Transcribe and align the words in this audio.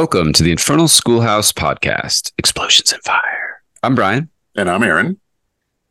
Welcome 0.00 0.32
to 0.34 0.44
the 0.44 0.52
Infernal 0.52 0.86
Schoolhouse 0.86 1.50
podcast, 1.50 2.30
Explosions 2.38 2.92
and 2.92 3.02
Fire. 3.02 3.60
I'm 3.82 3.96
Bryan. 3.96 4.30
And 4.54 4.70
I'm 4.70 4.84
Aaron. 4.84 5.18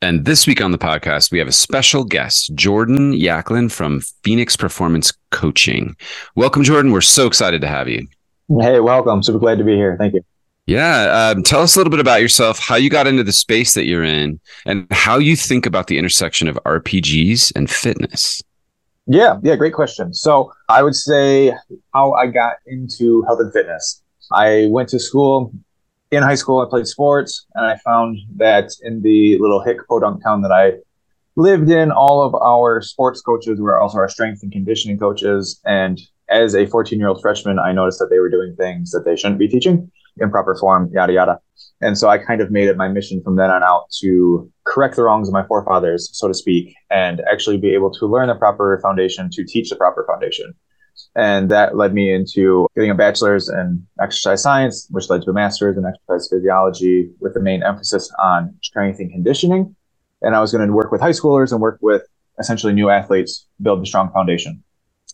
And 0.01 0.23
this 0.23 0.47
week 0.47 0.61
on 0.61 0.71
the 0.71 0.77
podcast, 0.77 1.29
we 1.29 1.39
have 1.39 1.47
a 1.49 1.51
special 1.51 2.05
guest, 2.05 2.55
Jordan 2.55 3.11
Yaklin 3.11 3.69
from 3.69 3.99
Phoenix 4.23 4.55
Performance 4.55 5.11
Coaching. 5.31 5.93
Welcome, 6.37 6.63
Jordan. 6.63 6.93
We're 6.93 7.01
so 7.01 7.27
excited 7.27 7.59
to 7.59 7.67
have 7.67 7.89
you. 7.89 8.07
Hey, 8.61 8.79
welcome. 8.79 9.21
Super 9.23 9.39
glad 9.39 9.57
to 9.57 9.65
be 9.65 9.75
here. 9.75 9.97
Thank 9.99 10.13
you. 10.13 10.23
Yeah. 10.67 11.33
Um, 11.35 11.43
tell 11.43 11.61
us 11.61 11.75
a 11.75 11.79
little 11.79 11.91
bit 11.91 11.99
about 11.99 12.21
yourself, 12.21 12.59
how 12.59 12.75
you 12.77 12.89
got 12.89 13.07
into 13.07 13.25
the 13.25 13.33
space 13.33 13.73
that 13.73 13.87
you're 13.87 14.05
in, 14.05 14.39
and 14.65 14.87
how 14.89 15.17
you 15.17 15.35
think 15.35 15.65
about 15.65 15.87
the 15.87 15.97
intersection 15.97 16.47
of 16.47 16.57
RPGs 16.65 17.51
and 17.57 17.69
fitness. 17.69 18.41
Yeah, 19.07 19.37
yeah, 19.41 19.55
great 19.55 19.73
question. 19.73 20.13
So 20.13 20.51
I 20.67 20.83
would 20.83 20.95
say 20.95 21.53
how 21.93 22.13
I 22.13 22.27
got 22.27 22.57
into 22.65 23.23
health 23.23 23.39
and 23.39 23.53
fitness. 23.53 24.03
I 24.31 24.67
went 24.69 24.89
to 24.89 24.99
school. 24.99 25.51
In 26.11 26.23
high 26.23 26.35
school, 26.35 26.61
I 26.61 26.69
played 26.69 26.87
sports, 26.87 27.45
and 27.55 27.65
I 27.65 27.77
found 27.77 28.17
that 28.37 28.71
in 28.81 29.01
the 29.01 29.37
little 29.39 29.61
hick 29.61 29.77
podunk 29.89 30.23
town 30.23 30.41
that 30.41 30.51
I 30.51 30.73
lived 31.35 31.69
in, 31.69 31.91
all 31.91 32.23
of 32.23 32.33
our 32.35 32.81
sports 32.81 33.21
coaches 33.21 33.59
were 33.59 33.79
also 33.79 33.97
our 33.97 34.07
strength 34.07 34.41
and 34.41 34.51
conditioning 34.51 34.97
coaches. 34.97 35.59
And 35.65 35.99
as 36.29 36.55
a 36.55 36.65
14 36.65 36.97
year 36.97 37.09
old 37.09 37.21
freshman, 37.21 37.59
I 37.59 37.73
noticed 37.73 37.99
that 37.99 38.09
they 38.09 38.19
were 38.19 38.29
doing 38.29 38.55
things 38.55 38.91
that 38.91 39.03
they 39.03 39.15
shouldn't 39.15 39.39
be 39.39 39.47
teaching 39.47 39.91
in 40.19 40.29
proper 40.29 40.55
form, 40.59 40.89
yada, 40.93 41.13
yada. 41.13 41.39
And 41.81 41.97
so 41.97 42.09
I 42.09 42.17
kind 42.17 42.41
of 42.41 42.51
made 42.51 42.67
it 42.67 42.77
my 42.77 42.87
mission 42.87 43.21
from 43.23 43.35
then 43.35 43.51
on 43.51 43.63
out 43.63 43.85
to 44.01 44.51
correct 44.65 44.95
the 44.95 45.03
wrongs 45.03 45.27
of 45.27 45.33
my 45.33 45.45
forefathers, 45.45 46.09
so 46.11 46.27
to 46.27 46.33
speak, 46.33 46.73
and 46.89 47.21
actually 47.31 47.57
be 47.57 47.73
able 47.73 47.91
to 47.91 48.05
learn 48.07 48.27
the 48.27 48.35
proper 48.35 48.79
foundation 48.81 49.29
to 49.31 49.45
teach 49.45 49.69
the 49.69 49.75
proper 49.75 50.05
foundation. 50.07 50.53
And 51.15 51.49
that 51.51 51.75
led 51.75 51.93
me 51.93 52.11
into 52.11 52.67
getting 52.75 52.91
a 52.91 52.95
bachelor's 52.95 53.49
in 53.49 53.85
exercise 54.01 54.41
science, 54.41 54.87
which 54.91 55.09
led 55.09 55.21
to 55.23 55.29
a 55.29 55.33
master's 55.33 55.77
in 55.77 55.85
exercise 55.85 56.29
physiology 56.29 57.09
with 57.19 57.33
the 57.33 57.39
main 57.39 57.63
emphasis 57.63 58.11
on 58.19 58.55
strength 58.61 58.99
and 58.99 59.11
conditioning. 59.11 59.75
And 60.21 60.35
I 60.35 60.41
was 60.41 60.51
going 60.51 60.67
to 60.67 60.73
work 60.73 60.91
with 60.91 61.01
high 61.01 61.11
schoolers 61.11 61.51
and 61.51 61.61
work 61.61 61.77
with 61.81 62.03
essentially 62.39 62.73
new 62.73 62.89
athletes, 62.89 63.47
build 63.61 63.81
a 63.81 63.85
strong 63.85 64.11
foundation. 64.11 64.63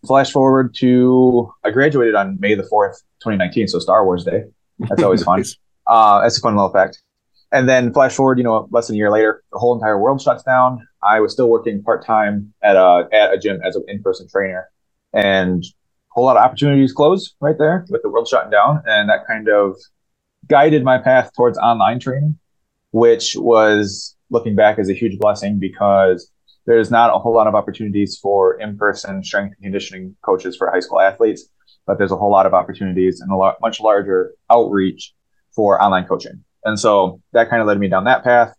Flash 0.05 0.31
forward 0.31 0.75
to 0.79 1.53
I 1.63 1.71
graduated 1.71 2.15
on 2.15 2.37
May 2.39 2.55
the 2.55 2.63
4th, 2.63 2.95
2019, 3.21 3.69
so 3.69 3.79
Star 3.79 4.05
Wars 4.05 4.25
Day. 4.25 4.43
That's 4.79 5.03
always 5.03 5.23
fun. 5.23 5.43
Uh, 5.85 6.21
that's 6.21 6.37
a 6.37 6.39
fun 6.39 6.55
little 6.55 6.71
fact. 6.71 7.01
And 7.51 7.67
then 7.67 7.91
flash 7.91 8.15
forward, 8.15 8.37
you 8.37 8.43
know, 8.45 8.69
less 8.71 8.87
than 8.87 8.95
a 8.95 8.97
year 8.97 9.11
later, 9.11 9.43
the 9.51 9.59
whole 9.59 9.75
entire 9.75 9.99
world 9.99 10.21
shuts 10.21 10.43
down. 10.43 10.87
I 11.03 11.19
was 11.19 11.33
still 11.33 11.49
working 11.49 11.83
part 11.83 12.05
time 12.05 12.53
at 12.63 12.77
a 12.77 13.09
at 13.11 13.33
a 13.33 13.37
gym 13.37 13.59
as 13.65 13.75
an 13.75 13.83
in 13.89 14.01
person 14.01 14.29
trainer, 14.29 14.69
and 15.11 15.61
a 15.61 15.67
whole 16.11 16.23
lot 16.23 16.37
of 16.37 16.43
opportunities 16.43 16.93
closed 16.93 17.35
right 17.41 17.57
there 17.59 17.85
with 17.89 18.01
the 18.01 18.09
world 18.09 18.29
shutting 18.29 18.49
down, 18.49 18.81
and 18.85 19.09
that 19.09 19.27
kind 19.27 19.49
of 19.49 19.75
guided 20.47 20.85
my 20.85 20.97
path 20.97 21.31
towards 21.35 21.57
online 21.57 21.99
training, 21.99 22.39
which 22.91 23.35
was 23.37 24.15
looking 24.29 24.55
back 24.55 24.79
as 24.79 24.89
a 24.89 24.93
huge 24.93 25.19
blessing 25.19 25.59
because 25.59 26.31
there's 26.65 26.89
not 26.89 27.13
a 27.13 27.19
whole 27.19 27.33
lot 27.33 27.47
of 27.47 27.55
opportunities 27.55 28.17
for 28.17 28.59
in 28.59 28.77
person 28.77 29.23
strength 29.23 29.53
and 29.57 29.63
conditioning 29.63 30.15
coaches 30.23 30.55
for 30.55 30.71
high 30.71 30.79
school 30.79 31.01
athletes, 31.01 31.49
but 31.85 31.97
there's 31.97 32.11
a 32.11 32.15
whole 32.15 32.31
lot 32.31 32.45
of 32.45 32.53
opportunities 32.53 33.21
and 33.21 33.31
a 33.31 33.35
lot 33.35 33.57
much 33.61 33.79
larger 33.79 34.33
outreach 34.49 35.13
for 35.55 35.81
online 35.81 36.05
coaching. 36.05 36.43
And 36.63 36.79
so 36.79 37.21
that 37.33 37.49
kind 37.49 37.61
of 37.61 37.67
led 37.67 37.79
me 37.79 37.87
down 37.87 38.05
that 38.05 38.23
path. 38.23 38.53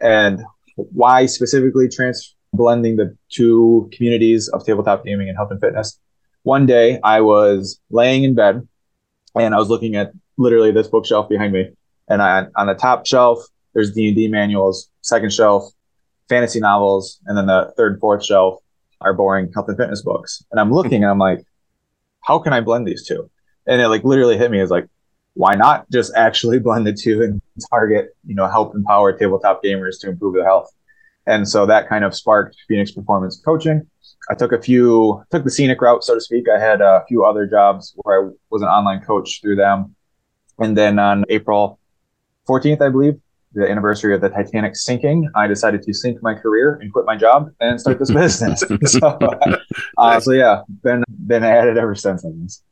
And 0.00 0.42
why 0.76 1.26
specifically 1.26 1.88
trans 1.88 2.36
blending 2.56 2.96
the 2.96 3.16
two 3.30 3.88
communities 3.92 4.48
of 4.48 4.64
tabletop 4.64 5.04
gaming 5.04 5.28
and 5.28 5.36
health 5.36 5.50
and 5.50 5.60
fitness. 5.60 5.98
One 6.42 6.66
day 6.66 6.98
I 7.02 7.20
was 7.20 7.80
laying 7.90 8.24
in 8.24 8.34
bed 8.34 8.66
and 9.34 9.54
I 9.54 9.58
was 9.58 9.68
looking 9.68 9.96
at 9.96 10.12
literally 10.38 10.70
this 10.70 10.88
bookshelf 10.88 11.28
behind 11.28 11.52
me. 11.52 11.70
And 12.08 12.22
I, 12.22 12.46
on 12.56 12.66
the 12.66 12.74
top 12.74 13.06
shelf, 13.06 13.40
there's 13.74 13.92
D&D 13.92 14.28
manuals, 14.28 14.88
second 15.02 15.32
shelf, 15.32 15.64
fantasy 16.28 16.60
novels, 16.60 17.20
and 17.26 17.36
then 17.36 17.46
the 17.46 17.72
third 17.76 17.92
and 17.92 18.00
fourth 18.00 18.24
shelf 18.24 18.60
are 19.00 19.12
boring 19.12 19.50
health 19.52 19.68
and 19.68 19.76
fitness 19.76 20.02
books. 20.02 20.44
And 20.50 20.60
I'm 20.60 20.72
looking 20.72 21.02
and 21.02 21.10
I'm 21.10 21.18
like, 21.18 21.44
how 22.26 22.38
can 22.40 22.52
I 22.52 22.60
blend 22.60 22.86
these 22.86 23.06
two? 23.06 23.30
And 23.66 23.80
it 23.80 23.88
like 23.88 24.04
literally 24.04 24.36
hit 24.36 24.50
me 24.50 24.60
as 24.60 24.70
like, 24.70 24.86
why 25.34 25.54
not 25.54 25.88
just 25.90 26.12
actually 26.14 26.58
blend 26.66 26.86
the 26.86 26.92
two 26.92 27.22
and 27.22 27.40
target, 27.70 28.16
you 28.26 28.34
know, 28.34 28.48
help 28.48 28.74
empower 28.74 29.12
tabletop 29.12 29.62
gamers 29.62 30.00
to 30.00 30.08
improve 30.08 30.34
their 30.34 30.44
health? 30.44 30.70
And 31.26 31.48
so 31.48 31.66
that 31.66 31.88
kind 31.88 32.04
of 32.04 32.14
sparked 32.14 32.56
Phoenix 32.68 32.92
Performance 32.92 33.40
Coaching. 33.44 33.88
I 34.28 34.34
took 34.34 34.52
a 34.52 34.60
few, 34.60 35.22
took 35.30 35.44
the 35.44 35.50
scenic 35.50 35.80
route, 35.80 36.04
so 36.04 36.14
to 36.14 36.20
speak. 36.20 36.46
I 36.48 36.58
had 36.58 36.80
a 36.80 37.04
few 37.08 37.24
other 37.24 37.46
jobs 37.46 37.94
where 37.96 38.26
I 38.26 38.30
was 38.50 38.62
an 38.62 38.68
online 38.68 39.02
coach 39.02 39.40
through 39.40 39.56
them. 39.56 39.94
And 40.58 40.76
then 40.76 40.98
on 40.98 41.24
April 41.28 41.78
14th, 42.48 42.80
I 42.80 42.88
believe, 42.88 43.20
the 43.56 43.68
anniversary 43.68 44.14
of 44.14 44.20
the 44.20 44.28
Titanic 44.28 44.76
sinking, 44.76 45.28
I 45.34 45.46
decided 45.46 45.82
to 45.82 45.94
sink 45.94 46.22
my 46.22 46.34
career 46.34 46.78
and 46.80 46.92
quit 46.92 47.06
my 47.06 47.16
job 47.16 47.50
and 47.60 47.80
start 47.80 47.98
this 47.98 48.10
business. 48.14 48.62
so, 48.84 49.18
uh, 49.98 50.20
so 50.20 50.32
yeah, 50.32 50.62
been 50.82 51.02
been 51.26 51.42
at 51.42 51.66
it 51.66 51.76
ever 51.76 51.94
since. 51.94 52.24
I 52.24 52.30
guess. 52.30 52.62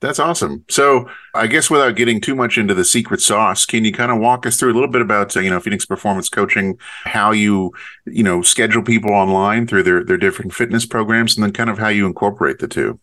That's 0.00 0.20
awesome. 0.20 0.64
So, 0.70 1.10
I 1.34 1.48
guess 1.48 1.70
without 1.70 1.96
getting 1.96 2.20
too 2.20 2.36
much 2.36 2.56
into 2.56 2.72
the 2.72 2.84
secret 2.84 3.20
sauce, 3.20 3.66
can 3.66 3.84
you 3.84 3.92
kind 3.92 4.12
of 4.12 4.18
walk 4.18 4.46
us 4.46 4.56
through 4.56 4.72
a 4.72 4.74
little 4.74 4.88
bit 4.88 5.02
about 5.02 5.36
uh, 5.36 5.40
you 5.40 5.50
know 5.50 5.58
Phoenix 5.58 5.84
Performance 5.84 6.28
Coaching, 6.28 6.78
how 7.04 7.32
you 7.32 7.72
you 8.06 8.22
know 8.22 8.42
schedule 8.42 8.82
people 8.82 9.10
online 9.10 9.66
through 9.66 9.82
their 9.82 10.04
their 10.04 10.18
different 10.18 10.52
fitness 10.52 10.86
programs, 10.86 11.36
and 11.36 11.42
then 11.42 11.52
kind 11.52 11.70
of 11.70 11.78
how 11.78 11.88
you 11.88 12.06
incorporate 12.06 12.58
the 12.58 12.68
two? 12.68 13.00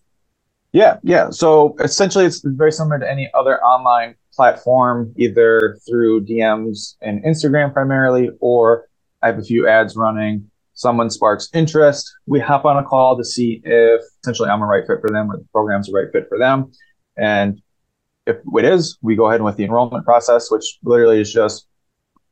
Yeah, 0.71 0.97
yeah. 1.03 1.31
So 1.31 1.75
essentially, 1.79 2.25
it's 2.25 2.41
very 2.43 2.71
similar 2.71 2.99
to 2.99 3.09
any 3.09 3.29
other 3.33 3.61
online 3.61 4.15
platform, 4.35 5.13
either 5.17 5.77
through 5.87 6.25
DMs 6.25 6.95
and 7.01 7.23
Instagram 7.23 7.73
primarily, 7.73 8.29
or 8.39 8.87
I 9.21 9.27
have 9.27 9.39
a 9.39 9.43
few 9.43 9.67
ads 9.67 9.95
running 9.95 10.49
someone 10.75 11.09
sparks 11.09 11.49
interest, 11.53 12.13
we 12.27 12.39
hop 12.39 12.65
on 12.65 12.77
a 12.77 12.83
call 12.83 13.17
to 13.17 13.23
see 13.23 13.61
if 13.63 14.01
essentially 14.21 14.49
I'm 14.49 14.61
a 14.61 14.65
right 14.65 14.85
fit 14.85 14.99
for 15.01 15.09
them 15.09 15.31
or 15.31 15.37
the 15.37 15.45
program's 15.51 15.89
a 15.89 15.93
right 15.93 16.11
fit 16.11 16.27
for 16.29 16.37
them. 16.37 16.71
And 17.17 17.61
if 18.27 18.37
it 18.45 18.65
is, 18.65 18.97
we 19.01 19.15
go 19.15 19.27
ahead 19.27 19.41
with 19.41 19.55
the 19.55 19.63
enrollment 19.63 20.05
process, 20.05 20.51
which 20.51 20.77
literally 20.83 21.21
is 21.21 21.31
just 21.31 21.65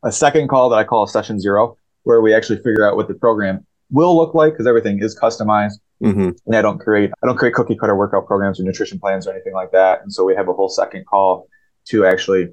a 0.04 0.12
second 0.12 0.50
call 0.50 0.70
that 0.70 0.76
I 0.76 0.84
call 0.84 1.08
session 1.08 1.40
zero, 1.40 1.78
where 2.04 2.22
we 2.22 2.34
actually 2.34 2.58
figure 2.58 2.88
out 2.88 2.98
what 2.98 3.08
the 3.08 3.14
program 3.14 3.66
will 3.90 4.16
look 4.18 4.34
like 4.34 4.54
because 4.54 4.68
everything 4.68 5.02
is 5.02 5.18
customized. 5.18 5.80
Mm-hmm. 6.02 6.32
And 6.46 6.56
I 6.56 6.62
don't 6.62 6.80
create 6.80 7.12
I 7.24 7.28
don't 7.28 7.38
create 7.38 7.54
cookie 7.54 7.78
cutter 7.78 7.96
workout 7.96 8.28
programs 8.28 8.60
or 8.60 8.64
nutrition 8.64 9.00
plans 9.00 9.26
or 9.26 9.32
anything 9.32 9.54
like 9.54 9.72
that. 9.72 10.02
And 10.02 10.12
so 10.12 10.26
we 10.26 10.36
have 10.36 10.50
a 10.50 10.54
whole 10.54 10.68
second 10.68 11.06
call 11.06 11.48
to 11.86 12.06
actually 12.06 12.48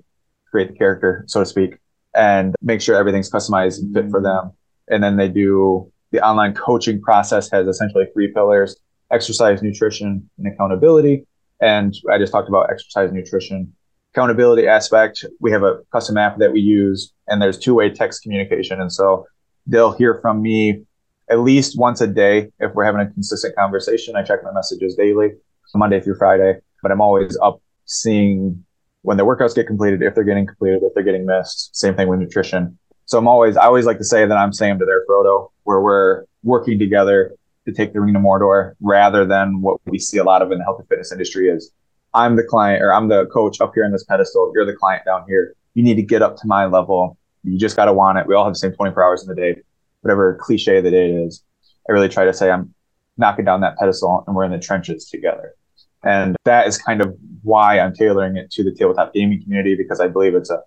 create 0.51 0.69
the 0.69 0.77
character, 0.77 1.25
so 1.27 1.41
to 1.41 1.47
speak, 1.47 1.77
and 2.15 2.55
make 2.63 2.81
sure 2.81 2.97
everything's 2.97 3.31
customized 3.31 3.79
and 3.81 3.95
fit 3.95 4.11
for 4.11 4.21
them. 4.21 4.47
Mm-hmm. 4.47 4.95
And 4.95 5.03
then 5.03 5.17
they 5.17 5.29
do 5.29 5.91
the 6.11 6.21
online 6.27 6.55
coaching 6.55 7.01
process 7.01 7.51
has 7.51 7.67
essentially 7.67 8.07
three 8.13 8.33
pillars 8.33 8.77
exercise, 9.13 9.61
nutrition, 9.61 10.31
and 10.39 10.53
accountability. 10.53 11.27
And 11.61 11.93
I 12.11 12.19
just 12.19 12.33
talked 12.33 12.49
about 12.49 12.71
exercise, 12.71 13.11
nutrition, 13.13 13.73
accountability 14.15 14.69
aspect. 14.69 15.25
We 15.41 15.51
have 15.51 15.65
a 15.65 15.81
custom 15.93 16.17
app 16.17 16.39
that 16.39 16.53
we 16.53 16.61
use, 16.61 17.13
and 17.27 17.43
there's 17.43 17.59
two 17.59 17.75
way 17.75 17.91
text 17.91 18.23
communication. 18.23 18.81
And 18.81 18.93
so 18.93 19.27
they'll 19.67 19.93
hear 19.93 20.21
from 20.21 20.43
me 20.43 20.83
at 21.29 21.41
least 21.41 21.79
once 21.79 22.01
a 22.01 22.07
day 22.07 22.51
if 22.59 22.73
we're 22.75 22.85
having 22.85 23.01
a 23.01 23.11
consistent 23.11 23.55
conversation. 23.57 24.17
I 24.17 24.23
check 24.23 24.43
my 24.43 24.53
messages 24.53 24.95
daily, 24.95 25.31
Monday 25.75 26.01
through 26.01 26.17
Friday, 26.17 26.55
but 26.83 26.91
I'm 26.91 27.01
always 27.01 27.37
up 27.43 27.61
seeing 27.85 28.65
when 29.03 29.17
their 29.17 29.27
workouts 29.27 29.55
get 29.55 29.67
completed, 29.67 30.03
if 30.03 30.15
they're 30.15 30.25
getting 30.25 30.47
completed, 30.47 30.83
if 30.83 30.95
they're 30.95 31.05
getting 31.05 31.27
missed. 31.27 31.75
Same 31.77 31.95
thing 31.95 32.09
with 32.09 32.21
nutrition. 32.21 32.79
So 33.07 33.19
I'm 33.19 33.27
always, 33.27 33.57
I 33.57 33.65
always 33.65 33.87
like 33.87 33.99
to 33.99 34.05
say 34.05 34.27
that 34.27 34.37
I'm 34.37 34.53
Sam 34.53 34.79
to 34.79 34.85
their 34.85 35.05
Frodo, 35.07 35.51
where 35.65 35.81
we're 35.81 36.25
working 36.43 36.79
together 36.79 37.35
to 37.67 37.73
take 37.73 37.93
the 37.93 38.01
ring 38.01 38.15
to 38.15 38.21
Mordor 38.21 38.75
rather 38.81 39.25
than 39.27 39.61
what 39.61 39.81
we 39.87 39.99
see 39.99 40.19
a 40.19 40.25
lot 40.25 40.43
of 40.43 40.53
in 40.53 40.59
the 40.59 40.65
health 40.65 40.79
and 40.79 40.89
fitness 40.89 41.13
industry 41.13 41.49
is 41.49 41.73
I'm 42.15 42.37
the 42.37 42.43
client 42.43 42.83
or 42.83 42.93
I'm 42.93 43.09
the 43.09 43.27
coach 43.27 43.61
up 43.61 43.73
here 43.75 43.85
on 43.85 43.93
this 43.93 44.05
pedestal. 44.05 44.53
You're 44.55 44.67
the 44.67 44.75
client 44.75 45.05
down 45.05 45.25
here. 45.29 45.55
You 45.75 45.83
need 45.83 45.95
to 45.95 46.03
get 46.03 46.23
up 46.23 46.37
to 46.37 46.47
my 46.47 46.67
level. 46.67 47.17
You 47.45 47.59
just 47.59 47.77
got 47.77 47.87
to 47.87 47.93
want 47.93 48.19
it. 48.19 48.27
We 48.27 48.35
all 48.35 48.45
have 48.45 48.55
the 48.55 48.59
same 48.59 48.73
24 48.73 49.03
hours 49.03 49.23
in 49.23 49.29
the 49.29 49.35
day, 49.35 49.61
whatever 50.03 50.39
cliche 50.41 50.81
the 50.81 50.91
day 50.91 51.13
is. 51.13 51.43
I 51.89 51.93
really 51.93 52.09
try 52.09 52.25
to 52.25 52.35
say 52.35 52.51
I'm 52.51 52.75
knocking 53.17 53.45
down 53.45 53.61
that 53.61 53.77
pedestal 53.79 54.25
and 54.27 54.35
we're 54.35 54.45
in 54.45 54.51
the 54.51 54.59
trenches 54.59 55.09
together. 55.09 55.55
And 56.03 56.37
that 56.45 56.67
is 56.67 56.79
kind 56.79 57.01
of 57.01 57.15
why 57.43 57.79
I'm 57.79 57.95
tailoring 57.95 58.37
it 58.37 58.51
to 58.53 58.65
the 58.65 58.73
tabletop 58.73 59.13
gaming 59.13 59.43
community 59.43 59.75
because 59.75 60.01
I 60.01 60.09
believe 60.09 60.35
it's 60.35 60.51
a 60.51 60.63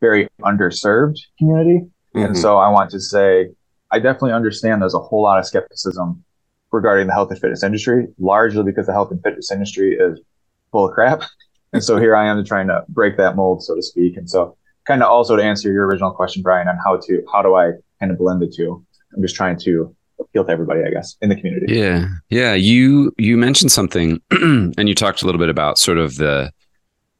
very 0.00 0.28
underserved 0.42 1.18
community. 1.38 1.86
Mm-hmm. 2.14 2.26
And 2.26 2.38
so 2.38 2.58
I 2.58 2.68
want 2.68 2.90
to 2.90 3.00
say 3.00 3.50
I 3.90 3.98
definitely 3.98 4.32
understand 4.32 4.82
there's 4.82 4.94
a 4.94 4.98
whole 4.98 5.22
lot 5.22 5.38
of 5.38 5.46
skepticism 5.46 6.24
regarding 6.70 7.06
the 7.06 7.12
health 7.12 7.30
and 7.30 7.40
fitness 7.40 7.62
industry, 7.62 8.06
largely 8.18 8.62
because 8.62 8.86
the 8.86 8.92
health 8.92 9.10
and 9.10 9.22
fitness 9.22 9.50
industry 9.50 9.94
is 9.94 10.20
full 10.72 10.86
of 10.86 10.94
crap. 10.94 11.22
And 11.74 11.84
so 11.84 11.98
here 11.98 12.16
I 12.16 12.26
am 12.26 12.42
trying 12.46 12.68
to 12.68 12.82
break 12.88 13.18
that 13.18 13.36
mold, 13.36 13.62
so 13.62 13.74
to 13.74 13.82
speak. 13.82 14.16
And 14.16 14.30
so 14.30 14.56
kind 14.86 15.02
of 15.02 15.10
also 15.10 15.36
to 15.36 15.42
answer 15.42 15.70
your 15.70 15.86
original 15.86 16.10
question, 16.10 16.42
Bryan, 16.42 16.66
on 16.66 16.78
how 16.82 16.96
to 16.96 17.22
how 17.30 17.42
do 17.42 17.56
I 17.56 17.72
kind 18.00 18.10
of 18.10 18.16
blend 18.16 18.40
the 18.40 18.46
two? 18.46 18.82
I'm 19.14 19.20
just 19.20 19.36
trying 19.36 19.58
to 19.60 19.94
appeal 20.20 20.44
to 20.44 20.50
everybody, 20.50 20.82
I 20.84 20.90
guess, 20.90 21.16
in 21.20 21.28
the 21.28 21.36
community. 21.36 21.74
Yeah. 21.74 22.08
Yeah. 22.30 22.54
You 22.54 23.12
you 23.18 23.36
mentioned 23.36 23.72
something 23.72 24.20
and 24.30 24.88
you 24.88 24.94
talked 24.94 25.22
a 25.22 25.26
little 25.26 25.38
bit 25.38 25.48
about 25.48 25.78
sort 25.78 25.98
of 25.98 26.16
the 26.16 26.52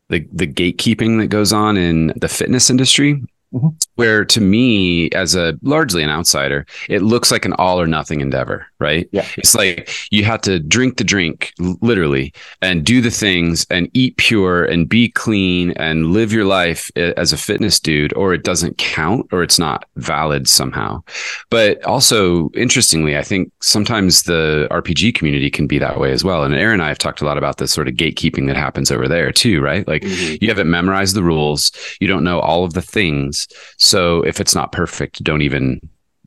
the 0.09 0.27
the 0.33 0.47
gatekeeping 0.47 1.21
that 1.21 1.29
goes 1.29 1.53
on 1.53 1.77
in 1.77 2.12
the 2.17 2.29
fitness 2.29 2.71
industry 2.71 3.23
Mm-hmm. 3.53 3.69
Where 3.95 4.25
to 4.27 4.41
me, 4.41 5.11
as 5.11 5.35
a 5.35 5.59
largely 5.62 6.03
an 6.03 6.11
outsider, 6.11 6.67
it 6.89 7.03
looks 7.03 7.31
like 7.31 7.45
an 7.45 7.55
all 7.55 7.81
or 7.81 7.87
nothing 7.87 8.21
endeavor, 8.21 8.67
right? 8.79 9.09
Yeah. 9.11 9.27
It's 9.37 9.55
like 9.55 9.91
you 10.11 10.25
have 10.25 10.43
to 10.43 10.61
drink 10.61 10.99
the 10.99 11.05
drink, 11.05 11.53
literally, 11.59 12.33
and 12.61 12.85
do 12.85 13.00
the 13.00 13.11
things 13.11 13.67
and 13.71 13.91
eat 13.95 14.17
pure 14.19 14.65
and 14.65 14.89
be 14.89 15.09
clean 15.09 15.71
and 15.73 16.12
live 16.12 16.33
your 16.33 16.45
life 16.45 16.91
as 16.97 17.33
a 17.33 17.39
fitness 17.39 17.81
dude, 17.81 18.12
or 18.15 18.35
it 18.35 18.45
doesn't 18.45 18.79
count 18.79 19.27
or 19.33 19.43
it's 19.43 19.59
not 19.59 19.87
valid 19.97 20.49
somehow. 20.49 21.03
But 21.50 21.83
also, 21.85 22.50
interestingly, 22.50 23.17
I 23.17 23.23
think 23.23 23.50
sometimes 23.61 24.25
the 24.25 24.69
RPG 24.71 25.15
community 25.15 25.50
can 25.50 25.67
be 25.67 25.79
that 25.79 25.99
way 25.99 26.12
as 26.12 26.23
well. 26.23 26.45
And 26.45 26.55
Aaron 26.55 26.75
and 26.75 26.83
I 26.83 26.89
have 26.89 26.99
talked 26.99 27.21
a 27.21 27.25
lot 27.25 27.39
about 27.39 27.56
this 27.56 27.73
sort 27.73 27.89
of 27.89 27.95
gatekeeping 27.95 28.47
that 28.47 28.56
happens 28.56 28.91
over 28.91 29.09
there 29.09 29.33
too, 29.33 29.61
right? 29.61 29.89
Like 29.89 30.03
mm-hmm. 30.03 30.37
you 30.41 30.49
haven't 30.49 30.71
memorized 30.71 31.17
the 31.17 31.23
rules, 31.23 31.73
you 31.99 32.06
don't 32.06 32.25
know 32.25 32.41
all 32.41 32.65
of 32.65 32.75
the 32.75 32.83
things 32.83 33.38
so 33.76 34.23
if 34.23 34.40
it's 34.40 34.55
not 34.55 34.73
perfect, 34.73 35.23
don't 35.23 35.43
even 35.43 35.81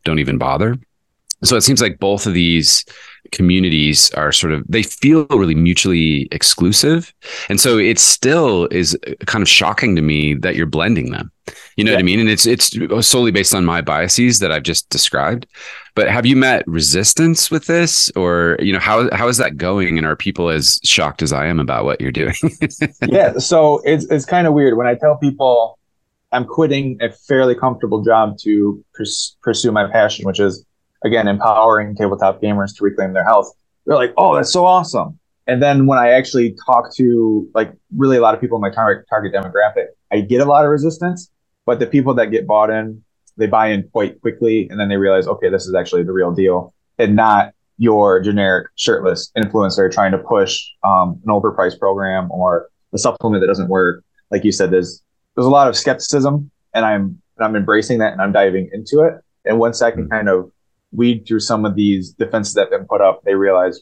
don't 0.04 0.20
even 0.20 0.38
bother. 0.38 0.78
So 1.44 1.56
it 1.56 1.62
seems 1.62 1.82
like 1.82 2.00
both 2.00 2.28
of 2.28 2.34
these 2.34 2.86
communities 3.32 4.12
are 4.12 4.32
sort 4.32 4.52
of 4.52 4.64
they 4.68 4.84
feel 4.84 5.26
really 5.30 5.56
mutually 5.56 6.28
exclusive. 6.32 7.14
And 7.50 7.60
so 7.60 7.78
it 7.78 7.98
still 7.98 8.68
is 8.68 8.98
kind 9.26 9.42
of 9.42 9.50
shocking 9.50 9.96
to 9.96 10.02
me 10.02 10.34
that 10.36 10.56
you're 10.56 10.66
blending 10.66 11.12
them. 11.12 11.32
You 11.76 11.84
know 11.84 11.92
yeah. 11.92 11.98
what 11.98 12.02
i 12.02 12.04
mean? 12.04 12.20
And 12.20 12.30
it's 12.30 12.46
it's 12.46 12.76
solely 13.08 13.32
based 13.32 13.56
on 13.56 13.66
my 13.66 13.82
biases 13.82 14.40
that 14.40 14.52
i've 14.52 14.64
just 14.64 14.90
described. 14.90 15.48
But 15.96 16.10
have 16.10 16.26
you 16.26 16.36
met 16.36 16.68
resistance 16.68 17.50
with 17.50 17.66
this? 17.68 18.12
Or 18.16 18.58
you 18.60 18.74
know 18.74 18.80
how 18.80 19.10
how 19.16 19.28
is 19.28 19.38
that 19.38 19.58
going? 19.58 19.98
And 19.98 20.06
are 20.06 20.16
people 20.16 20.50
as 20.50 20.80
shocked 20.84 21.22
as 21.22 21.34
i 21.34 21.46
am 21.48 21.60
about 21.60 21.86
what 21.86 22.02
you're 22.02 22.12
doing? 22.12 22.36
Yeah. 23.08 23.38
So 23.38 23.82
it's 23.84 24.06
it's 24.06 24.26
kind 24.26 24.48
of 24.48 24.54
weird. 24.54 24.78
When 24.78 24.88
i 24.88 24.96
tell 24.96 25.18
people 25.18 25.80
I'm 26.32 26.46
quitting 26.46 26.98
a 27.02 27.12
fairly 27.12 27.56
comfortable 27.56 28.02
job 28.04 28.38
to 28.40 28.84
pers- 28.94 29.36
pursue 29.42 29.72
my 29.72 29.90
passion, 29.90 30.26
which 30.26 30.40
is 30.40 30.66
again 31.04 31.28
empowering 31.28 31.96
tabletop 31.96 32.42
gamers 32.42 32.76
to 32.78 32.84
reclaim 32.84 33.14
their 33.14 33.26
health. 33.26 33.52
They're 33.86 33.96
like, 33.96 34.14
"Oh, 34.18 34.36
that's 34.36 34.52
so 34.52 34.66
awesome!" 34.66 35.20
And 35.48 35.62
then 35.62 35.88
when 35.88 36.00
I 36.00 36.12
actually 36.12 36.56
talk 36.66 36.94
to 36.96 37.50
like 37.54 37.74
really 37.96 38.18
a 38.18 38.22
lot 38.22 38.34
of 38.34 38.42
people 38.42 38.58
in 38.58 38.62
my 38.62 38.70
target 38.70 39.06
target 39.10 39.34
demographic, 39.34 39.88
I 40.12 40.22
get 40.22 40.42
a 40.42 40.46
lot 40.46 40.64
of 40.66 40.72
resistance. 40.72 41.30
But 41.66 41.80
the 41.80 41.88
people 41.88 42.14
that 42.16 42.32
get 42.32 42.48
bought 42.48 42.70
in, 42.70 43.04
they 43.38 43.48
buy 43.48 43.68
in 43.68 43.88
quite 43.92 44.22
quickly, 44.22 44.68
and 44.70 44.80
then 44.80 44.90
they 44.90 44.98
realize, 44.98 45.28
okay, 45.28 45.50
this 45.50 45.68
is 45.68 45.76
actually 45.76 46.04
the 46.04 46.14
real 46.14 46.32
deal, 46.32 46.74
and 46.98 47.16
not 47.16 47.54
your 47.78 48.20
generic 48.20 48.68
shirtless 48.76 49.32
influencer 49.38 49.92
trying 49.92 50.12
to 50.12 50.18
push 50.20 50.60
um, 50.84 51.20
an 51.26 51.30
overpriced 51.30 51.80
program 51.80 52.30
or 52.32 52.70
a 52.94 52.98
supplement 52.98 53.42
that 53.42 53.48
doesn't 53.48 53.70
work. 53.70 54.04
Like 54.30 54.44
you 54.44 54.52
said, 54.52 54.72
there's 54.72 55.02
there's 55.36 55.48
a 55.48 55.50
lot 55.50 55.68
of 55.68 55.76
skepticism, 55.76 56.52
and 56.74 56.86
I'm 56.86 57.22
I'm 57.40 57.56
embracing 57.56 58.00
that 58.00 58.14
and 58.14 58.22
I'm 58.22 58.32
diving 58.32 58.70
into 58.74 59.02
it. 59.02 59.16
And 59.46 59.60
once 59.60 59.82
I 59.82 59.92
can 59.92 60.02
mm-hmm. 60.02 60.12
kind 60.12 60.30
of 60.30 60.52
weed 60.92 61.26
through 61.28 61.40
some 61.40 61.66
of 61.66 61.76
these 61.76 62.12
defenses 62.12 62.54
that 62.54 62.62
have 62.62 62.72
been 62.72 62.88
put 62.88 63.02
up, 63.02 63.24
they 63.24 63.36
realize, 63.36 63.80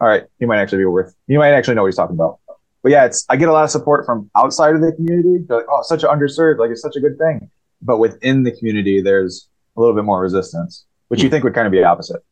all 0.00 0.08
right, 0.08 0.24
he 0.38 0.46
might 0.46 0.58
actually 0.58 0.78
be 0.78 0.86
worth. 0.86 1.14
He 1.28 1.36
might 1.36 1.52
actually 1.52 1.74
know 1.74 1.82
what 1.82 1.88
he's 1.88 1.96
talking 1.96 2.16
about. 2.16 2.40
But 2.82 2.92
yeah, 2.92 3.04
it's 3.04 3.26
I 3.28 3.36
get 3.36 3.48
a 3.48 3.52
lot 3.52 3.64
of 3.64 3.70
support 3.70 4.06
from 4.06 4.30
outside 4.36 4.74
of 4.74 4.80
the 4.80 4.92
community. 4.92 5.44
They're 5.46 5.58
like, 5.58 5.66
oh, 5.68 5.82
such 5.82 6.02
an 6.02 6.08
underserved, 6.10 6.58
like 6.58 6.70
it's 6.70 6.82
such 6.82 6.96
a 6.96 7.00
good 7.00 7.18
thing. 7.18 7.50
But 7.82 7.98
within 7.98 8.42
the 8.42 8.52
community, 8.52 9.00
there's 9.00 9.48
a 9.76 9.80
little 9.80 9.94
bit 9.94 10.04
more 10.04 10.20
resistance, 10.20 10.84
which 11.08 11.22
you 11.22 11.28
hmm. 11.28 11.32
think 11.32 11.44
would 11.44 11.54
kind 11.54 11.66
of 11.66 11.72
be 11.72 11.82
opposite. 11.82 12.24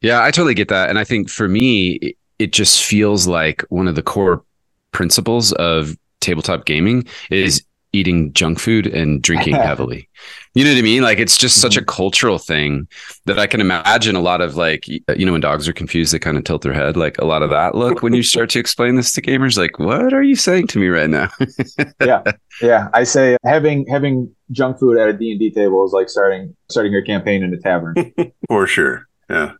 Yeah, 0.00 0.22
I 0.22 0.30
totally 0.30 0.54
get 0.54 0.68
that, 0.68 0.90
and 0.90 0.98
I 0.98 1.04
think 1.04 1.28
for 1.28 1.48
me, 1.48 2.14
it 2.38 2.52
just 2.52 2.84
feels 2.84 3.26
like 3.26 3.64
one 3.68 3.88
of 3.88 3.96
the 3.96 4.02
core 4.02 4.44
principles 4.92 5.52
of 5.52 5.96
tabletop 6.28 6.66
gaming 6.66 7.06
is 7.30 7.64
eating 7.92 8.32
junk 8.34 8.58
food 8.58 8.86
and 8.86 9.22
drinking 9.22 9.54
heavily. 9.68 10.08
You 10.54 10.64
know 10.64 10.70
what 10.70 10.78
I 10.78 10.82
mean? 10.82 11.02
Like 11.02 11.18
it's 11.18 11.38
just 11.38 11.60
such 11.60 11.76
a 11.76 11.80
mm-hmm. 11.80 11.88
cultural 11.88 12.38
thing 12.38 12.86
that 13.24 13.38
I 13.38 13.46
can 13.46 13.60
imagine 13.60 14.16
a 14.16 14.20
lot 14.20 14.40
of 14.40 14.56
like 14.56 14.86
you 14.88 15.24
know 15.24 15.32
when 15.32 15.40
dogs 15.40 15.68
are 15.68 15.72
confused 15.72 16.12
they 16.12 16.18
kind 16.18 16.36
of 16.36 16.44
tilt 16.44 16.62
their 16.62 16.72
head 16.72 16.96
like 16.96 17.18
a 17.18 17.24
lot 17.24 17.42
of 17.42 17.50
that 17.50 17.74
look 17.74 18.02
when 18.02 18.12
you 18.12 18.22
start 18.22 18.50
to 18.50 18.58
explain 18.58 18.96
this 18.96 19.12
to 19.12 19.22
gamers 19.22 19.56
like 19.56 19.78
what 19.78 20.12
are 20.12 20.22
you 20.22 20.36
saying 20.36 20.66
to 20.68 20.78
me 20.78 20.88
right 20.88 21.10
now? 21.10 21.28
yeah. 22.00 22.22
Yeah, 22.60 22.88
I 22.92 23.04
say 23.04 23.36
having 23.44 23.86
having 23.86 24.34
junk 24.50 24.78
food 24.78 24.98
at 24.98 25.08
a 25.08 25.12
D&D 25.12 25.50
table 25.52 25.84
is 25.84 25.92
like 25.92 26.08
starting 26.08 26.56
starting 26.68 26.92
your 26.92 27.02
campaign 27.02 27.42
in 27.42 27.54
a 27.54 27.58
tavern. 27.58 27.94
For 28.48 28.66
sure. 28.66 29.06
Yeah. 29.30 29.52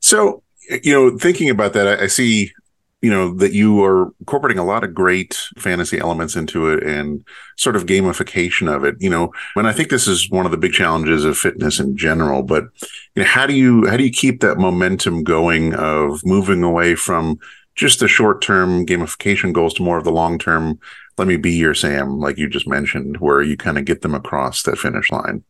so, 0.00 0.42
you 0.82 0.92
know, 0.92 1.16
thinking 1.16 1.48
about 1.48 1.72
that 1.74 2.00
I, 2.00 2.04
I 2.04 2.06
see 2.08 2.52
you 3.02 3.10
know 3.10 3.34
that 3.34 3.52
you 3.52 3.84
are 3.84 4.12
incorporating 4.20 4.58
a 4.58 4.64
lot 4.64 4.82
of 4.82 4.94
great 4.94 5.34
fantasy 5.58 5.98
elements 5.98 6.34
into 6.34 6.68
it 6.68 6.82
and 6.82 7.24
sort 7.56 7.76
of 7.76 7.86
gamification 7.86 8.74
of 8.74 8.84
it 8.84 8.96
you 9.00 9.10
know? 9.10 9.32
When 9.54 9.66
i 9.66 9.72
think 9.72 9.90
this 9.90 10.08
is 10.08 10.30
one 10.30 10.46
of 10.46 10.52
the 10.52 10.58
big 10.58 10.72
challenges 10.72 11.24
of 11.24 11.36
fitness 11.36 11.78
in 11.78 11.96
general 11.96 12.42
but 12.42 12.64
you 13.14 13.22
know 13.22 13.24
how 13.24 13.46
do 13.46 13.54
you 13.54 13.86
how 13.86 13.96
do 13.96 14.04
you 14.04 14.10
keep 14.10 14.40
that 14.40 14.58
momentum 14.58 15.24
going 15.24 15.74
of 15.74 16.24
moving 16.24 16.62
away 16.62 16.94
from 16.94 17.38
just 17.74 18.00
the 18.00 18.08
short 18.08 18.40
term 18.40 18.86
gamification 18.86 19.52
goals 19.52 19.74
to 19.74 19.82
more 19.82 19.98
of 19.98 20.04
the 20.04 20.12
long 20.12 20.38
term 20.38 20.78
let 21.18 21.28
me 21.28 21.36
be 21.36 21.52
your 21.52 21.74
sam 21.74 22.18
like 22.18 22.38
you 22.38 22.48
just 22.48 22.66
mentioned 22.66 23.18
where 23.18 23.42
you 23.42 23.56
kind 23.56 23.78
of 23.78 23.84
get 23.84 24.02
them 24.02 24.14
across 24.14 24.62
that 24.62 24.78
finish 24.78 25.10
line? 25.10 25.44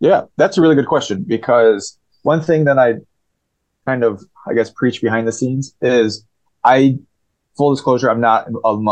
Yeah 0.00 0.22
that's 0.36 0.58
a 0.58 0.60
really 0.60 0.74
good 0.74 0.88
question 0.88 1.24
because 1.26 1.98
one 2.22 2.42
thing 2.42 2.64
that 2.64 2.78
i 2.78 2.94
kind 3.86 4.02
of 4.02 4.22
i 4.48 4.54
guess 4.54 4.70
preach 4.70 5.00
behind 5.00 5.26
the 5.26 5.32
scenes 5.32 5.74
is 5.80 6.26
I, 6.64 6.98
full 7.56 7.74
disclosure, 7.74 8.10
I'm 8.10 8.20
not 8.20 8.48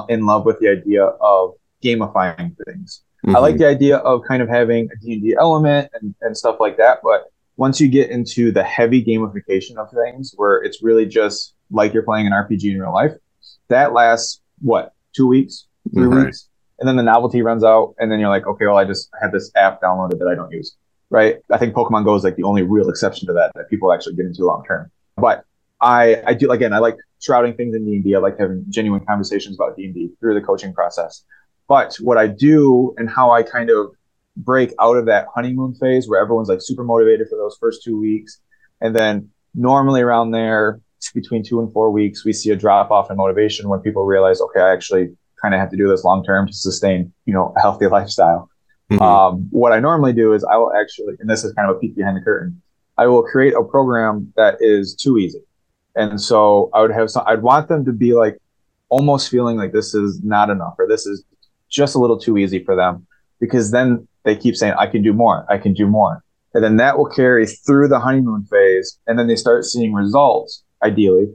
in 0.09 0.27
love 0.27 0.45
with 0.45 0.59
the 0.61 0.69
idea 0.69 1.05
of 1.05 1.55
gamifying 1.83 2.57
things. 2.67 3.03
Mm-hmm. 3.27 3.37
I 3.37 3.41
like 3.41 3.55
mm-hmm. 3.55 3.63
the 3.63 3.69
idea 3.69 3.97
of 3.99 4.23
kind 4.27 4.43
of 4.43 4.49
having 4.49 4.89
a 4.93 4.97
D&D 5.05 5.37
element 5.39 5.91
and, 5.95 6.15
and 6.21 6.37
stuff 6.37 6.57
like 6.61 6.77
that. 6.77 7.01
But 7.03 7.33
once 7.57 7.81
you 7.81 7.89
get 7.89 8.11
into 8.11 8.53
the 8.53 8.63
heavy 8.63 9.05
gamification 9.05 9.77
of 9.77 9.91
things 9.91 10.33
where 10.37 10.63
it's 10.63 10.83
really 10.83 11.07
just 11.07 11.55
like 11.71 11.93
you're 11.93 12.05
playing 12.05 12.27
an 12.27 12.33
RPG 12.33 12.73
in 12.73 12.81
real 12.81 12.93
life, 12.93 13.13
that 13.69 13.93
lasts 13.93 14.41
what, 14.61 14.95
two 15.15 15.27
weeks, 15.27 15.67
3 15.95 16.05
mm-hmm. 16.05 16.25
weeks? 16.27 16.49
And 16.79 16.89
then 16.89 16.97
the 16.97 17.03
novelty 17.03 17.43
runs 17.43 17.65
out. 17.65 17.95
And 17.99 18.11
then 18.11 18.21
you're 18.21 18.29
like, 18.29 18.47
okay, 18.47 18.67
well, 18.67 18.79
I 18.79 18.85
just 18.85 19.11
have 19.21 19.33
this 19.33 19.51
app 19.57 19.83
downloaded 19.83 20.21
that 20.21 20.29
I 20.29 20.37
don't 20.37 20.53
use. 20.53 20.77
Right. 21.11 21.37
I 21.51 21.59
think 21.59 21.75
Pokemon 21.75 22.05
Go 22.05 22.15
is 22.15 22.23
like 22.23 22.37
the 22.37 22.45
only 22.45 22.63
real 22.63 22.89
exception 22.89 23.27
to 23.29 23.33
that 23.33 23.53
that 23.55 23.69
people 23.71 23.93
actually 23.93 24.15
get 24.15 24.27
into 24.27 24.45
long 24.45 24.63
term. 24.67 24.91
But 25.17 25.45
I, 25.81 26.23
I 26.27 26.35
do 26.35 26.51
again. 26.51 26.73
I 26.73 26.79
like 26.79 26.97
shrouding 27.21 27.55
things 27.55 27.75
in 27.75 27.85
D 27.85 27.95
and 27.97 28.05
D. 28.05 28.15
I 28.15 28.19
like 28.19 28.39
having 28.39 28.65
genuine 28.69 29.05
conversations 29.05 29.57
about 29.57 29.77
D 29.77 29.85
and 29.87 29.95
D 29.95 30.11
through 30.21 30.35
the 30.35 30.41
coaching 30.41 30.73
process. 30.73 31.25
But 31.69 31.97
what 31.97 32.17
I 32.19 32.27
do 32.27 32.95
and 32.97 33.09
how 33.09 33.31
I 33.31 33.43
kind 33.43 33.71
of 33.71 33.93
break 34.37 34.73
out 34.81 34.97
of 34.97 35.07
that 35.07 35.27
honeymoon 35.35 35.75
phase 35.75 36.09
where 36.09 36.21
everyone's 36.21 36.49
like 36.49 36.63
super 36.63 36.85
motivated 36.85 37.29
for 37.29 37.37
those 37.37 37.57
first 37.61 37.83
two 37.83 37.99
weeks, 37.99 38.41
and 38.81 38.95
then 38.95 39.31
normally 39.55 40.01
around 40.01 40.31
there 40.31 40.81
between 41.15 41.43
two 41.45 41.61
and 41.61 41.73
four 41.73 41.91
weeks, 41.91 42.25
we 42.25 42.33
see 42.33 42.51
a 42.51 42.57
drop 42.57 42.91
off 42.91 43.11
in 43.11 43.17
motivation 43.17 43.69
when 43.69 43.81
people 43.81 44.05
realize, 44.05 44.41
okay, 44.41 44.61
I 44.61 44.73
actually 44.73 45.17
kind 45.41 45.55
of 45.55 45.61
have 45.61 45.71
to 45.71 45.77
do 45.77 45.89
this 45.89 46.05
long 46.05 46.25
term 46.25 46.47
to 46.47 46.53
sustain, 46.53 47.13
you 47.25 47.33
know, 47.33 47.55
a 47.57 47.61
healthy 47.61 47.87
lifestyle. 47.99 48.51
Mm-hmm. 48.91 49.03
Um, 49.03 49.49
what 49.51 49.73
I 49.73 49.81
normally 49.81 50.13
do 50.13 50.33
is 50.33 50.45
I 50.45 50.57
will 50.57 50.73
actually, 50.73 51.15
and 51.21 51.29
this 51.29 51.45
is 51.45 51.53
kind 51.53 51.71
of 51.71 51.77
a 51.77 51.79
peek 51.79 51.95
behind 51.95 52.17
the 52.17 52.21
curtain, 52.23 52.61
I 52.97 53.07
will 53.07 53.23
create 53.23 53.55
a 53.55 53.63
program 53.63 54.33
that 54.37 54.57
is 54.61 54.95
too 54.95 55.19
easy. 55.19 55.41
And 55.99 56.21
so 56.21 56.71
I 56.73 56.81
would 56.81 56.93
have 56.93 57.11
some, 57.11 57.25
I'd 57.27 57.43
want 57.43 57.69
them 57.69 57.85
to 57.85 57.93
be 57.93 58.15
like 58.15 58.39
almost 58.89 59.31
feeling 59.31 59.57
like 59.57 59.73
this 59.73 59.95
is 59.95 60.23
not 60.23 60.49
enough 60.49 60.75
or 60.79 60.87
this 60.89 61.07
is 61.07 61.25
just 61.69 61.97
a 61.97 61.99
little 61.99 62.19
too 62.19 62.39
easy 62.39 62.63
for 62.65 62.77
them 62.77 63.07
because 63.41 63.73
then 63.73 64.07
they 64.25 64.37
keep 64.37 64.57
saying, 64.57 64.75
I 64.79 64.87
can 64.87 65.03
do 65.03 65.13
more, 65.13 65.45
I 65.51 65.59
can 65.59 65.75
do 65.75 65.87
more. 65.87 66.23
And 66.55 66.63
then 66.65 66.77
that 66.77 66.97
will 66.97 67.07
carry 67.09 67.47
through 67.47 67.89
the 67.89 67.99
honeymoon 67.99 68.45
phase. 68.45 68.99
And 69.07 69.19
then 69.19 69.27
they 69.27 69.37
start 69.37 69.65
seeing 69.65 69.93
results, 69.93 70.63
ideally. 70.83 71.27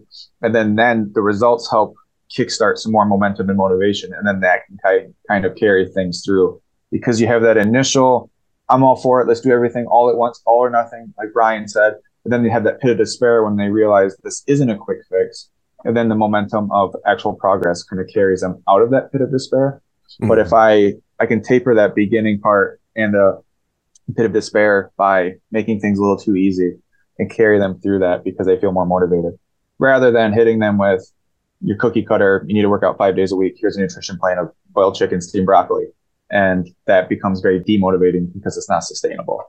And 0.41 0.55
then, 0.55 0.75
then 0.75 1.11
the 1.13 1.21
results 1.21 1.69
help 1.69 1.95
kickstart 2.35 2.77
some 2.77 2.91
more 2.91 3.05
momentum 3.05 3.49
and 3.49 3.57
motivation. 3.57 4.11
And 4.13 4.25
then 4.25 4.39
that 4.39 4.61
can 4.65 5.13
kind 5.27 5.45
of 5.45 5.55
carry 5.55 5.87
things 5.89 6.23
through 6.25 6.61
because 6.91 7.21
you 7.21 7.27
have 7.27 7.41
that 7.43 7.57
initial, 7.57 8.31
I'm 8.69 8.83
all 8.83 8.95
for 8.95 9.21
it, 9.21 9.27
let's 9.27 9.41
do 9.41 9.51
everything 9.51 9.85
all 9.87 10.09
at 10.09 10.15
once, 10.15 10.41
all 10.45 10.59
or 10.59 10.69
nothing, 10.69 11.13
like 11.17 11.33
Bryan 11.33 11.67
said. 11.67 11.95
But 12.23 12.31
then 12.31 12.43
they 12.43 12.49
have 12.49 12.63
that 12.63 12.79
pit 12.79 12.91
of 12.91 12.97
despair 12.97 13.43
when 13.43 13.57
they 13.57 13.69
realize 13.69 14.15
this 14.23 14.43
isn't 14.47 14.69
a 14.69 14.77
quick 14.77 14.99
fix. 15.09 15.49
And 15.83 15.97
then 15.97 16.07
the 16.07 16.15
momentum 16.15 16.71
of 16.71 16.95
actual 17.05 17.33
progress 17.33 17.83
kind 17.83 18.01
of 18.01 18.07
carries 18.13 18.41
them 18.41 18.63
out 18.69 18.81
of 18.81 18.91
that 18.91 19.11
pit 19.11 19.21
of 19.21 19.31
despair. 19.31 19.81
Mm-hmm. 20.13 20.29
But 20.29 20.39
if 20.39 20.53
I, 20.53 20.93
I 21.19 21.25
can 21.25 21.41
taper 21.41 21.75
that 21.75 21.95
beginning 21.95 22.39
part 22.39 22.79
and 22.95 23.13
the 23.13 23.41
pit 24.15 24.25
of 24.25 24.33
despair 24.33 24.91
by 24.97 25.33
making 25.51 25.79
things 25.79 25.99
a 25.99 26.01
little 26.01 26.17
too 26.17 26.35
easy 26.35 26.77
and 27.19 27.29
carry 27.29 27.59
them 27.59 27.79
through 27.81 27.99
that 27.99 28.23
because 28.23 28.47
they 28.47 28.59
feel 28.59 28.71
more 28.71 28.85
motivated 28.85 29.37
rather 29.79 30.11
than 30.11 30.33
hitting 30.33 30.59
them 30.59 30.77
with 30.77 31.11
your 31.61 31.77
cookie 31.77 32.03
cutter. 32.03 32.43
You 32.47 32.53
need 32.53 32.61
to 32.61 32.69
work 32.69 32.83
out 32.83 32.97
five 32.97 33.15
days 33.15 33.31
a 33.31 33.35
week. 33.35 33.55
Here's 33.57 33.77
a 33.77 33.81
nutrition 33.81 34.17
plan 34.17 34.37
of 34.37 34.51
boiled 34.69 34.95
chicken, 34.95 35.21
steamed 35.21 35.45
broccoli. 35.45 35.85
And 36.31 36.69
that 36.87 37.09
becomes 37.09 37.41
very 37.41 37.59
demotivating 37.59 38.33
because 38.33 38.57
it's 38.57 38.69
not 38.69 38.83
sustainable. 38.83 39.43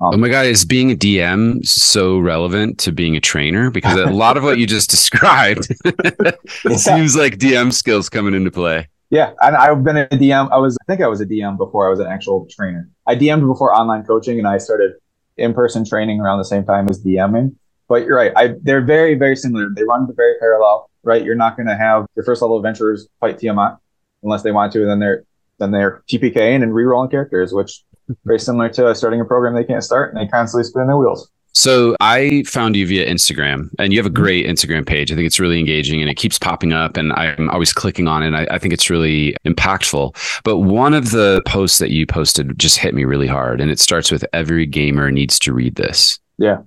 Um, 0.00 0.14
oh 0.14 0.16
my 0.16 0.28
God, 0.28 0.46
is 0.46 0.64
being 0.64 0.90
a 0.90 0.96
DM 0.96 1.66
so 1.66 2.18
relevant 2.18 2.78
to 2.78 2.92
being 2.92 3.16
a 3.16 3.20
trainer? 3.20 3.70
Because 3.70 3.98
a 3.98 4.06
lot 4.06 4.38
of 4.38 4.42
what 4.42 4.58
you 4.58 4.66
just 4.66 4.88
described, 4.96 5.68
it 5.84 6.78
seems 6.78 7.16
like 7.16 7.36
DM 7.36 7.72
skills 7.72 8.08
coming 8.08 8.34
into 8.34 8.50
play. 8.50 8.88
Yeah, 9.10 9.32
and 9.42 9.56
I've 9.56 9.84
been 9.84 9.98
a 9.98 10.06
DM. 10.06 10.50
I 10.50 10.56
was, 10.56 10.78
I 10.80 10.84
think 10.86 11.02
I 11.02 11.08
was 11.08 11.20
a 11.20 11.26
DM 11.26 11.58
before 11.58 11.86
I 11.86 11.90
was 11.90 11.98
an 12.00 12.06
actual 12.06 12.46
trainer. 12.48 12.88
I 13.06 13.16
DM'd 13.16 13.46
before 13.46 13.74
online 13.74 14.04
coaching, 14.04 14.38
and 14.38 14.46
I 14.46 14.58
started 14.58 14.92
in-person 15.36 15.84
training 15.84 16.20
around 16.20 16.38
the 16.38 16.44
same 16.44 16.64
time 16.64 16.88
as 16.88 17.02
DMing. 17.04 17.56
But 17.88 18.06
you're 18.06 18.16
right; 18.16 18.32
I, 18.36 18.54
they're 18.62 18.84
very, 18.84 19.16
very 19.16 19.36
similar. 19.36 19.68
They 19.74 19.82
run 19.82 20.08
very 20.16 20.38
parallel, 20.38 20.88
right? 21.02 21.24
You're 21.24 21.34
not 21.34 21.56
going 21.56 21.66
to 21.66 21.76
have 21.76 22.06
your 22.14 22.24
first 22.24 22.40
level 22.40 22.56
adventurers 22.56 23.08
fight 23.18 23.38
Tiamat 23.38 23.78
unless 24.22 24.42
they 24.42 24.52
want 24.52 24.72
to. 24.72 24.80
And 24.80 24.90
then 24.90 25.00
they're 25.00 25.24
then 25.58 25.72
they're 25.72 26.02
TPKing 26.10 26.62
and 26.62 26.74
re-rolling 26.74 27.10
characters, 27.10 27.52
which 27.52 27.82
very 28.24 28.38
similar 28.38 28.68
to 28.70 28.88
uh, 28.88 28.94
starting 28.94 29.20
a 29.20 29.24
program 29.24 29.54
they 29.54 29.64
can't 29.64 29.84
start, 29.84 30.14
and 30.14 30.20
they 30.20 30.28
constantly 30.28 30.64
spin 30.64 30.86
their 30.86 30.96
wheels. 30.96 31.30
So 31.52 31.96
I 32.00 32.44
found 32.46 32.76
you 32.76 32.86
via 32.86 33.10
Instagram, 33.10 33.70
and 33.78 33.92
you 33.92 33.98
have 33.98 34.06
a 34.06 34.10
great 34.10 34.46
Instagram 34.46 34.86
page. 34.86 35.10
I 35.10 35.16
think 35.16 35.26
it's 35.26 35.40
really 35.40 35.58
engaging, 35.58 36.00
and 36.00 36.08
it 36.08 36.14
keeps 36.14 36.38
popping 36.38 36.72
up, 36.72 36.96
and 36.96 37.12
I'm 37.14 37.50
always 37.50 37.72
clicking 37.72 38.06
on 38.06 38.22
it. 38.22 38.34
I, 38.34 38.54
I, 38.54 38.58
think 38.58 38.72
it's 38.72 38.88
really 38.88 39.34
impactful. 39.44 40.42
But 40.44 40.58
one 40.58 40.94
of 40.94 41.10
the 41.10 41.42
posts 41.46 41.78
that 41.78 41.90
you 41.90 42.06
posted 42.06 42.56
just 42.58 42.78
hit 42.78 42.94
me 42.94 43.04
really 43.04 43.26
hard, 43.26 43.60
and 43.60 43.70
it 43.70 43.80
starts 43.80 44.12
with 44.12 44.24
"Every 44.32 44.64
gamer 44.64 45.10
needs 45.10 45.38
to 45.40 45.52
read 45.52 45.74
this." 45.74 46.18
Yeah. 46.38 46.58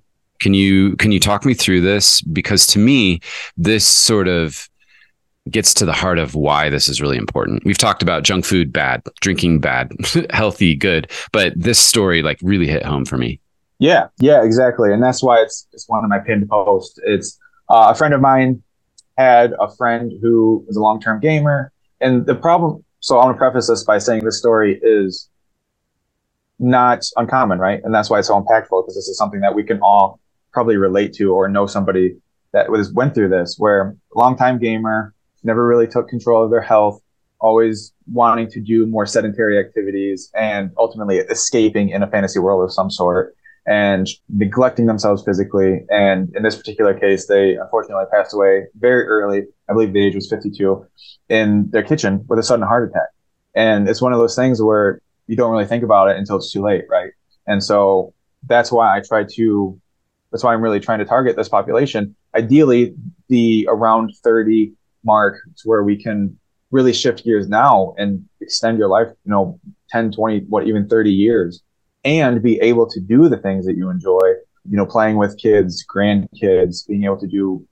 Can 0.42 0.54
you 0.54 0.98
can 0.98 1.14
you 1.14 1.20
talk 1.20 1.46
me 1.46 1.54
through 1.54 1.82
this? 1.82 2.22
Because 2.22 2.68
to 2.68 2.80
me, 2.80 3.22
this 3.56 3.88
sort 3.88 4.28
of 4.28 4.70
gets 5.50 5.74
to 5.76 5.86
the 5.86 5.94
heart 5.94 6.20
of 6.20 6.36
why 6.36 6.70
this 6.70 6.88
is 6.88 7.02
really 7.02 7.18
important. 7.18 7.64
We've 7.66 7.78
talked 7.78 8.02
about 8.02 8.24
junk 8.24 8.46
food 8.46 8.72
bad, 8.72 9.04
drinking 9.20 9.60
bad, 9.60 9.92
healthy 10.30 10.76
good, 10.76 11.12
but 11.32 11.54
this 11.56 11.80
story 11.80 12.22
like 12.22 12.40
really 12.42 12.68
hit 12.68 12.86
home 12.86 13.06
for 13.06 13.18
me. 13.18 13.40
Yeah, 13.80 14.08
yeah, 14.20 14.44
exactly, 14.44 14.94
and 14.94 15.04
that's 15.04 15.22
why 15.22 15.42
it's 15.42 15.68
it's 15.74 15.90
one 15.90 16.04
of 16.04 16.10
my 16.10 16.20
pinned 16.20 16.48
posts. 16.48 16.98
It's 17.04 17.38
uh, 17.70 17.92
a 17.94 17.96
friend 17.96 18.14
of 18.14 18.22
mine 18.22 18.64
had 19.18 19.54
a 19.60 19.74
friend 19.76 20.12
who 20.22 20.64
was 20.68 20.78
a 20.78 20.82
long 20.82 21.02
term 21.02 21.20
gamer, 21.20 21.72
and 22.00 22.26
the 22.26 22.36
problem. 22.36 22.84
So 23.02 23.20
I 23.20 23.26
want 23.26 23.36
to 23.36 23.40
preface 23.40 23.68
this 23.68 23.84
by 23.84 23.98
saying 23.98 24.24
this 24.24 24.38
story 24.38 24.80
is 24.82 25.30
not 26.58 27.04
uncommon, 27.18 27.60
right? 27.60 27.82
And 27.84 27.94
that's 27.94 28.10
why 28.10 28.20
it's 28.20 28.30
so 28.30 28.42
impactful 28.42 28.84
because 28.84 28.96
this 28.96 29.10
is 29.10 29.18
something 29.18 29.42
that 29.42 29.54
we 29.54 29.64
can 29.64 29.82
all 29.82 30.22
probably 30.54 30.78
relate 30.78 31.12
to 31.16 31.34
or 31.34 31.50
know 31.50 31.66
somebody 31.66 32.16
that 32.54 32.72
was 32.72 32.94
went 32.94 33.14
through 33.14 33.30
this, 33.30 33.56
where 33.58 33.98
longtime 34.16 34.60
gamer 34.60 35.14
never 35.44 35.66
really 35.66 35.88
took 35.88 36.08
control 36.08 36.44
of 36.44 36.52
their 36.52 36.62
health, 36.62 37.02
always 37.40 37.94
wanting 38.12 38.50
to 38.50 38.62
do 38.62 38.86
more 38.86 39.06
sedentary 39.06 39.60
activities, 39.60 40.32
and 40.36 40.72
ultimately 40.78 41.18
escaping 41.18 41.90
in 41.90 42.04
a 42.04 42.08
fantasy 42.08 42.40
world 42.40 42.64
of 42.64 42.74
some 42.74 42.90
sort 42.90 43.36
and 43.66 44.08
neglecting 44.30 44.86
themselves 44.88 45.24
physically. 45.24 45.86
And 45.90 46.34
in 46.36 46.44
this 46.44 46.56
particular 46.56 46.94
case, 46.94 47.28
they 47.28 47.56
unfortunately 47.56 48.06
passed 48.12 48.34
away 48.34 48.64
very 48.78 49.06
early. 49.06 49.44
I 49.70 49.74
believe 49.74 49.94
the 49.94 50.06
age 50.06 50.16
was 50.16 50.30
52 50.30 50.86
in 51.30 51.70
their 51.72 51.84
kitchen 51.84 52.26
with 52.28 52.40
a 52.40 52.44
sudden 52.44 52.66
heart 52.66 52.90
attack. 52.90 53.08
And 53.56 53.88
it's 53.88 54.02
one 54.02 54.12
of 54.12 54.20
those 54.20 54.36
things 54.36 54.62
where 54.62 55.02
you 55.28 55.38
don't 55.38 55.52
really 55.52 55.66
think 55.66 55.84
about 55.84 56.10
it 56.10 56.18
until 56.18 56.38
it's 56.38 56.52
too 56.52 56.62
late, 56.62 56.84
right? 56.90 57.12
And 57.48 57.64
so 57.64 58.14
that's 58.48 58.72
why 58.72 58.98
I 58.98 59.02
try 59.02 59.24
to, 59.36 59.80
that's 60.32 60.44
why 60.44 60.54
I'm 60.54 60.62
really 60.62 60.80
trying 60.80 61.00
to 61.00 61.06
target 61.06 61.38
this 61.38 61.50
population. 61.50 62.16
Ideally, 62.36 62.96
the 63.30 63.68
around 63.70 64.14
30 64.24 64.74
mark 65.03 65.36
to 65.57 65.69
where 65.69 65.83
we 65.83 66.01
can 66.01 66.38
really 66.72 66.93
shift 66.93 67.24
gears 67.24 67.48
now 67.48 67.93
and 67.98 68.27
extend 68.41 68.77
your 68.77 68.89
life, 68.89 69.07
you 69.25 69.31
know, 69.31 69.60
10, 69.89 70.12
20, 70.12 70.45
what, 70.50 70.67
even 70.67 70.88
30 70.88 71.12
years 71.12 71.62
and 72.03 72.41
be 72.41 72.60
able 72.60 72.89
to 72.89 73.00
do 73.00 73.29
the 73.29 73.38
things 73.38 73.65
that 73.65 73.77
you 73.77 73.89
enjoy, 73.89 74.33
you 74.69 74.77
know, 74.77 74.86
playing 74.86 75.17
with 75.17 75.38
kids, 75.38 75.86
grandkids, 75.86 76.88
being 76.88 77.03
able 77.03 77.19
to 77.19 77.27
do 77.27 77.65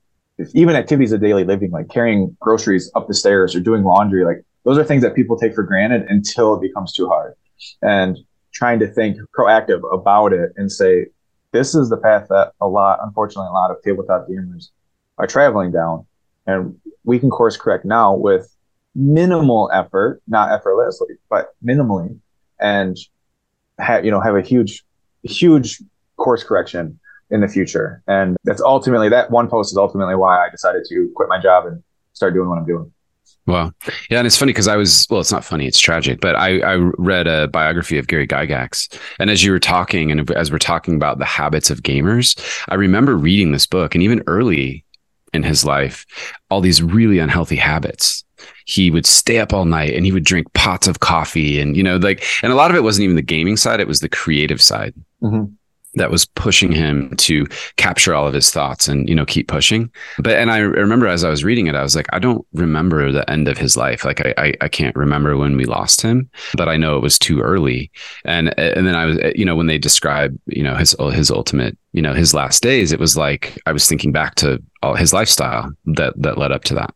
even 0.54 0.76
activities 0.76 1.12
of 1.12 1.22
daily 1.22 1.44
living, 1.44 1.72
like 1.72 1.90
carrying 1.90 2.36
groceries 2.40 2.92
up 2.96 3.08
the 3.08 3.14
stairs 3.14 3.56
or 3.56 3.60
doing 3.60 3.84
laundry. 3.84 4.24
Like 4.24 4.44
those 4.64 4.78
are 4.78 4.84
things 4.84 5.04
that 5.04 5.16
people 5.16 5.38
take 5.38 5.54
for 5.54 5.64
granted 5.64 6.04
until 6.10 6.56
it 6.56 6.62
becomes 6.62 6.94
too 6.94 7.08
hard. 7.08 7.34
And 7.82 8.18
trying 8.54 8.80
to 8.80 8.88
think 8.88 9.18
proactive 9.38 9.82
about 9.94 10.34
it 10.34 10.52
and 10.56 10.72
say, 10.72 11.08
this 11.52 11.76
is 11.76 11.90
the 11.90 11.98
path 11.98 12.28
that 12.30 12.54
a 12.62 12.68
lot, 12.68 13.00
unfortunately, 13.04 13.50
a 13.50 13.54
lot 13.54 13.72
of 13.72 13.78
tabletop 13.84 14.28
gamers 14.28 14.70
are 15.18 15.28
traveling 15.28 15.72
down. 15.72 16.06
And 16.48 16.80
we 17.04 17.20
can 17.20 17.30
course 17.30 17.58
correct 17.58 17.86
now 17.86 18.14
with 18.14 18.56
minimal 18.96 19.70
effort, 19.74 20.22
not 20.28 20.52
effortlessly, 20.52 21.16
but 21.30 21.56
minimally, 21.64 22.20
and 22.60 22.98
have 23.82 24.06
you 24.06 24.12
know 24.12 24.22
have 24.22 24.36
a 24.36 24.42
huge 24.42 24.84
huge 25.24 25.82
course 26.18 26.44
correction 26.44 27.00
in 27.30 27.42
the 27.42 27.48
future 27.48 28.04
and 28.08 28.38
that's 28.44 28.62
ultimately 28.62 29.10
that 29.10 29.32
one 29.32 29.50
post 29.50 29.72
is 29.72 29.78
ultimately 29.78 30.16
why 30.16 30.46
i 30.46 30.50
decided 30.50 30.84
to 30.88 31.12
quit 31.16 31.30
my 31.30 31.40
job 31.40 31.66
and 31.66 31.82
start 32.14 32.34
doing 32.34 32.50
what 32.50 32.58
i'm 32.58 32.66
doing 32.66 32.92
Wow. 33.48 33.72
Yeah. 34.12 34.20
And 34.20 34.28
it's 34.28 34.38
funny 34.38 34.52
because 34.52 34.68
I 34.68 34.76
was, 34.76 35.08
well, 35.10 35.20
it's 35.20 35.32
not 35.32 35.44
funny, 35.44 35.66
it's 35.66 35.80
tragic, 35.80 36.22
but 36.22 36.36
I, 36.36 36.60
I 36.60 36.76
read 37.00 37.26
a 37.26 37.48
biography 37.48 37.98
of 37.98 38.08
Gary 38.08 38.28
Gygax. 38.28 38.96
And 39.18 39.32
as 39.32 39.44
you 39.44 39.52
were 39.52 39.60
talking, 39.60 40.12
and 40.12 40.30
as 40.32 40.52
we're 40.52 40.60
talking 40.60 40.96
about 40.96 41.18
the 41.18 41.26
habits 41.26 41.72
of 41.72 41.82
gamers, 41.82 42.40
I 42.70 42.76
remember 42.76 43.18
reading 43.18 43.52
this 43.52 43.66
book 43.66 43.96
and 43.96 44.04
even 44.04 44.22
early 44.28 44.86
in 45.34 45.44
his 45.44 45.64
life, 45.64 46.06
all 46.50 46.62
these 46.62 46.82
really 46.82 47.20
unhealthy 47.20 47.56
habits 47.56 48.24
he 48.66 48.90
would 48.90 49.06
stay 49.06 49.40
up 49.40 49.54
all 49.54 49.66
night 49.66 49.94
and 49.94 50.06
he 50.06 50.12
would 50.12 50.24
drink 50.24 50.52
pots 50.54 50.88
of 50.88 51.00
coffee 51.00 51.60
and 51.60 51.76
you 51.78 51.84
know 51.84 51.98
like 51.98 52.24
and 52.42 52.52
a 52.52 52.56
lot 52.56 52.72
of 52.72 52.78
it 52.78 52.84
wasn't 52.84 53.04
even 53.04 53.16
the 53.16 53.22
gaming 53.22 53.58
side 53.58 53.80
it 53.80 53.88
was 53.88 54.00
the 54.00 54.10
creative 54.10 54.62
side 54.62 54.94
mm-hmm. 55.22 55.46
That 55.96 56.12
was 56.12 56.26
pushing 56.26 56.72
him 56.72 57.16
to 57.18 57.46
capture 57.76 58.14
all 58.14 58.28
of 58.28 58.34
his 58.34 58.50
thoughts 58.50 58.88
and 58.88 59.10
you 59.10 59.16
know 59.16 59.26
keep 59.26 59.48
pushing. 59.48 59.90
But 60.20 60.34
and 60.34 60.52
i 60.52 60.60
remember 60.60 61.08
as 61.08 61.24
i 61.24 61.30
was 61.30 61.44
reading 61.44 61.68
it 61.68 61.76
i 61.76 61.84
was 61.84 61.96
like 61.96 62.08
i 62.14 62.20
don't 62.20 62.46
remember 62.54 63.12
the 63.12 63.30
end 63.30 63.48
of 63.48 63.58
his 63.58 63.76
life. 63.76 64.06
Like 64.06 64.26
i 64.26 64.34
i, 64.38 64.54
I 64.62 64.68
can't 64.68 64.96
remember 64.96 65.36
when 65.38 65.58
we 65.58 65.66
lost 65.66 66.02
him 66.02 66.30
but 66.56 66.70
i 66.70 66.78
know 66.78 66.98
it 66.98 67.02
was 67.02 67.20
too 67.20 67.42
early. 67.42 67.92
And 68.26 68.58
and 68.60 68.88
then 68.88 68.96
i 68.96 69.06
was 69.06 69.18
you 69.36 69.46
know 69.46 69.56
when 69.56 69.68
they 69.68 69.78
describe 69.78 70.38
you 70.46 70.64
know 70.64 70.76
his 70.76 70.96
his 71.14 71.32
ultimate 71.32 71.78
you 71.94 72.02
know 72.02 72.14
his 72.14 72.34
last 72.34 72.64
days 72.64 72.92
it 72.92 73.00
was 73.00 73.18
like 73.18 73.60
i 73.66 73.72
was 73.72 73.88
thinking 73.88 74.12
back 74.12 74.36
to 74.36 74.62
all 74.82 74.96
his 74.96 75.14
lifestyle 75.14 75.72
that 75.86 76.14
that 76.18 76.38
led 76.38 76.52
up 76.52 76.64
to 76.66 76.74
that. 76.76 76.94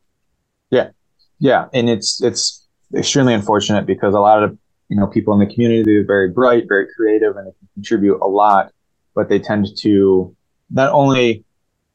Yeah. 0.71 0.89
Yeah, 1.39 1.67
and 1.73 1.89
it's 1.89 2.21
it's 2.23 2.65
extremely 2.95 3.33
unfortunate 3.33 3.85
because 3.85 4.13
a 4.13 4.19
lot 4.19 4.43
of 4.43 4.57
you 4.89 4.97
know 4.97 5.07
people 5.07 5.33
in 5.33 5.45
the 5.45 5.53
community 5.53 5.97
are 5.97 6.05
very 6.05 6.29
bright, 6.29 6.65
very 6.67 6.87
creative, 6.95 7.35
and 7.35 7.47
they 7.47 7.51
can 7.51 7.67
contribute 7.73 8.19
a 8.21 8.27
lot, 8.27 8.71
but 9.15 9.29
they 9.29 9.39
tend 9.39 9.67
to 9.79 10.35
not 10.69 10.91
only 10.91 11.43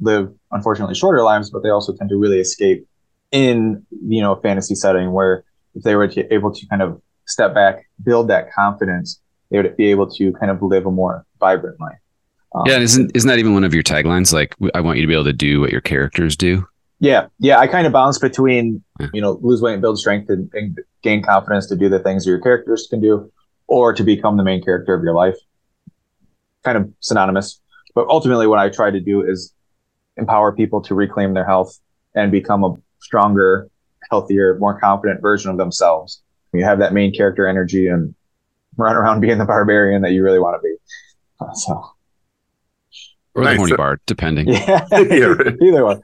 live 0.00 0.33
unfortunately 0.50 0.95
shorter 0.95 1.23
lives, 1.23 1.50
but 1.50 1.62
they 1.62 1.71
also 1.71 1.95
tend 1.95 2.11
to 2.11 2.17
really 2.17 2.41
escape 2.41 2.87
in 3.31 3.85
you 4.07 4.21
know 4.21 4.33
a 4.33 4.41
fantasy 4.41 4.75
setting 4.75 5.12
where 5.12 5.45
if 5.75 5.83
they 5.85 5.95
were 5.95 6.09
to, 6.09 6.35
able 6.35 6.53
to 6.53 6.67
kind 6.67 6.83
of 6.83 7.00
step 7.27 7.55
back, 7.55 7.89
build 8.03 8.29
that 8.29 8.53
confidence, 8.53 9.21
they 9.50 9.59
would 9.61 9.77
be 9.77 9.91
able 9.91 10.09
to 10.11 10.33
kind 10.33 10.50
of 10.50 10.62
live 10.62 10.87
a 10.87 10.91
more 10.91 11.25
vibrant 11.39 11.79
life. 11.81 11.99
Um, 12.55 12.65
yeah, 12.67 12.79
isn't 12.79 13.12
isn't 13.15 13.29
that 13.29 13.39
even 13.39 13.55
one 13.55 13.65
of 13.65 13.73
your 13.73 13.83
taglines? 13.83 14.33
Like, 14.33 14.57
I 14.75 14.81
want 14.81 14.99
you 14.99 15.03
to 15.03 15.07
be 15.07 15.15
able 15.15 15.25
to 15.25 15.33
do 15.33 15.61
what 15.61 15.71
your 15.71 15.81
characters 15.81 16.37
do. 16.37 16.67
Yeah, 16.99 17.27
yeah. 17.39 17.59
I 17.59 17.67
kind 17.67 17.87
of 17.87 17.93
balance 17.93 18.19
between 18.19 18.83
you 19.12 19.21
know 19.21 19.39
lose 19.43 19.62
weight 19.62 19.75
and 19.75 19.83
build 19.83 19.99
strength 19.99 20.29
and, 20.29 20.50
and, 20.53 20.79
gain 21.03 21.23
confidence 21.23 21.67
to 21.67 21.75
do 21.75 21.89
the 21.89 21.99
things 21.99 22.27
your 22.27 22.39
characters 22.39 22.87
can 22.91 23.00
do, 23.00 23.33
or 23.69 23.95
to 23.95 24.05
become 24.05 24.37
the 24.37 24.43
main 24.43 24.62
character 24.62 24.93
of 24.93 25.03
your 25.03 25.15
life. 25.15 25.37
Kind 26.64 26.76
of 26.76 26.93
synonymous, 27.00 27.61
but 27.95 28.07
ultimately, 28.09 28.47
what 28.47 28.59
I 28.59 28.69
try 28.69 28.90
to 28.90 29.00
do 29.00 29.23
is 29.23 29.52
empower 30.17 30.52
people 30.52 30.83
to 30.83 30.95
reclaim 30.95 31.35
their 31.35 31.47
health 31.47 31.79
and 32.14 32.31
become 32.31 32.64
a 32.64 32.75
stronger, 33.00 33.71
healthier, 34.11 34.59
more 34.59 34.79
confident 34.79 35.23
version 35.23 35.50
of 35.50 35.57
themselves. 35.57 36.23
You 36.52 36.64
have 36.64 36.81
that 36.81 36.93
main 36.93 37.14
character 37.14 37.47
energy 37.47 37.87
and 37.87 38.14
run 38.76 38.97
around 38.97 39.21
being 39.21 39.38
the 39.38 39.45
barbarian 39.45 40.02
that 40.02 40.12
you 40.12 40.23
really 40.23 40.40
want 40.40 40.61
to 40.61 40.69
be. 40.69 40.76
So 41.55 41.83
or 43.35 43.45
nice. 43.45 43.55
the 43.55 43.59
horny 43.59 43.76
bard, 43.76 44.00
depending. 44.07 44.49
Yeah, 44.49 44.87
yeah 44.93 45.35
either 45.62 45.85
one. 45.85 46.02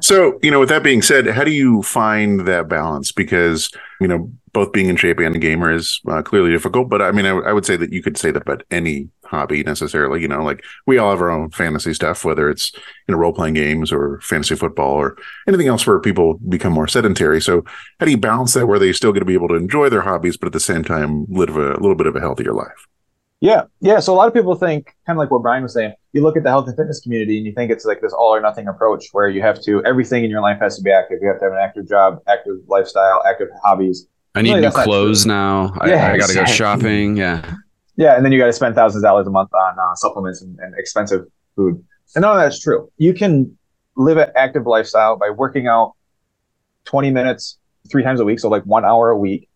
so, 0.00 0.38
you 0.42 0.50
know, 0.50 0.60
with 0.60 0.68
that 0.68 0.82
being 0.82 1.02
said, 1.02 1.26
how 1.28 1.44
do 1.44 1.52
you 1.52 1.82
find 1.82 2.40
that 2.46 2.68
balance? 2.68 3.12
Because 3.12 3.70
you 4.00 4.08
know, 4.08 4.30
both 4.52 4.72
being 4.72 4.88
in 4.88 4.96
shape 4.96 5.18
and 5.20 5.36
a 5.36 5.38
gamer 5.38 5.72
is 5.72 6.00
uh, 6.08 6.22
clearly 6.22 6.50
difficult. 6.50 6.88
But 6.88 7.00
I 7.00 7.12
mean, 7.12 7.26
I 7.26 7.52
would 7.52 7.64
say 7.64 7.76
that 7.76 7.92
you 7.92 8.02
could 8.02 8.16
say 8.16 8.30
that 8.30 8.42
about 8.42 8.64
any 8.70 9.08
hobby 9.32 9.64
necessarily. 9.64 10.22
You 10.22 10.28
know, 10.28 10.44
like 10.44 10.64
we 10.86 10.98
all 10.98 11.10
have 11.10 11.20
our 11.20 11.30
own 11.30 11.50
fantasy 11.50 11.94
stuff, 11.94 12.24
whether 12.24 12.48
it's 12.48 12.72
you 12.74 13.12
know 13.12 13.16
role 13.16 13.32
playing 13.32 13.54
games 13.54 13.90
or 13.90 14.20
fantasy 14.20 14.54
football 14.54 14.92
or 14.92 15.16
anything 15.48 15.66
else 15.66 15.84
where 15.86 15.98
people 15.98 16.34
become 16.48 16.72
more 16.72 16.86
sedentary. 16.86 17.40
So, 17.40 17.64
how 17.98 18.06
do 18.06 18.12
you 18.12 18.18
balance 18.18 18.54
that 18.54 18.68
where 18.68 18.78
they 18.78 18.92
still 18.92 19.10
going 19.10 19.22
to 19.22 19.26
be 19.26 19.34
able 19.34 19.48
to 19.48 19.56
enjoy 19.56 19.88
their 19.88 20.02
hobbies, 20.02 20.36
but 20.36 20.46
at 20.46 20.52
the 20.52 20.60
same 20.60 20.84
time 20.84 21.26
live 21.28 21.56
a, 21.56 21.72
a 21.72 21.80
little 21.80 21.96
bit 21.96 22.06
of 22.06 22.14
a 22.14 22.20
healthier 22.20 22.52
life? 22.52 22.86
Yeah, 23.40 23.62
yeah. 23.80 23.98
So 23.98 24.14
a 24.14 24.16
lot 24.16 24.28
of 24.28 24.34
people 24.34 24.54
think, 24.54 24.94
kind 25.04 25.16
of 25.16 25.18
like 25.18 25.32
what 25.32 25.42
Bryan 25.42 25.64
was 25.64 25.74
saying, 25.74 25.94
you 26.12 26.22
look 26.22 26.36
at 26.36 26.44
the 26.44 26.48
health 26.48 26.68
and 26.68 26.76
fitness 26.76 27.00
community 27.00 27.38
and 27.38 27.44
you 27.44 27.52
think 27.52 27.72
it's 27.72 27.84
like 27.84 28.00
this 28.00 28.12
all 28.12 28.32
or 28.32 28.40
nothing 28.40 28.68
approach 28.68 29.06
where 29.10 29.28
you 29.28 29.42
have 29.42 29.60
to 29.62 29.84
everything 29.84 30.22
in 30.22 30.30
your 30.30 30.40
life 30.40 30.60
has 30.60 30.76
to 30.76 30.82
be 30.82 30.92
active. 30.92 31.18
You 31.20 31.26
have 31.26 31.40
to 31.40 31.46
have 31.46 31.52
an 31.52 31.58
active 31.58 31.88
job, 31.88 32.20
active 32.28 32.58
lifestyle, 32.68 33.20
active 33.26 33.48
hobbies. 33.64 34.06
I 34.36 34.42
need 34.42 34.54
really, 34.54 34.68
new 34.68 34.70
clothes 34.70 35.26
now. 35.26 35.74
Yeah, 35.84 36.12
I 36.12 36.18
got 36.18 36.28
to 36.28 36.34
go 36.34 36.44
shopping. 36.44 37.16
Yeah. 37.16 37.56
Yeah, 37.96 38.16
and 38.16 38.24
then 38.24 38.32
you 38.32 38.38
got 38.38 38.46
to 38.46 38.52
spend 38.52 38.74
thousands 38.74 39.04
of 39.04 39.08
dollars 39.08 39.26
a 39.26 39.30
month 39.30 39.52
on 39.52 39.78
uh, 39.78 39.94
supplements 39.94 40.42
and, 40.42 40.58
and 40.60 40.74
expensive 40.78 41.26
food. 41.56 41.82
And 42.14 42.22
none 42.22 42.36
of 42.36 42.42
that's 42.42 42.60
true. 42.60 42.90
You 42.98 43.14
can 43.14 43.56
live 43.96 44.16
an 44.16 44.30
active 44.36 44.66
lifestyle 44.66 45.16
by 45.16 45.30
working 45.30 45.66
out 45.66 45.94
20 46.84 47.10
minutes 47.10 47.58
three 47.90 48.02
times 48.02 48.20
a 48.20 48.24
week, 48.24 48.40
so 48.40 48.48
like 48.48 48.64
one 48.64 48.84
hour 48.84 49.10
a 49.10 49.18
week, 49.18 49.48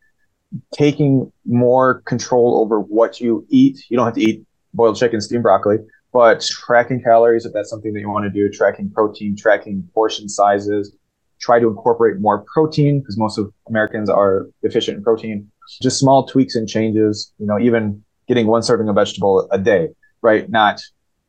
taking 0.73 1.33
more 1.45 2.02
control 2.02 2.61
over 2.61 2.81
what 2.81 3.21
you 3.21 3.47
eat. 3.49 3.85
You 3.88 3.97
don't 3.97 4.07
have 4.07 4.14
to 4.14 4.23
eat 4.23 4.45
boiled 4.75 4.97
chicken, 4.97 5.21
steamed 5.21 5.43
broccoli, 5.43 5.78
but 6.12 6.43
tracking 6.43 7.02
calories 7.02 7.47
if 7.47 7.52
that's 7.52 7.71
something 7.71 7.93
that 7.95 8.00
you 8.00 8.11
want 8.11 8.25
to 8.25 8.31
do, 8.31 8.50
tracking 8.50 8.90
protein, 8.90 9.37
tracking 9.37 9.88
portion 9.95 10.28
sizes, 10.28 10.95
try 11.40 11.59
to 11.59 11.69
incorporate 11.69 12.21
more 12.21 12.45
protein 12.52 13.00
because 13.00 13.19
most 13.19 13.38
of 13.38 13.52
Americans 13.69 14.09
are 14.11 14.47
deficient 14.62 14.99
in 14.99 15.05
protein. 15.05 15.50
Just 15.83 15.99
small 15.99 16.26
tweaks 16.26 16.55
and 16.55 16.69
changes, 16.69 17.33
you 17.38 17.47
know, 17.47 17.59
even 17.59 18.05
getting 18.28 18.47
one 18.47 18.62
serving 18.62 18.88
of 18.88 18.95
vegetable 18.95 19.49
a 19.50 19.59
day, 19.59 19.88
right? 20.23 20.49
Not 20.49 20.80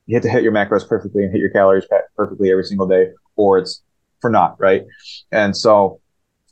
you 0.06 0.16
have 0.16 0.24
to 0.24 0.30
hit 0.30 0.44
your 0.44 0.54
macros 0.54 0.88
perfectly 0.88 1.24
and 1.24 1.32
hit 1.32 1.40
your 1.40 1.50
calories 1.50 1.86
perfectly 2.16 2.52
every 2.52 2.64
single 2.64 2.88
day, 2.88 3.10
or 3.36 3.58
it's 3.58 3.84
for 4.22 4.30
naught, 4.30 4.56
right? 4.60 4.84
And 5.32 5.56
so, 5.56 6.00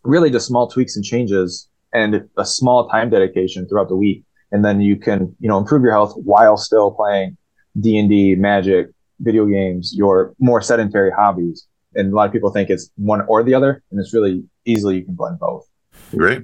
really, 0.03 0.29
just 0.29 0.47
small 0.47 0.67
tweaks 0.67 0.95
and 0.95 1.05
changes 1.05 1.69
and 1.93 2.27
a 2.37 2.45
small 2.45 2.89
time 2.89 3.09
dedication 3.09 3.67
throughout 3.67 3.87
the 3.87 3.95
week, 3.95 4.23
and 4.51 4.65
then 4.65 4.81
you 4.81 4.97
can, 4.97 5.35
you 5.39 5.47
know, 5.47 5.57
improve 5.57 5.83
your 5.83 5.93
health 5.93 6.13
while 6.17 6.57
still 6.57 6.91
playing 6.91 7.37
D 7.79 7.97
and 7.97 8.09
D, 8.09 8.35
Magic, 8.35 8.87
video 9.19 9.45
games, 9.45 9.93
your 9.95 10.33
more 10.39 10.61
sedentary 10.61 11.11
hobbies 11.11 11.67
and 11.95 12.11
a 12.11 12.15
lot 12.15 12.27
of 12.27 12.33
people 12.33 12.51
think 12.51 12.69
it's 12.69 12.91
one 12.95 13.21
or 13.21 13.43
the 13.43 13.53
other, 13.53 13.81
and 13.89 13.99
it's 13.99 14.13
really 14.13 14.43
easily 14.65 14.97
you 14.97 15.05
can 15.05 15.15
blend 15.15 15.39
both. 15.39 15.67
Great. 16.11 16.43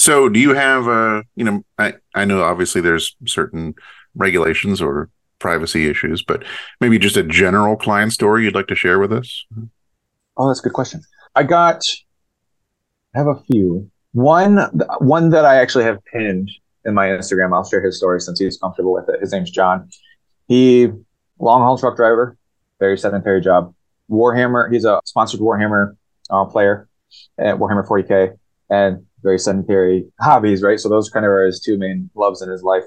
So, 0.00 0.30
do 0.30 0.40
you 0.40 0.54
have, 0.54 0.88
uh, 0.88 1.24
you 1.36 1.44
know, 1.44 1.62
I, 1.78 1.92
I 2.14 2.24
know 2.24 2.42
obviously 2.42 2.80
there's 2.80 3.14
certain 3.26 3.74
regulations 4.14 4.80
or 4.80 5.10
privacy 5.38 5.90
issues, 5.90 6.22
but 6.22 6.42
maybe 6.80 6.98
just 6.98 7.18
a 7.18 7.22
general 7.22 7.76
client 7.76 8.14
story 8.14 8.44
you'd 8.44 8.54
like 8.54 8.68
to 8.68 8.74
share 8.74 8.98
with 8.98 9.12
us? 9.12 9.44
Oh, 10.38 10.48
that's 10.48 10.60
a 10.60 10.62
good 10.62 10.72
question. 10.72 11.02
I 11.34 11.42
got, 11.42 11.82
I 13.14 13.18
have 13.18 13.26
a 13.26 13.42
few. 13.42 13.90
One, 14.12 14.56
one 15.00 15.28
that 15.30 15.44
I 15.44 15.56
actually 15.56 15.84
have 15.84 16.02
pinned 16.06 16.50
in 16.86 16.94
my 16.94 17.08
Instagram. 17.08 17.52
I'll 17.52 17.68
share 17.68 17.84
his 17.84 17.98
story 17.98 18.22
since 18.22 18.40
he's 18.40 18.56
comfortable 18.56 18.94
with 18.94 19.06
it. 19.10 19.20
His 19.20 19.32
name's 19.32 19.50
John. 19.50 19.90
He 20.48 20.88
long 21.38 21.60
haul 21.60 21.76
truck 21.76 21.96
driver, 21.96 22.38
very 22.78 22.96
sedentary 22.96 23.42
job. 23.42 23.74
Warhammer. 24.10 24.72
He's 24.72 24.86
a 24.86 24.98
sponsored 25.04 25.40
Warhammer 25.40 25.94
uh, 26.30 26.46
player 26.46 26.88
at 27.36 27.56
Warhammer 27.56 27.86
40k, 27.86 28.38
and 28.70 29.04
very 29.22 29.38
sedentary 29.38 30.06
hobbies, 30.20 30.62
right? 30.62 30.78
So 30.78 30.88
those 30.88 31.10
kind 31.10 31.24
of 31.24 31.30
are 31.30 31.44
his 31.44 31.60
two 31.60 31.78
main 31.78 32.10
loves 32.14 32.42
in 32.42 32.48
his 32.48 32.62
life, 32.62 32.84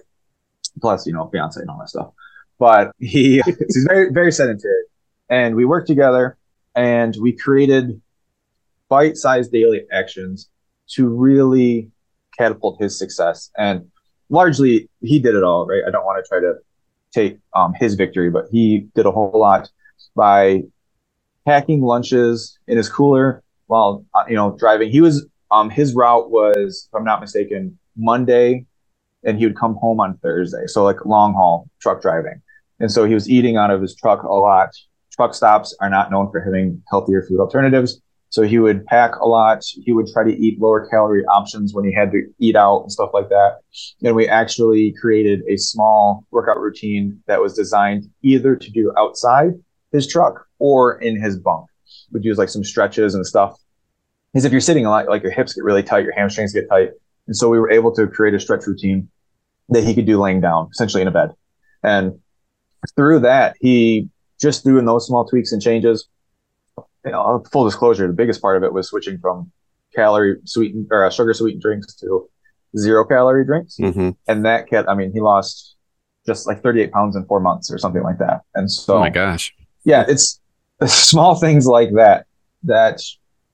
plus 0.82 1.06
you 1.06 1.14
know 1.14 1.30
fiance 1.32 1.60
and 1.60 1.70
all 1.70 1.80
that 1.80 1.90
stuff. 1.90 2.12
But 2.60 2.92
he 3.00 3.42
he's 3.46 3.86
very 3.88 4.12
very 4.12 4.32
sedentary, 4.32 4.84
and 5.30 5.56
we 5.56 5.66
worked 5.66 5.88
together, 5.88 6.38
and 6.76 7.16
we 7.20 7.34
created 7.34 8.02
bite-sized 8.90 9.52
daily 9.52 9.82
actions 9.92 10.50
to 10.88 11.08
really 11.08 11.90
catapult 12.38 12.80
his 12.80 12.98
success. 12.98 13.50
And 13.58 13.90
largely, 14.30 14.90
he 15.02 15.20
did 15.20 15.36
it 15.36 15.44
all, 15.44 15.66
right? 15.66 15.82
I 15.88 15.92
don't 15.92 16.06
want 16.06 16.24
to 16.24 16.28
try 16.28 16.40
to 16.40 16.56
take 17.12 17.40
um, 17.56 17.74
his 17.74 17.96
victory, 17.96 18.30
but 18.30 18.46
he 18.52 18.88
did 18.96 19.06
a 19.06 19.12
whole 19.12 19.32
lot 19.34 19.70
by 20.16 20.64
packing 21.46 21.82
lunches 21.82 22.58
in 22.68 22.78
his 22.78 22.90
cooler 22.90 23.44
while 23.68 24.06
uh, 24.14 24.24
you 24.28 24.36
know 24.36 24.56
driving. 24.58 24.90
He 24.90 25.02
was 25.02 25.26
um 25.54 25.70
his 25.70 25.94
route 25.96 26.30
was, 26.30 26.90
if 26.90 26.96
I'm 26.96 27.06
not 27.06 27.22
mistaken, 27.22 27.78
Monday, 27.96 28.66
and 29.24 29.38
he 29.38 29.46
would 29.46 29.58
come 29.58 29.76
home 29.76 30.00
on 30.02 30.18
Thursday. 30.18 30.66
So 30.68 30.84
like 30.84 31.06
long 31.06 31.34
haul 31.34 31.70
truck 31.82 32.02
driving, 32.02 32.42
and 32.80 32.92
so 32.92 33.06
he 33.06 33.14
was 33.14 33.30
eating 33.30 33.56
out 33.56 33.72
of 33.72 33.82
his 33.82 33.96
truck 33.96 34.24
a 34.24 34.28
lot. 34.28 34.70
Truck 35.12 35.34
stops 35.36 35.76
are 35.80 35.90
not 35.90 36.12
known 36.12 36.32
for 36.32 36.42
having 36.42 36.82
healthier 36.90 37.22
food 37.22 37.40
alternatives. 37.40 38.02
So 38.34 38.42
he 38.42 38.58
would 38.58 38.84
pack 38.88 39.16
a 39.18 39.28
lot. 39.28 39.64
He 39.86 39.92
would 39.92 40.08
try 40.08 40.24
to 40.24 40.36
eat 40.36 40.60
lower 40.60 40.88
calorie 40.90 41.24
options 41.26 41.72
when 41.72 41.86
he 41.86 41.94
had 41.94 42.12
to 42.14 42.24
eat 42.40 42.56
out 42.56 42.82
and 42.82 42.92
stuff 42.92 43.12
like 43.14 43.30
that. 43.30 43.60
And 44.04 44.16
we 44.16 44.28
actually 44.28 44.92
created 45.00 45.42
a 45.48 45.56
small 45.56 46.26
workout 46.32 46.60
routine 46.60 47.22
that 47.28 47.40
was 47.40 47.54
designed 47.54 48.10
either 48.24 48.56
to 48.56 48.72
do 48.72 48.92
outside 48.98 49.52
his 49.92 50.08
truck 50.08 50.48
or 50.58 51.00
in 51.00 51.22
his 51.22 51.38
bunk. 51.38 51.68
We'd 52.12 52.26
use 52.26 52.40
like 52.40 52.50
some 52.50 52.64
stretches 52.64 53.14
and 53.14 53.24
stuff. 53.24 53.56
Because 54.34 54.46
if 54.46 54.52
you're 54.52 54.62
sitting 54.62 54.86
a 54.86 54.90
lot, 54.90 55.08
like 55.08 55.22
your 55.22 55.32
hips 55.32 55.54
get 55.54 55.64
really 55.64 55.84
tight, 55.84 56.04
your 56.04 56.14
hamstrings 56.14 56.54
get 56.54 56.68
tight. 56.70 56.90
And 57.28 57.36
so 57.36 57.50
we 57.50 57.60
were 57.60 57.72
able 57.72 57.94
to 57.96 58.08
create 58.08 58.34
a 58.34 58.40
stretch 58.40 58.66
routine 58.66 59.10
that 59.70 59.84
he 59.84 59.94
could 59.94 60.06
do 60.06 60.20
laying 60.20 60.42
down, 60.42 60.70
essentially 60.72 61.02
in 61.02 61.08
a 61.08 61.12
bed. 61.12 61.32
And 61.84 62.20
through 62.96 63.20
that, 63.20 63.56
he 63.62 64.10
just 64.42 64.64
doing 64.64 64.86
those 64.86 65.08
small 65.08 65.26
tweaks 65.26 65.52
and 65.52 65.62
changes. 65.62 66.08
You 67.06 67.12
know, 67.12 67.44
full 67.52 67.66
disclosure, 67.66 68.08
the 68.08 68.14
biggest 68.14 68.42
part 68.42 68.58
of 68.58 68.64
it 68.64 68.74
was 68.74 68.90
switching 68.90 69.20
from 69.20 69.52
calorie 69.94 70.38
sweetened 70.46 70.88
or 70.90 71.06
uh, 71.06 71.10
sugar 71.10 71.34
sweetened 71.34 71.62
drinks 71.62 71.94
to 71.98 72.30
zero 72.78 73.06
calorie 73.06 73.46
drinks. 73.46 73.78
Mm-hmm. 73.80 74.12
And 74.28 74.46
that 74.46 74.70
kept, 74.70 74.88
I 74.88 74.96
mean, 74.96 75.12
he 75.14 75.20
lost 75.20 75.76
just 76.26 76.48
like 76.48 76.64
38 76.64 76.92
pounds 76.92 77.16
in 77.16 77.26
four 77.26 77.40
months 77.40 77.72
or 77.72 77.78
something 77.78 78.04
like 78.04 78.18
that. 78.20 78.42
And 78.56 78.72
so, 78.72 78.98
oh 78.98 79.00
my 79.00 79.10
gosh, 79.10 79.54
yeah, 79.84 80.06
it's 80.08 80.40
small 80.86 81.36
things 81.36 81.68
like 81.68 81.94
that 81.94 82.26
that 82.64 83.02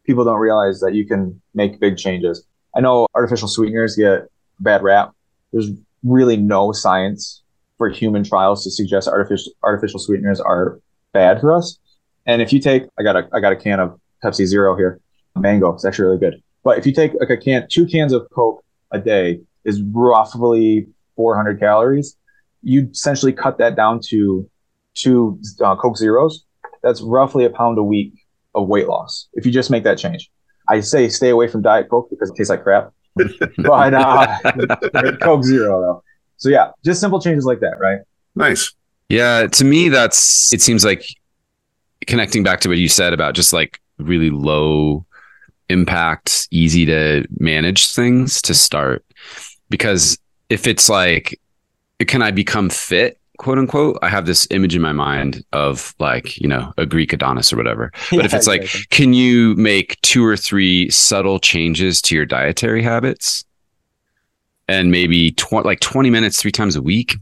people 0.10 0.26
don't 0.26 0.40
realize 0.40 0.80
that 0.80 0.96
you 0.96 1.06
can 1.06 1.40
make 1.54 1.80
big 1.80 1.96
changes. 1.96 2.44
I 2.76 2.82
know 2.82 3.06
artificial 3.14 3.48
sweeteners 3.48 3.96
get 3.96 4.24
bad 4.60 4.82
rap. 4.82 5.12
There's 5.54 5.70
really 6.04 6.36
no 6.36 6.72
science 6.72 7.44
for 7.78 7.90
human 7.90 8.24
trials 8.24 8.64
to 8.64 8.72
suggest 8.72 9.08
artificial 9.08 9.54
artificial 9.62 10.00
sweeteners 10.00 10.42
are 10.42 10.80
bad 11.14 11.40
for 11.40 11.54
us. 11.54 11.78
And 12.26 12.42
if 12.42 12.52
you 12.52 12.60
take, 12.60 12.86
I 12.98 13.04
got 13.04 13.18
a 13.18 13.30
I 13.32 13.40
got 13.40 13.54
a 13.54 13.56
can 13.56 13.80
of 13.80 14.00
Pepsi 14.24 14.48
Zero 14.48 14.76
here, 14.76 15.00
mango. 15.36 15.72
It's 15.74 15.86
actually 15.86 16.06
really 16.06 16.18
good. 16.18 16.42
But 16.64 16.80
if 16.80 16.88
you 16.88 16.92
take 16.92 17.14
like 17.20 17.30
a 17.30 17.38
can, 17.38 17.68
two 17.70 17.86
cans 17.86 18.12
of 18.12 18.28
Coke 18.34 18.66
a 18.90 18.98
day 18.98 19.42
is 19.64 19.80
roughly 19.84 20.88
400 21.18 21.60
calories. 21.60 22.18
You 22.64 22.90
essentially 22.92 23.32
cut 23.32 23.60
that 23.60 23.76
down 23.76 24.00
to 24.08 24.50
two 24.96 25.40
uh, 25.64 25.76
Coke 25.76 25.98
Zeros, 25.98 26.46
that's 26.82 27.00
roughly 27.02 27.46
a 27.46 27.52
pound 27.52 27.78
a 27.78 27.84
week 27.84 28.14
of 28.62 28.68
weight 28.68 28.88
loss 28.88 29.28
if 29.34 29.46
you 29.46 29.52
just 29.52 29.70
make 29.70 29.84
that 29.84 29.98
change. 29.98 30.30
I 30.68 30.82
say 30.82 31.10
stay 31.10 31.30
away 31.30 31.48
from 31.48 31.62
Diet 31.62 31.90
Coke 31.90 32.10
because 32.10 32.30
it 32.30 32.36
tastes 32.36 32.50
like 32.50 32.64
crap, 32.64 32.94
but 33.58 33.94
uh, 33.94 34.38
Coke 35.22 35.44
Zero 35.44 35.82
though. 35.82 36.04
So 36.38 36.50
yeah, 36.50 36.72
just 36.86 37.02
simple 37.02 37.20
changes 37.20 37.46
like 37.46 37.60
that, 37.60 37.80
right? 37.80 38.00
Nice. 38.36 38.72
Yeah, 39.10 39.48
to 39.48 39.66
me, 39.66 39.90
that's 39.90 40.54
it. 40.54 40.62
Seems 40.62 40.86
like 40.86 41.04
connecting 42.08 42.44
back 42.44 42.62
to 42.62 42.70
what 42.70 42.78
you 42.78 42.88
said 42.88 43.14
about 43.14 43.34
just 43.34 43.52
like 43.52 43.82
really 43.98 44.30
low 44.30 45.06
impact, 45.70 46.48
easy 46.52 46.86
to 46.86 47.26
manage 47.40 47.94
things 47.94 48.42
to 48.44 48.54
start. 48.54 49.06
Because 49.70 50.18
if 50.50 50.68
it's 50.68 50.90
like, 50.90 51.40
can 52.08 52.22
I 52.22 52.32
become 52.32 52.70
fit? 52.70 53.19
Quote 53.40 53.58
unquote, 53.58 53.98
I 54.02 54.10
have 54.10 54.26
this 54.26 54.46
image 54.52 54.76
in 54.76 54.82
my 54.82 54.92
mind 54.92 55.44
of 55.54 55.96
like, 55.98 56.38
you 56.38 56.48
know, 56.48 56.74
a 56.78 56.86
Greek 56.86 57.14
Adonis 57.14 57.52
or 57.52 57.58
whatever. 57.58 57.92
But 58.12 58.18
yeah, 58.18 58.26
if 58.26 58.34
it's 58.34 58.48
like, 58.48 58.70
can 58.90 59.14
you 59.14 59.56
make 59.56 60.00
two 60.02 60.26
or 60.26 60.36
three 60.36 60.90
subtle 60.90 61.40
changes 61.40 62.02
to 62.04 62.16
your 62.16 62.26
dietary 62.26 62.84
habits 62.84 63.46
and 64.68 64.92
maybe 64.92 65.32
tw- 65.32 65.66
like 65.66 65.80
20 65.80 66.10
minutes 66.10 66.42
three 66.42 66.52
times 66.52 66.76
a 66.76 66.82
week? 66.82 67.16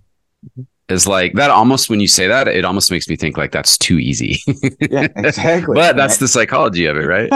Mm-hmm. 0.45 0.63
Is 0.89 1.05
like 1.05 1.33
that 1.33 1.49
almost 1.49 1.89
when 1.89 1.99
you 1.99 2.07
say 2.07 2.27
that, 2.27 2.47
it 2.47 2.63
almost 2.63 2.91
makes 2.91 3.09
me 3.09 3.17
think 3.17 3.35
like 3.35 3.51
that's 3.51 3.77
too 3.77 3.99
easy. 3.99 4.39
yeah, 4.89 5.07
exactly. 5.17 5.75
but 5.75 5.97
that's 5.97 6.15
the 6.15 6.29
psychology 6.29 6.85
of 6.85 6.95
it, 6.95 7.05
right? 7.05 7.29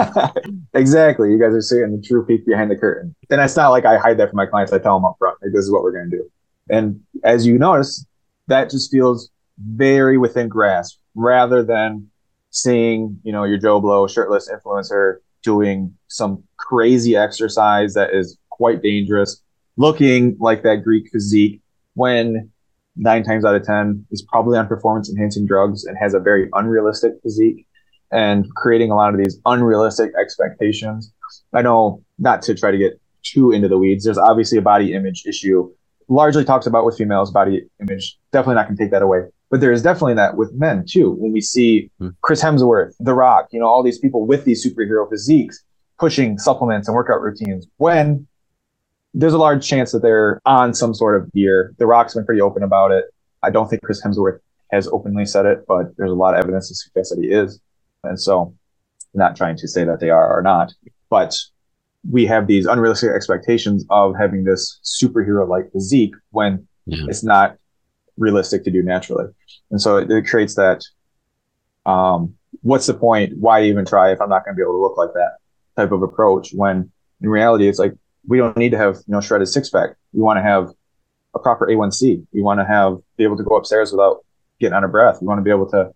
exactly. 0.74 1.32
You 1.32 1.38
guys 1.38 1.54
are 1.54 1.62
seeing 1.62 1.91
the 1.94 2.02
true 2.02 2.26
peek 2.26 2.46
behind 2.46 2.72
the 2.72 2.78
curtain. 2.78 3.13
And 3.30 3.41
it's 3.41 3.58
not 3.58 3.70
like 3.70 3.84
I 3.84 3.98
hide 3.98 4.17
that 4.20 4.30
from 4.30 4.38
my 4.38 4.46
clients. 4.46 4.72
I 4.72 4.80
tell 4.80 4.96
them 4.96 5.04
up 5.04 5.17
front, 5.20 5.38
like, 5.41 5.52
this 5.52 5.65
is 5.65 5.70
what 5.72 5.84
we're 5.84 5.91
going 5.91 6.10
to 6.12 6.17
do. 6.17 6.32
And 6.70 7.02
as 7.26 7.46
you 7.46 7.60
notice, 7.60 8.06
that 8.47 8.69
just 8.69 8.91
feels 8.91 9.30
very 9.60 10.17
within 10.17 10.47
grasp 10.47 10.97
rather 11.15 11.63
than 11.63 12.08
seeing, 12.49 13.19
you 13.23 13.32
know, 13.32 13.43
your 13.43 13.58
Joe 13.58 13.80
Blow 13.80 14.08
shirtless 14.08 14.49
influencer 14.49 15.17
doing 15.43 15.95
some 16.08 16.43
crazy 16.58 17.15
exercise 17.15 17.93
that 17.93 18.13
is 18.13 18.38
quite 18.49 18.82
dangerous, 18.82 19.41
looking 19.77 20.38
like 20.39 20.63
that 20.63 20.84
Greek 20.84 21.10
physique 21.12 21.62
when 21.95 22.49
nine 22.95 23.23
times 23.23 23.45
out 23.45 23.56
of 23.56 23.63
10 23.63 24.06
is 24.12 24.21
probably 24.21 24.58
on 24.58 24.67
performance 24.67 25.10
enhancing 25.10 25.45
drugs 25.45 25.86
and 25.86 25.97
has 25.97 26.13
a 26.13 26.19
very 26.19 26.49
unrealistic 26.54 27.13
physique 27.23 27.65
and 28.12 28.45
creating 28.56 28.91
a 28.91 28.95
lot 28.95 29.13
of 29.13 29.17
these 29.17 29.39
unrealistic 29.45 30.12
expectations. 30.19 31.12
I 31.54 31.62
know 31.62 32.04
not 32.19 32.41
to 32.43 32.56
try 32.56 32.71
to 32.71 32.77
get 32.77 32.99
too 33.23 33.51
into 33.51 33.67
the 33.67 33.77
weeds, 33.77 34.04
there's 34.04 34.17
obviously 34.17 34.58
a 34.58 34.62
body 34.62 34.93
image 34.93 35.23
issue 35.25 35.71
largely 36.12 36.43
talks 36.43 36.67
about 36.67 36.86
with 36.86 36.97
females 36.97 37.32
body 37.32 37.63
image. 37.80 38.17
Definitely 38.32 38.56
not 38.56 38.67
going 38.67 38.78
to 38.78 38.84
take 38.84 38.91
that 38.91 39.02
away. 39.02 39.21
But 39.50 39.62
there 39.62 39.71
is 39.71 39.82
definitely 39.82 40.15
that 40.15 40.36
with 40.36 40.54
men 40.54 40.86
too. 40.88 41.12
When 41.12 41.32
we 41.32 41.41
see 41.41 41.89
mm. 42.02 42.13
Chris 42.21 42.43
Hemsworth, 42.43 42.93
The 43.00 43.13
Rock, 43.13 43.47
you 43.52 43.60
know, 43.60 43.65
all 43.65 43.82
these 43.82 43.97
people 43.97 44.26
with 44.26 44.43
these 44.43 44.65
superhero 44.65 45.10
physiques 45.10 45.63
pushing 45.97 46.38
supplements 46.38 46.88
and 46.88 46.95
workout 46.95 47.21
routines 47.21 47.67
when 47.78 48.28
there's 49.13 49.34
a 49.34 49.38
large 49.38 49.65
chance 49.65 49.91
that 49.91 50.02
they're 50.02 50.41
on 50.45 50.74
some 50.74 50.93
sort 50.93 51.21
of 51.21 51.32
gear. 51.32 51.74
The 51.78 51.86
Rock's 51.86 52.13
been 52.13 52.26
pretty 52.26 52.41
open 52.41 52.63
about 52.63 52.91
it. 52.91 53.06
I 53.43 53.50
don't 53.50 53.69
think 53.69 53.82
Chris 53.84 54.04
Hemsworth 54.04 54.39
has 54.71 54.88
openly 54.88 55.26
said 55.26 55.45
it, 55.45 55.65
but 55.67 55.95
there's 55.97 56.12
a 56.12 56.15
lot 56.15 56.34
of 56.34 56.39
evidence 56.39 56.69
to 56.69 56.76
suggest 56.76 57.13
that 57.13 57.21
he 57.21 57.30
is. 57.30 57.60
And 58.04 58.19
so 58.19 58.41
I'm 59.13 59.19
not 59.19 59.36
trying 59.36 59.58
to 59.58 59.67
say 59.67 59.84
that 59.84 60.00
they 60.00 60.10
are 60.10 60.38
or 60.38 60.41
not, 60.41 60.74
but 61.10 61.36
we 62.10 62.26
have 62.26 62.48
these 62.48 62.66
unrealistic 62.66 63.12
expectations 63.12 63.86
of 63.90 64.16
having 64.18 64.44
this 64.44 64.80
superhero 64.84 65.48
like 65.48 65.72
physique 65.72 66.16
when 66.32 66.68
yeah. 66.86 67.06
it's 67.08 67.24
not 67.24 67.58
realistic 68.18 68.64
to 68.64 68.72
do 68.72 68.82
naturally. 68.82 69.26
And 69.70 69.82
so 69.82 69.98
it, 69.98 70.10
it 70.10 70.28
creates 70.28 70.56
that 70.56 70.84
um, 71.86 72.36
what's 72.62 72.88
the 72.88 72.94
point? 72.94 73.38
Why 73.38 73.64
even 73.64 73.86
try 73.86 74.12
if 74.12 74.22
I'm 74.22 74.30
not 74.30 74.46
going 74.46 74.56
to 74.56 74.58
be 74.58 74.64
able 74.64 74.74
to 74.74 74.82
look 74.82 74.98
like 74.98 75.14
that 75.14 75.38
type 75.76 75.92
of 75.92 76.02
approach? 76.02 76.52
When 76.54 76.92
in 77.22 77.30
reality, 77.30 77.68
it's 77.68 77.80
like 77.80 77.94
we 78.28 78.38
don't 78.38 78.58
need 78.58 78.72
to 78.72 78.78
have 78.78 78.96
you 79.08 79.14
know 79.14 79.22
shredded 79.22 79.48
six 79.48 79.70
pack. 79.70 79.92
We 80.14 80.22
want 80.22 80.38
to 80.38 80.44
have 80.44 80.70
a 81.34 81.40
proper 81.40 81.68
A1C. 81.68 82.26
We 82.34 82.42
want 82.42 82.60
to 82.60 82.66
have 82.66 82.98
be 83.18 83.24
able 83.24 83.38
to 83.38 83.44
go 83.44 83.56
upstairs 83.56 83.92
without 83.92 84.26
getting 84.60 84.76
out 84.76 84.84
of 84.84 84.92
breath. 84.92 85.22
We 85.22 85.28
want 85.28 85.40
to 85.40 85.44
be 85.44 85.52
able 85.52 85.70
to 85.72 85.92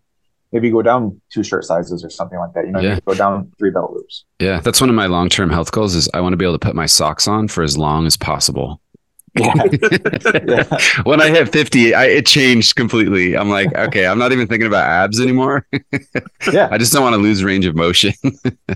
maybe 0.56 0.72
go 0.72 0.82
down 0.82 1.20
two 1.30 1.44
shirt 1.44 1.66
sizes 1.66 2.02
or 2.02 2.10
something 2.10 2.40
like 2.40 2.54
that. 2.54 2.66
You 2.66 2.72
know, 2.72 2.80
yeah. 2.80 3.00
go 3.06 3.14
down 3.14 3.52
three 3.60 3.72
belt 3.72 3.92
loops. 3.92 4.24
Yeah, 4.40 4.62
that's 4.62 4.80
one 4.80 4.90
of 4.90 4.96
my 4.96 5.06
long 5.06 5.28
term 5.28 5.50
health 5.50 5.72
goals. 5.74 5.96
Is 5.96 6.10
I 6.14 6.22
want 6.22 6.32
to 6.32 6.38
be 6.38 6.46
able 6.46 6.58
to 6.58 6.66
put 6.66 6.76
my 6.76 6.86
socks 6.86 7.28
on 7.28 7.50
for 7.50 7.62
as 7.62 7.78
long 7.78 8.08
as 8.08 8.18
possible. 8.18 8.82
Yeah. 9.38 9.52
yeah. 10.48 10.78
when 11.04 11.22
I 11.22 11.28
hit 11.28 11.52
50, 11.52 11.94
I, 11.94 12.06
it 12.06 12.26
changed 12.26 12.78
completely. 12.78 13.36
I'm 13.36 13.50
like, 13.50 13.76
okay, 13.76 14.08
I'm 14.08 14.18
not 14.18 14.32
even 14.32 14.48
thinking 14.48 14.66
about 14.66 14.88
abs 14.88 15.20
anymore. 15.20 15.68
yeah. 16.54 16.70
I 16.72 16.78
just 16.78 16.94
don't 16.94 17.04
want 17.04 17.16
to 17.16 17.22
lose 17.22 17.44
range 17.44 17.66
of 17.66 17.76
motion. 17.76 18.14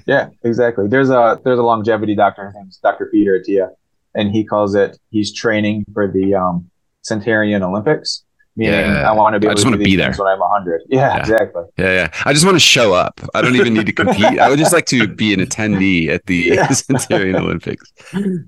yeah, 0.05 0.27
exactly. 0.43 0.89
There's 0.89 1.09
a 1.11 1.39
there's 1.45 1.59
a 1.59 1.63
longevity 1.63 2.13
doctor, 2.13 2.47
his 2.47 2.55
name's 2.55 2.77
Dr. 2.79 3.05
Peter 3.09 3.39
Attia, 3.39 3.69
and 4.15 4.31
he 4.31 4.43
calls 4.43 4.75
it 4.75 4.99
he's 5.11 5.33
training 5.33 5.85
for 5.93 6.11
the 6.11 6.35
um, 6.35 6.69
Centurion 7.03 7.63
Olympics. 7.63 8.25
Meaning 8.55 8.73
yeah. 8.73 9.09
I 9.09 9.13
want 9.13 9.35
to 9.35 9.39
be. 9.39 9.47
I 9.47 9.53
just 9.53 9.65
want 9.65 9.77
to 9.77 9.83
be 9.83 9.95
there 9.95 10.13
when 10.13 10.27
I'm 10.27 10.39
100. 10.39 10.81
Yeah, 10.89 10.99
yeah, 10.99 11.19
exactly. 11.19 11.63
Yeah, 11.77 11.93
yeah. 11.93 12.11
I 12.25 12.33
just 12.33 12.45
want 12.45 12.55
to 12.55 12.59
show 12.59 12.93
up. 12.93 13.21
I 13.33 13.41
don't 13.41 13.55
even 13.55 13.73
need 13.73 13.85
to 13.85 13.93
compete. 13.93 14.37
I 14.37 14.49
would 14.49 14.59
just 14.59 14.73
like 14.73 14.85
to 14.87 15.07
be 15.07 15.33
an 15.33 15.39
attendee 15.39 16.09
at 16.09 16.25
the 16.25 16.35
yeah. 16.35 16.67
Centurion 16.69 17.37
Olympics. 17.37 17.93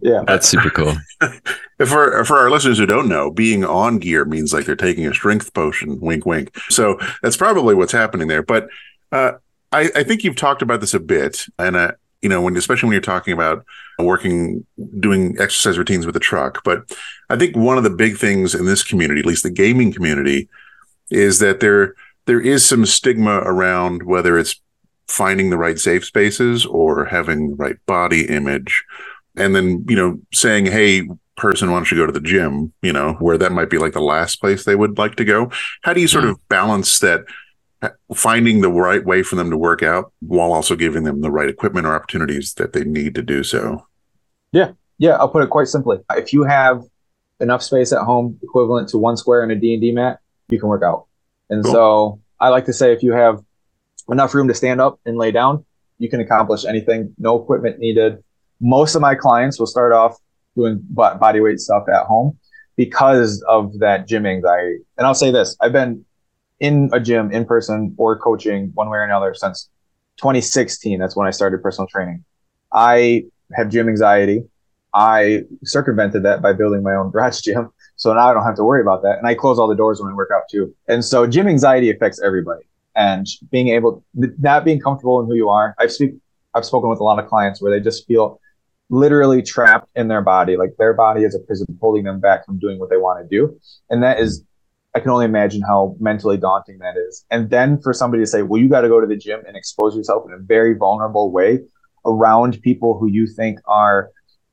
Yeah, 0.02 0.24
that's 0.28 0.50
super 0.50 0.70
cool. 0.70 0.96
for 1.86 2.26
for 2.26 2.38
our 2.38 2.50
listeners 2.50 2.78
who 2.78 2.86
don't 2.86 3.08
know, 3.08 3.32
being 3.32 3.64
on 3.64 4.00
gear 4.00 4.26
means 4.26 4.54
like 4.54 4.66
they're 4.66 4.76
taking 4.76 5.08
a 5.08 5.14
strength 5.14 5.54
potion. 5.54 6.00
Wink, 6.02 6.26
wink. 6.26 6.58
So 6.70 6.98
that's 7.22 7.38
probably 7.38 7.76
what's 7.76 7.94
happening 7.94 8.28
there. 8.28 8.44
But 8.44 8.68
uh, 9.12 9.34
I, 9.72 9.90
I 9.96 10.04
think 10.04 10.24
you've 10.24 10.36
talked 10.36 10.62
about 10.62 10.82
this 10.82 10.94
a 10.94 11.00
bit, 11.00 11.46
and 11.58 11.76
uh, 11.76 11.94
you 12.22 12.30
know, 12.30 12.42
when 12.42 12.56
especially 12.58 12.88
when 12.88 12.94
you're 12.94 13.02
talking 13.02 13.34
about 13.34 13.66
working, 13.98 14.66
doing 15.00 15.36
exercise 15.40 15.78
routines 15.78 16.06
with 16.06 16.16
a 16.16 16.20
truck. 16.20 16.64
But 16.64 16.92
I 17.32 17.38
think 17.38 17.56
one 17.56 17.78
of 17.78 17.86
the 17.86 17.90
big 17.90 18.18
things 18.18 18.54
in 18.54 18.66
this 18.66 18.84
community, 18.84 19.22
at 19.22 19.26
least 19.26 19.44
the 19.44 19.50
gaming 19.50 19.94
community, 19.94 20.50
is 21.10 21.40
that 21.40 21.62
there 21.62 21.96
there 22.26 22.42
is 22.42 22.66
some 22.66 22.86
stigma 22.86 23.38
around 23.38 24.04
whether 24.04 24.38
it's 24.38 24.60
finding 25.08 25.50
the 25.50 25.58
right 25.58 25.80
safe 25.80 26.04
spaces 26.04 26.66
or 26.66 27.06
having 27.06 27.52
the 27.52 27.56
right 27.56 27.78
body 27.86 28.28
image, 28.28 28.84
and 29.38 29.56
then 29.56 29.86
you 29.88 29.96
know 29.96 30.20
saying, 30.34 30.66
"Hey, 30.66 31.08
person, 31.38 31.72
why 31.72 31.78
don't 31.78 31.90
you 31.90 31.98
go 31.98 32.06
to 32.06 32.12
the 32.12 32.20
gym?" 32.20 32.74
You 32.82 32.92
know, 32.92 33.14
where 33.14 33.38
that 33.38 33.54
might 33.54 33.70
be 33.70 33.78
like 33.78 33.94
the 33.94 34.02
last 34.02 34.42
place 34.42 34.66
they 34.66 34.76
would 34.76 34.98
like 34.98 35.16
to 35.16 35.26
go. 35.26 35.52
How 35.84 35.94
do 35.94 36.02
you 36.02 36.10
sort 36.10 36.26
yeah. 36.26 36.32
of 36.32 36.50
balance 36.50 37.00
that? 37.00 37.24
finding 38.14 38.62
the 38.62 38.70
right 38.70 39.04
way 39.04 39.24
for 39.24 39.36
them 39.36 39.50
to 39.50 39.58
work 39.58 39.82
out 39.82 40.14
while 40.20 40.54
also 40.54 40.76
giving 40.76 41.04
them 41.04 41.22
the 41.22 41.32
right 41.32 41.50
equipment 41.50 41.88
or 41.88 41.96
opportunities 41.96 42.54
that 42.54 42.74
they 42.74 42.84
need 42.84 43.16
to 43.16 43.24
do 43.24 43.44
so. 43.44 43.88
Yeah. 44.52 44.74
Yeah. 45.00 45.14
I'll 45.14 45.30
put 45.30 45.42
it 45.42 45.50
quite 45.50 45.68
simply. 45.68 45.98
If 46.12 46.32
you 46.32 46.44
have 46.44 46.84
enough 47.42 47.62
space 47.62 47.92
at 47.92 48.04
home 48.04 48.40
equivalent 48.42 48.90
to 48.90 48.98
one 48.98 49.18
square 49.18 49.44
in 49.44 49.52
a 49.52 49.56
D&D 49.56 49.92
mat, 49.92 50.20
you 50.50 50.60
can 50.60 50.70
work 50.70 50.84
out. 50.84 51.08
And 51.50 51.64
cool. 51.64 51.74
so 51.74 52.22
I 52.40 52.50
like 52.50 52.66
to 52.66 52.74
say 52.74 52.94
if 52.94 53.04
you 53.04 53.12
have 53.12 53.44
enough 54.10 54.34
room 54.34 54.48
to 54.48 54.54
stand 54.54 54.80
up 54.80 55.00
and 55.06 55.18
lay 55.18 55.32
down, 55.32 55.66
you 55.98 56.10
can 56.10 56.20
accomplish 56.20 56.66
anything. 56.66 57.14
No 57.18 57.42
equipment 57.42 57.80
needed. 57.80 58.24
Most 58.60 58.96
of 58.96 59.02
my 59.02 59.16
clients 59.16 59.60
will 59.60 59.68
start 59.68 59.94
off 59.94 60.18
doing 60.56 60.80
body 60.90 61.40
weight 61.40 61.60
stuff 61.60 61.84
at 61.88 62.06
home 62.06 62.38
because 62.76 63.44
of 63.48 63.78
that 63.80 64.08
gym 64.08 64.26
anxiety. 64.26 64.80
And 64.98 65.06
I'll 65.06 65.14
say 65.14 65.32
this, 65.32 65.56
I've 65.62 65.72
been 65.72 66.06
in 66.60 66.90
a 66.94 67.00
gym 67.00 67.32
in 67.32 67.46
person 67.46 67.94
or 67.98 68.18
coaching 68.18 68.72
one 68.74 68.90
way 68.90 68.98
or 68.98 69.04
another 69.04 69.34
since 69.34 69.70
2016. 70.18 71.00
That's 71.00 71.16
when 71.16 71.28
I 71.28 71.32
started 71.32 71.62
personal 71.62 71.88
training. 71.88 72.24
I 72.72 73.26
have 73.54 73.70
gym 73.70 73.90
anxiety. 73.90 74.44
I 74.94 75.44
circumvented 75.64 76.24
that 76.24 76.42
by 76.42 76.54
building 76.54 76.84
my 76.84 76.94
own 76.94 77.12
garage 77.12 77.42
gym. 77.46 77.70
So 77.96 78.14
now 78.14 78.30
I 78.30 78.34
don't 78.34 78.44
have 78.44 78.56
to 78.56 78.64
worry 78.64 78.82
about 78.82 79.04
that. 79.04 79.18
And 79.18 79.28
I 79.28 79.36
close 79.36 79.60
all 79.60 79.68
the 79.68 79.76
doors 79.76 80.02
when 80.02 80.12
I 80.12 80.16
work 80.16 80.32
out 80.34 80.44
too. 80.50 80.74
And 80.88 81.04
so 81.04 81.28
gym 81.28 81.48
anxiety 81.48 81.90
affects 81.90 82.22
everybody. 82.22 82.64
And 82.96 83.26
being 83.52 83.70
able, 83.70 84.04
not 84.14 84.66
being 84.66 84.80
comfortable 84.80 85.22
in 85.22 85.28
who 85.28 85.36
you 85.36 85.48
are. 85.50 85.76
I've 85.80 85.94
speak, 85.94 86.16
I've 86.54 86.66
spoken 86.66 86.90
with 86.90 87.00
a 87.00 87.04
lot 87.04 87.20
of 87.20 87.30
clients 87.30 87.62
where 87.62 87.72
they 87.72 87.82
just 87.82 88.06
feel 88.06 88.40
literally 88.90 89.42
trapped 89.42 89.88
in 89.96 90.10
their 90.10 90.22
body. 90.22 90.58
Like 90.58 90.72
their 90.78 90.94
body 90.94 91.24
is 91.24 91.34
a 91.34 91.40
prison 91.40 91.68
holding 91.80 92.04
them 92.04 92.20
back 92.20 92.46
from 92.46 92.60
doing 92.60 92.80
what 92.80 92.90
they 92.90 92.98
want 92.98 93.24
to 93.24 93.38
do. 93.38 93.58
And 93.90 94.04
that 94.04 94.20
is 94.20 94.44
I 94.94 95.00
can 95.00 95.10
only 95.10 95.26
imagine 95.26 95.62
how 95.62 95.96
mentally 96.00 96.38
daunting 96.38 96.80
that 96.80 96.96
is. 96.98 97.26
And 97.32 97.50
then 97.50 97.82
for 97.82 97.94
somebody 97.94 98.24
to 98.24 98.28
say, 98.28 98.42
well, 98.42 98.62
you 98.62 98.68
got 98.68 98.82
to 98.82 98.90
go 98.90 99.00
to 99.00 99.08
the 99.08 99.16
gym 99.16 99.42
and 99.48 99.56
expose 99.56 99.96
yourself 99.96 100.24
in 100.28 100.34
a 100.34 100.38
very 100.38 100.74
vulnerable 100.74 101.32
way 101.32 101.60
around 102.06 102.62
people 102.62 102.98
who 102.98 103.08
you 103.08 103.26
think 103.26 103.60
are 103.68 104.10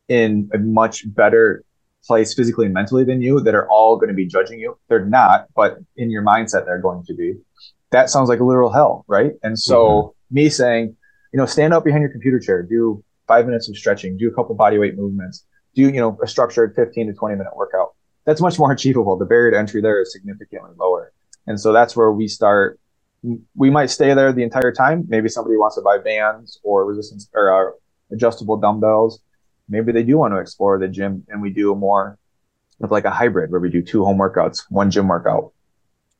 in 0.09 0.51
a 0.55 0.59
much 0.59 1.03
better 1.15 1.65
place 2.05 2.35
physically 2.35 2.67
and 2.67 2.75
mentally 2.75 3.05
than 3.05 3.21
you 3.21 3.41
that 3.41 3.55
are 3.55 3.69
all 3.69 3.97
going 3.97 4.09
to 4.09 4.15
be 4.15 4.27
judging 4.27 4.59
you. 4.59 4.79
They're 4.89 5.05
not, 5.05 5.47
but 5.55 5.79
in 5.97 6.11
your 6.11 6.23
mindset, 6.23 6.65
they're 6.65 6.81
going 6.81 7.05
to 7.05 7.15
be. 7.15 7.35
That 7.91 8.11
sounds 8.11 8.29
like 8.29 8.41
literal 8.41 8.73
hell, 8.73 9.05
right? 9.09 9.33
And 9.43 9.59
so 9.59 9.87
mm-hmm. 9.87 10.35
me 10.35 10.49
saying, 10.49 10.97
you 11.33 11.39
know, 11.39 11.47
stand 11.47 11.75
up 11.75 11.85
behind 11.85 12.03
your 12.03 12.11
computer 12.11 12.39
chair, 12.39 12.63
do 12.63 13.03
five 13.27 13.47
minutes 13.47 13.69
of 13.69 13.77
stretching, 13.77 14.17
do 14.17 14.29
a 14.29 14.35
couple 14.35 14.55
body 14.55 14.79
weight 14.79 14.97
movements, 14.97 15.45
do, 15.75 15.83
you 15.83 16.01
know, 16.01 16.19
a 16.23 16.27
structured 16.27 16.75
15 16.75 17.09
to 17.09 17.13
20 17.13 17.37
minute 17.37 17.55
workout 17.57 17.95
that's 18.29 18.43
much 18.43 18.59
more 18.59 18.71
achievable. 18.79 19.17
The 19.17 19.25
barrier 19.25 19.53
to 19.53 19.59
entry 19.59 19.81
there 19.81 20.03
is 20.03 20.13
significantly 20.13 20.71
lower. 20.79 21.13
And 21.47 21.59
so 21.59 21.73
that's 21.73 21.97
where 21.97 22.13
we 22.13 22.29
start. 22.29 22.79
We 23.57 23.71
might 23.71 23.87
stay 23.87 24.13
there 24.15 24.33
the 24.33 24.43
entire 24.43 24.71
time. 24.71 25.07
Maybe 25.09 25.29
somebody 25.29 25.57
wants 25.57 25.77
to 25.77 25.83
buy 25.83 25.99
bands 25.99 26.61
or 26.63 26.85
resistance 26.85 27.29
or 27.35 27.71
uh, 27.71 27.73
adjustable 28.15 28.59
dumbbells. 28.59 29.21
Maybe 29.69 29.93
they 29.93 30.03
do 30.03 30.19
want 30.19 30.35
to 30.35 30.39
explore 30.39 30.79
the 30.79 30.89
gym 30.89 31.25
and 31.29 31.43
we 31.43 31.51
do 31.51 31.75
more 31.75 32.19
of 32.81 32.91
like 32.91 33.05
a 33.05 33.11
hybrid 33.11 33.51
where 33.51 33.61
we 33.61 33.71
do 33.71 33.83
two 33.83 34.05
home 34.05 34.19
workouts, 34.19 34.65
one 34.71 34.91
gym 34.91 35.09
workout. 35.09 35.53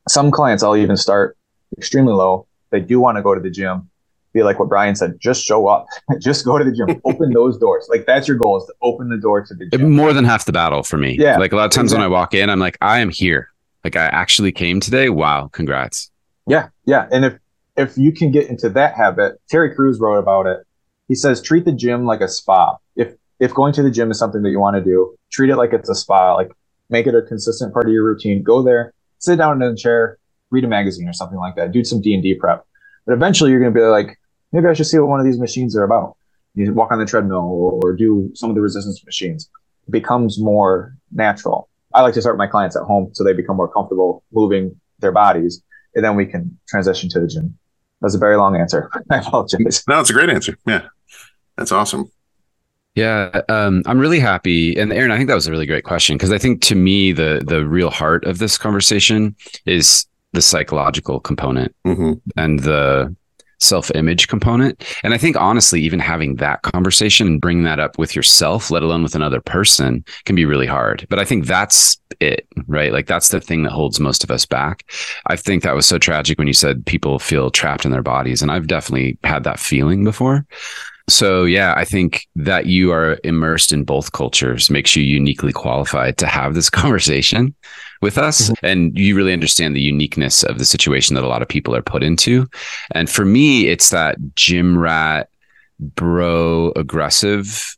Some 0.07 0.31
clients 0.31 0.63
I'll 0.63 0.75
even 0.75 0.97
start 0.97 1.37
extremely 1.77 2.13
low. 2.13 2.47
They 2.71 2.79
do 2.79 2.99
want 2.99 3.17
to 3.17 3.21
go 3.21 3.33
to 3.33 3.41
the 3.41 3.49
gym 3.49 3.89
be 4.33 4.43
like 4.43 4.59
what 4.59 4.69
Bryan 4.69 4.95
said, 4.95 5.19
just 5.19 5.43
show 5.43 5.67
up, 5.67 5.87
just 6.19 6.45
go 6.45 6.57
to 6.57 6.63
the 6.63 6.71
gym, 6.71 7.01
open 7.05 7.31
those 7.33 7.57
doors. 7.57 7.87
Like 7.89 8.05
that's 8.05 8.27
your 8.27 8.37
goal 8.37 8.57
is 8.57 8.65
to 8.65 8.73
open 8.81 9.09
the 9.09 9.17
door 9.17 9.43
to 9.43 9.53
the 9.53 9.67
gym. 9.67 9.91
More 9.91 10.13
than 10.13 10.25
half 10.25 10.45
the 10.45 10.51
battle 10.51 10.83
for 10.83 10.97
me. 10.97 11.17
Yeah. 11.19 11.37
Like 11.37 11.51
a 11.51 11.55
lot 11.55 11.65
of 11.65 11.71
times 11.71 11.91
exactly. 11.91 12.05
when 12.05 12.13
I 12.13 12.19
walk 12.19 12.33
in, 12.33 12.49
I'm 12.49 12.59
like, 12.59 12.77
I 12.81 12.99
am 12.99 13.09
here. 13.09 13.49
Like 13.83 13.95
I 13.95 14.05
actually 14.05 14.51
came 14.51 14.79
today. 14.79 15.09
Wow. 15.09 15.49
Congrats. 15.51 16.11
Yeah. 16.47 16.69
Yeah. 16.85 17.07
And 17.11 17.25
if, 17.25 17.37
if 17.77 17.97
you 17.97 18.11
can 18.11 18.31
get 18.31 18.49
into 18.49 18.69
that 18.69 18.95
habit, 18.95 19.39
Terry 19.49 19.73
Crews 19.73 19.99
wrote 19.99 20.17
about 20.17 20.47
it. 20.47 20.59
He 21.07 21.15
says, 21.15 21.41
treat 21.41 21.65
the 21.65 21.71
gym 21.71 22.05
like 22.05 22.21
a 22.21 22.27
spa. 22.27 22.77
If, 22.95 23.13
if 23.39 23.53
going 23.53 23.73
to 23.73 23.83
the 23.83 23.91
gym 23.91 24.11
is 24.11 24.19
something 24.19 24.41
that 24.43 24.49
you 24.49 24.59
want 24.59 24.75
to 24.75 24.83
do, 24.83 25.15
treat 25.31 25.49
it 25.49 25.55
like 25.55 25.73
it's 25.73 25.89
a 25.89 25.95
spa, 25.95 26.33
like 26.35 26.51
make 26.89 27.07
it 27.07 27.15
a 27.15 27.21
consistent 27.21 27.73
part 27.73 27.85
of 27.85 27.93
your 27.93 28.03
routine. 28.03 28.43
Go 28.43 28.61
there, 28.61 28.93
sit 29.19 29.37
down 29.37 29.61
in 29.61 29.71
a 29.71 29.75
chair, 29.75 30.17
read 30.51 30.63
a 30.63 30.67
magazine 30.67 31.07
or 31.07 31.13
something 31.13 31.37
like 31.37 31.55
that. 31.55 31.71
Do 31.71 31.83
some 31.83 32.01
D 32.01 32.13
and 32.13 32.23
D 32.23 32.33
prep. 32.35 32.65
But 33.05 33.13
eventually 33.13 33.51
you're 33.51 33.59
going 33.59 33.73
to 33.73 33.79
be 33.79 33.85
like, 33.85 34.19
maybe 34.51 34.67
I 34.67 34.73
should 34.73 34.87
see 34.87 34.99
what 34.99 35.07
one 35.07 35.19
of 35.19 35.25
these 35.25 35.39
machines 35.39 35.75
are 35.75 35.83
about. 35.83 36.15
You 36.55 36.73
walk 36.73 36.91
on 36.91 36.99
the 36.99 37.05
treadmill 37.05 37.79
or, 37.83 37.93
do 37.93 38.31
some 38.33 38.49
of 38.49 38.55
the 38.55 38.61
resistance 38.61 39.03
machines. 39.05 39.49
It 39.87 39.91
becomes 39.91 40.39
more 40.39 40.95
natural. 41.11 41.69
I 41.93 42.01
like 42.01 42.13
to 42.15 42.21
start 42.21 42.37
my 42.37 42.47
clients 42.47 42.75
at 42.75 42.83
home 42.83 43.11
so 43.13 43.23
they 43.23 43.33
become 43.33 43.55
more 43.55 43.71
comfortable 43.71 44.23
moving 44.31 44.79
their 44.99 45.11
bodies, 45.11 45.63
and 45.95 46.03
then 46.03 46.15
we 46.15 46.25
can 46.25 46.57
transition 46.67 47.09
to 47.09 47.19
the 47.19 47.27
gym. 47.27 47.57
That's 48.01 48.15
a 48.15 48.17
very 48.17 48.35
long 48.35 48.55
answer. 48.55 48.89
I 49.11 49.17
apologize. 49.17 49.83
No, 49.87 49.99
it's 49.99 50.09
a 50.09 50.13
great 50.13 50.29
answer. 50.29 50.57
Yeah, 50.67 50.87
that's 51.55 51.71
awesome. 51.71 52.11
Yeah, 52.99 53.41
um, 53.47 53.83
I'm 53.85 53.97
really 53.97 54.19
happy. 54.19 54.77
And 54.77 54.91
Aaron, 54.91 55.11
I 55.11 55.17
think 55.17 55.29
that 55.29 55.35
was 55.35 55.47
a 55.47 55.51
really 55.51 55.65
great 55.65 55.85
question 55.85 56.17
because 56.17 56.33
I 56.33 56.37
think 56.37 56.61
to 56.63 56.75
me 56.75 57.13
the 57.13 57.41
the 57.45 57.65
real 57.65 57.89
heart 57.89 58.25
of 58.25 58.39
this 58.39 58.57
conversation 58.57 59.35
is 59.65 60.05
the 60.33 60.41
psychological 60.41 61.21
component 61.21 61.73
mm-hmm. 61.85 62.13
and 62.37 62.59
the 62.59 63.15
self 63.59 63.89
image 63.95 64.27
component. 64.27 64.83
And 65.01 65.13
I 65.13 65.17
think 65.17 65.37
honestly, 65.37 65.81
even 65.81 65.99
having 65.99 66.35
that 66.35 66.61
conversation 66.63 67.27
and 67.27 67.41
bringing 67.41 67.63
that 67.63 67.79
up 67.79 67.97
with 67.97 68.15
yourself, 68.17 68.69
let 68.69 68.83
alone 68.83 69.03
with 69.03 69.15
another 69.15 69.39
person, 69.39 70.03
can 70.25 70.35
be 70.35 70.45
really 70.45 70.67
hard. 70.67 71.05
But 71.09 71.19
I 71.19 71.25
think 71.25 71.45
that's 71.45 71.97
it, 72.19 72.47
right? 72.67 72.91
Like 72.91 73.07
that's 73.07 73.29
the 73.29 73.39
thing 73.39 73.63
that 73.63 73.71
holds 73.71 73.99
most 73.99 74.23
of 74.25 74.31
us 74.31 74.45
back. 74.45 74.83
I 75.27 75.37
think 75.37 75.63
that 75.63 75.75
was 75.75 75.85
so 75.85 75.97
tragic 75.97 76.37
when 76.37 76.47
you 76.47 76.53
said 76.53 76.85
people 76.85 77.19
feel 77.19 77.49
trapped 77.49 77.85
in 77.85 77.91
their 77.91 78.03
bodies. 78.03 78.41
And 78.41 78.51
I've 78.51 78.67
definitely 78.67 79.17
had 79.23 79.45
that 79.45 79.59
feeling 79.59 80.03
before. 80.03 80.45
So 81.09 81.45
yeah, 81.45 81.73
I 81.75 81.85
think 81.85 82.27
that 82.35 82.65
you 82.65 82.91
are 82.91 83.17
immersed 83.23 83.71
in 83.71 83.83
both 83.83 84.11
cultures 84.11 84.69
makes 84.69 84.95
you 84.95 85.03
uniquely 85.03 85.51
qualified 85.51 86.17
to 86.17 86.27
have 86.27 86.53
this 86.53 86.69
conversation 86.81 87.53
with 88.01 88.17
us 88.17 88.49
mm-hmm. 88.49 88.65
and 88.65 88.97
you 88.97 89.15
really 89.15 89.33
understand 89.33 89.75
the 89.75 89.81
uniqueness 89.81 90.43
of 90.43 90.57
the 90.57 90.65
situation 90.65 91.15
that 91.15 91.23
a 91.23 91.27
lot 91.27 91.41
of 91.41 91.47
people 91.47 91.75
are 91.75 91.81
put 91.81 92.03
into. 92.03 92.47
And 92.91 93.09
for 93.09 93.25
me, 93.25 93.67
it's 93.67 93.89
that 93.89 94.17
gym 94.35 94.77
rat 94.77 95.29
bro 95.79 96.71
aggressive 96.75 97.75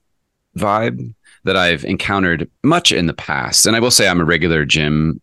vibe 0.58 1.14
that 1.44 1.56
I've 1.56 1.84
encountered 1.86 2.50
much 2.64 2.92
in 2.92 3.08
the 3.08 3.14
past. 3.14 3.66
And 3.66 3.76
I 3.76 3.80
will 3.80 3.92
say 3.92 4.08
I'm 4.08 4.22
a 4.22 4.26
regular 4.26 4.66
gym 4.66 5.22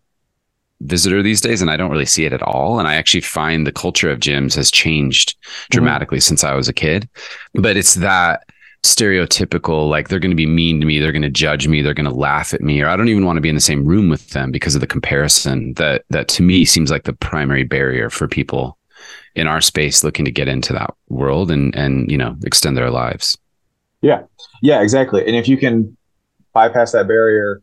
visitor 0.82 1.22
these 1.22 1.40
days 1.40 1.60
and 1.60 1.70
I 1.70 1.76
don't 1.76 1.90
really 1.90 2.06
see 2.06 2.24
it 2.24 2.32
at 2.32 2.42
all. 2.42 2.78
And 2.78 2.86
I 2.86 2.94
actually 2.94 3.20
find 3.20 3.66
the 3.66 3.72
culture 3.72 4.10
of 4.10 4.20
gyms 4.20 4.54
has 4.54 4.70
changed 4.70 5.36
dramatically 5.70 6.18
mm-hmm. 6.18 6.28
since 6.28 6.44
I 6.44 6.54
was 6.54 6.68
a 6.68 6.72
kid. 6.72 7.08
But 7.54 7.76
it's 7.76 7.94
that 7.94 8.44
stereotypical 8.84 9.88
like 9.88 10.08
they're 10.08 10.20
going 10.20 10.30
to 10.30 10.36
be 10.36 10.46
mean 10.46 10.80
to 10.80 10.86
me 10.86 11.00
they're 11.00 11.12
going 11.12 11.20
to 11.20 11.28
judge 11.28 11.66
me 11.66 11.82
they're 11.82 11.92
going 11.92 12.08
to 12.08 12.14
laugh 12.14 12.54
at 12.54 12.60
me 12.60 12.80
or 12.80 12.86
i 12.86 12.96
don't 12.96 13.08
even 13.08 13.26
want 13.26 13.36
to 13.36 13.40
be 13.40 13.48
in 13.48 13.56
the 13.56 13.60
same 13.60 13.84
room 13.84 14.08
with 14.08 14.30
them 14.30 14.52
because 14.52 14.76
of 14.76 14.80
the 14.80 14.86
comparison 14.86 15.74
that 15.74 16.04
that 16.10 16.28
to 16.28 16.44
me 16.44 16.64
seems 16.64 16.88
like 16.88 17.02
the 17.02 17.12
primary 17.12 17.64
barrier 17.64 18.08
for 18.08 18.28
people 18.28 18.78
in 19.34 19.48
our 19.48 19.60
space 19.60 20.04
looking 20.04 20.24
to 20.24 20.30
get 20.30 20.46
into 20.46 20.72
that 20.72 20.94
world 21.08 21.50
and 21.50 21.74
and 21.74 22.08
you 22.08 22.16
know 22.16 22.36
extend 22.44 22.76
their 22.76 22.88
lives 22.90 23.36
yeah 24.00 24.22
yeah 24.62 24.80
exactly 24.80 25.26
and 25.26 25.34
if 25.34 25.48
you 25.48 25.56
can 25.56 25.96
bypass 26.52 26.92
that 26.92 27.08
barrier 27.08 27.60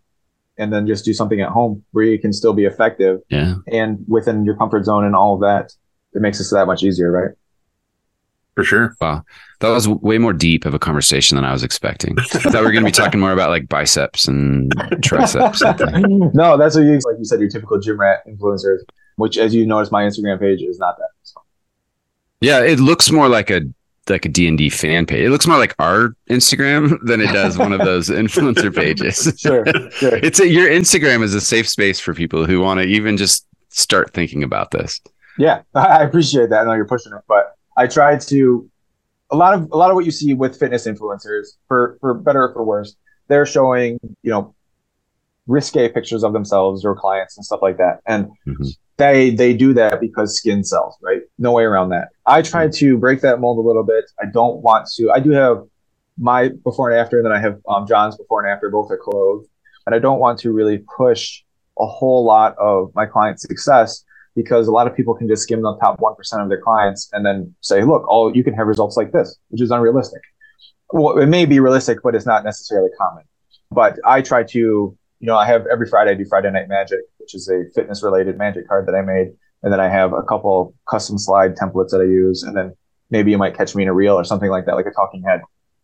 and 0.58 0.72
then 0.72 0.88
just 0.88 1.06
do 1.06 1.14
something 1.14 1.42
at 1.42 1.50
home 1.50 1.84
where 1.92 2.06
you 2.06 2.20
can 2.20 2.32
still 2.32 2.54
be 2.54 2.66
effective 2.66 3.20
yeah 3.30 3.56
and 3.72 4.04
within 4.08 4.46
your 4.46 4.56
comfort 4.56 4.86
zone 4.86 5.06
and 5.06 5.16
all 5.16 5.36
of 5.36 5.42
that 5.42 5.74
it 6.14 6.22
makes 6.22 6.40
it 6.40 6.48
that 6.54 6.66
much 6.66 6.84
easier 6.84 7.12
right 7.12 7.32
for 8.56 8.64
sure. 8.64 8.96
Wow. 9.02 9.24
That 9.60 9.70
was 9.70 9.88
way 9.88 10.18
more 10.18 10.34
deep 10.34 10.66
of 10.66 10.74
a 10.74 10.80
conversation 10.80 11.36
than 11.36 11.44
I 11.44 11.52
was 11.52 11.64
expecting. 11.64 12.16
I 12.18 12.24
thought 12.24 12.54
we 12.54 12.62
were 12.62 12.72
going 12.72 12.86
to 12.86 12.90
be 12.90 12.92
talking 12.92 13.20
more 13.20 13.34
about 13.34 13.50
like 13.50 13.68
biceps 13.68 14.28
and 14.28 14.72
triceps. 15.04 15.62
no, 15.80 16.58
that's 16.58 16.76
what 16.76 16.86
you, 16.86 16.94
like 16.94 17.18
you 17.20 17.26
said, 17.26 17.42
your 17.42 17.50
typical 17.50 17.80
gym 17.80 18.00
rat 18.00 18.26
influencers, 18.26 18.80
which 19.18 19.38
as 19.38 19.54
you 19.54 19.66
notice, 19.66 19.92
my 19.92 20.04
Instagram 20.04 20.40
page 20.40 20.62
is 20.62 20.80
not 20.80 20.98
that. 20.98 21.10
So. 21.24 21.42
Yeah. 22.40 22.62
It 22.62 22.80
looks 22.80 23.12
more 23.12 23.28
like 23.28 23.50
a, 23.50 23.62
like 24.10 24.26
a 24.26 24.30
D&D 24.30 24.70
fan 24.70 25.06
page. 25.06 25.26
It 25.26 25.30
looks 25.30 25.48
more 25.48 25.58
like 25.58 25.76
our 25.80 26.16
Instagram 26.30 27.00
than 27.06 27.22
it 27.22 27.32
does 27.34 27.58
one 27.58 27.74
of 27.74 27.80
those 27.80 28.10
influencer 28.10 28.74
pages. 28.74 29.34
sure, 29.38 29.66
sure. 29.92 30.16
It's 30.18 30.40
a, 30.40 30.48
your 30.48 30.70
Instagram 30.70 31.24
is 31.24 31.34
a 31.34 31.42
safe 31.42 31.68
space 31.68 32.00
for 32.00 32.14
people 32.14 32.46
who 32.46 32.62
want 32.62 32.80
to 32.80 32.86
even 32.86 33.18
just 33.18 33.48
start 33.70 34.14
thinking 34.14 34.44
about 34.44 34.72
this. 34.72 35.02
Yeah, 35.38 35.62
I 35.74 36.04
appreciate 36.04 36.50
that. 36.50 36.62
I 36.62 36.64
know 36.66 36.74
you're 36.74 36.88
pushing 36.88 37.14
it, 37.14 37.22
but 37.28 37.56
I 37.76 37.88
try 37.88 38.18
to 38.18 38.70
a 39.32 39.36
lot 39.36 39.54
of 39.54 39.70
a 39.72 39.78
lot 39.78 39.90
of 39.90 39.96
what 39.96 40.06
you 40.06 40.12
see 40.12 40.34
with 40.34 40.58
fitness 40.58 40.88
influencers, 40.88 41.58
for 41.68 41.98
for 42.00 42.14
better 42.14 42.44
or 42.44 42.54
for 42.54 42.64
worse, 42.64 42.96
they're 43.28 43.46
showing 43.46 44.00
you 44.24 44.32
know 44.32 44.56
risque 45.48 45.90
pictures 45.90 46.24
of 46.24 46.34
themselves 46.34 46.86
or 46.86 46.96
clients 46.96 47.38
and 47.38 47.46
stuff 47.46 47.62
like 47.62 47.78
that, 47.78 48.00
and 48.06 48.26
mm-hmm. 48.48 48.64
they 48.98 49.32
they 49.32 49.54
do 49.54 49.74
that 49.74 50.00
because 50.00 50.38
skin 50.38 50.64
sells, 50.64 50.96
right? 51.02 51.22
No 51.38 51.52
way 51.52 51.64
around 51.64 51.90
that. 51.90 52.10
I 52.26 52.42
try 52.42 52.68
to 52.68 52.98
break 52.98 53.22
that 53.22 53.40
mold 53.40 53.58
a 53.58 53.68
little 53.68 53.84
bit. 53.84 54.06
I 54.22 54.26
don't 54.32 54.62
want 54.62 54.88
to. 54.96 55.12
I 55.12 55.20
do 55.20 55.32
have 55.32 55.64
my 56.18 56.50
before 56.64 56.90
and 56.90 57.00
after, 57.00 57.18
and 57.18 57.26
then 57.26 57.34
I 57.34 57.40
have 57.40 57.60
um, 57.68 57.86
John's 57.88 58.18
before 58.18 58.44
and 58.44 58.52
after. 58.52 58.70
Both 58.70 58.90
are 58.92 58.98
clothed, 58.98 59.48
and 59.86 59.94
I 59.94 60.00
don't 60.00 60.20
want 60.20 60.40
to 60.40 60.52
really 60.52 60.84
push 60.98 61.44
a 61.80 61.86
whole 61.86 62.24
lot 62.26 62.58
of 62.58 62.92
my 62.96 63.06
client 63.06 63.40
success 63.40 64.04
because 64.36 64.68
a 64.68 64.72
lot 64.72 64.88
of 64.88 64.96
people 64.96 65.14
can 65.14 65.28
just 65.28 65.44
skim 65.44 65.62
the 65.62 65.78
top 65.78 66.00
1% 66.00 66.44
of 66.44 66.50
their 66.50 66.62
clients 66.62 67.10
and 67.14 67.26
then 67.26 67.56
say, 67.62 67.84
look, 67.84 68.08
all 68.08 68.36
you 68.36 68.44
can 68.44 68.54
have 68.54 68.68
results 68.68 68.98
like 68.98 69.12
this, 69.12 69.38
which 69.50 69.62
is 69.62 69.72
unrealistic. 69.72 70.22
Well, 70.92 71.18
it 71.18 71.28
may 71.28 71.46
be 71.46 71.60
realistic, 71.60 72.00
but 72.04 72.16
it's 72.16 72.26
not 72.26 72.44
necessarily 72.44 72.90
common. 72.98 73.24
But 73.72 73.98
I 74.06 74.22
try 74.22 74.44
to, 74.44 74.60
you 74.60 74.98
know, 75.22 75.38
I 75.38 75.48
have 75.48 75.66
every 75.72 75.88
Friday 75.88 76.12
I 76.12 76.14
do 76.16 76.26
Friday 76.26 76.52
Night 76.52 76.68
Magic, 76.68 77.00
which 77.18 77.34
is 77.34 77.50
a 77.50 77.64
fitness 77.74 78.04
related 78.04 78.38
magic 78.38 78.68
card 78.68 78.88
that 78.88 78.96
I 78.96 79.02
made. 79.02 79.34
And 79.66 79.74
then 79.74 79.82
I 79.82 79.90
have 79.90 80.14
a 80.14 80.24
couple 80.24 80.74
custom 80.90 81.18
slide 81.18 81.58
templates 81.58 81.90
that 81.90 82.00
I 82.00 82.06
use. 82.06 82.44
And 82.44 82.56
then 82.56 82.74
maybe 83.10 83.32
you 83.32 83.38
might 83.38 83.58
catch 83.58 83.76
me 83.76 83.84
in 83.84 83.90
a 83.90 83.94
reel 83.94 84.14
or 84.14 84.24
something 84.24 84.50
like 84.50 84.66
that, 84.68 84.76
like 84.76 84.86
a 84.86 84.92
talking 84.92 85.24
head. 85.24 85.42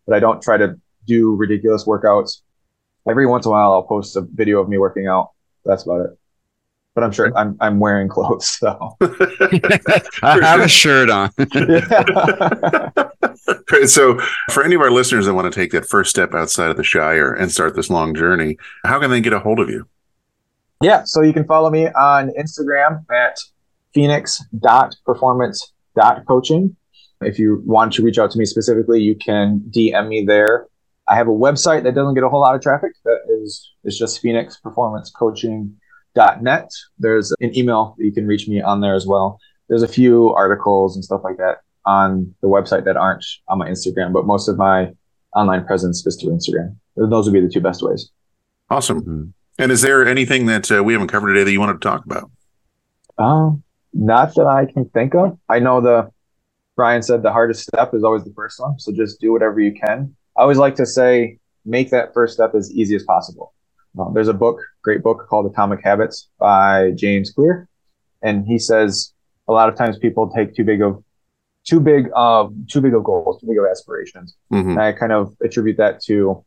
But 0.08 0.16
I 0.16 0.20
don't 0.20 0.42
try 0.42 0.56
to 0.56 0.80
do 1.06 1.36
ridiculous 1.36 1.84
workouts. 1.84 2.40
Every 3.10 3.28
once 3.28 3.46
in 3.46 3.50
a 3.50 3.52
while, 3.52 3.74
I'll 3.74 3.84
post 3.84 4.16
a 4.16 4.22
video 4.22 4.62
of 4.62 4.70
me 4.70 4.78
working 4.78 5.08
out. 5.08 5.32
That's 5.66 5.84
about 5.84 6.06
it 6.06 6.18
but 6.94 7.04
I'm 7.04 7.12
sure 7.12 7.36
I'm 7.38 7.58
I'm 7.60 7.80
wearing 7.80 8.10
clothes, 8.10 8.48
so 8.48 8.96
I 9.02 10.40
have 10.42 10.62
a 10.62 10.68
shirt 10.68 11.10
on. 11.10 11.32
so, 13.88 14.20
for 14.50 14.64
any 14.64 14.76
of 14.76 14.82
our 14.82 14.92
listeners 14.92 15.26
that 15.26 15.34
want 15.34 15.52
to 15.52 15.60
take 15.60 15.72
that 15.72 15.88
first 15.88 16.10
step 16.10 16.34
outside 16.34 16.70
of 16.70 16.78
the 16.78 16.84
Shire 16.84 17.34
and 17.34 17.52
start 17.52 17.76
this 17.76 17.90
long 17.90 18.14
journey, 18.14 18.58
how 18.84 19.00
can 19.00 19.10
they 19.10 19.22
get 19.22 19.34
a 19.34 19.40
hold 19.40 19.60
of 19.60 19.70
you? 19.70 19.88
Yeah, 20.82 21.04
so 21.06 21.22
you 21.22 21.34
can 21.34 21.46
follow 21.46 21.70
me 21.70 21.88
on 21.88 22.32
Instagram 22.40 23.06
at 23.12 23.38
phoenix.performance.coaching. 23.94 26.76
If 27.22 27.38
you 27.38 27.62
want 27.66 27.94
to 27.94 28.04
reach 28.04 28.18
out 28.18 28.32
to 28.32 28.40
me 28.40 28.46
specifically, 28.46 29.02
you 29.02 29.16
can 29.16 29.60
DM 29.70 30.08
me 30.08 30.26
there. 30.26 30.66
I 31.08 31.16
have 31.16 31.28
a 31.28 31.32
website 31.32 31.84
that 31.84 31.94
doesn't 31.94 32.16
get 32.16 32.24
a 32.24 32.30
whole 32.30 32.42
lot 32.42 32.56
of 32.56 32.62
traffic. 32.62 32.94
That 33.06 33.20
is, 33.42 33.72
it's 33.84 33.98
just 33.98 34.22
Phoenix 34.22 34.58
Performance 34.58 35.12
net. 36.42 36.70
There's 36.98 37.34
an 37.40 37.58
email 37.58 37.96
that 37.98 38.06
you 38.06 38.12
can 38.12 38.28
reach 38.28 38.48
me 38.48 38.62
on 38.62 38.82
there 38.82 38.96
as 38.96 39.06
well. 39.06 39.40
There's 39.70 39.84
a 39.84 39.88
few 39.88 40.34
articles 40.34 40.96
and 40.96 41.04
stuff 41.04 41.22
like 41.24 41.38
that 41.38 41.60
on 41.86 42.34
the 42.42 42.48
website 42.48 42.86
that 42.86 42.98
aren't 42.98 43.26
on 43.48 43.58
my 43.58 43.70
Instagram, 43.70 44.14
but 44.14 44.26
most 44.26 44.48
of 44.48 44.58
my 44.58 44.92
online 45.36 45.66
presence 45.66 46.06
is 46.06 46.22
through 46.22 46.32
Instagram. 46.32 46.76
Those 46.96 47.26
would 47.26 47.34
be 47.34 47.42
the 47.42 47.50
two 47.50 47.62
best 47.62 47.82
ways. 47.82 48.10
Awesome. 48.70 49.02
Mm-hmm. 49.02 49.24
And 49.60 49.72
is 49.72 49.82
there 49.82 50.06
anything 50.06 50.48
that 50.48 50.72
uh, 50.72 50.84
we 50.84 50.94
haven't 50.94 51.10
covered 51.10 51.34
today 51.34 51.44
that 51.44 51.52
you 51.52 51.60
wanted 51.60 51.74
to 51.74 51.80
talk 51.80 52.06
about? 52.06 52.30
Um, 53.18 53.64
not 53.94 54.34
that 54.36 54.46
I 54.46 54.72
can 54.72 54.90
think 54.90 55.16
of. 55.16 55.38
I 55.50 55.60
know 55.60 55.82
the 55.82 56.12
Bryan 56.76 57.02
said 57.02 57.22
the 57.22 57.32
hardest 57.32 57.64
step 57.64 57.94
is 57.94 58.04
always 58.04 58.24
the 58.24 58.34
first 58.34 58.60
one, 58.60 58.80
so 58.80 58.92
just 58.92 59.20
do 59.20 59.32
whatever 59.32 59.60
you 59.60 59.74
can. 59.74 60.16
I 60.38 60.42
always 60.42 60.58
like 60.58 60.76
to 60.76 60.86
say 60.86 61.38
make 61.66 61.90
that 61.92 62.14
first 62.14 62.34
step 62.34 62.56
as 62.56 62.72
easy 62.72 62.96
as 62.96 63.04
possible. 63.04 63.54
Uh, 64.00 64.10
there's 64.14 64.30
a 64.30 64.34
book, 64.34 64.62
great 64.84 65.04
book 65.04 65.28
called 65.30 65.52
Atomic 65.52 65.84
Habits 65.84 66.30
by 66.40 66.92
James 66.96 67.32
Clear, 67.32 67.68
and 68.22 68.48
he 68.48 68.58
says 68.58 69.14
a 69.48 69.54
lot 69.54 69.70
of 69.70 69.76
times 69.76 69.98
people 69.98 70.30
take 70.30 70.56
too 70.56 70.64
big 70.64 70.82
of 70.82 71.04
too 71.64 71.80
big 71.80 72.10
of 72.16 72.54
too 72.68 72.82
big 72.82 72.94
of 72.94 73.04
goals, 73.04 73.42
too 73.42 73.48
big 73.48 73.58
of 73.58 73.66
aspirations. 73.70 74.36
Mm-hmm. 74.52 74.80
I 74.80 74.94
kind 74.94 75.12
of 75.12 75.36
attribute 75.44 75.78
that 75.78 76.02
to, 76.06 76.44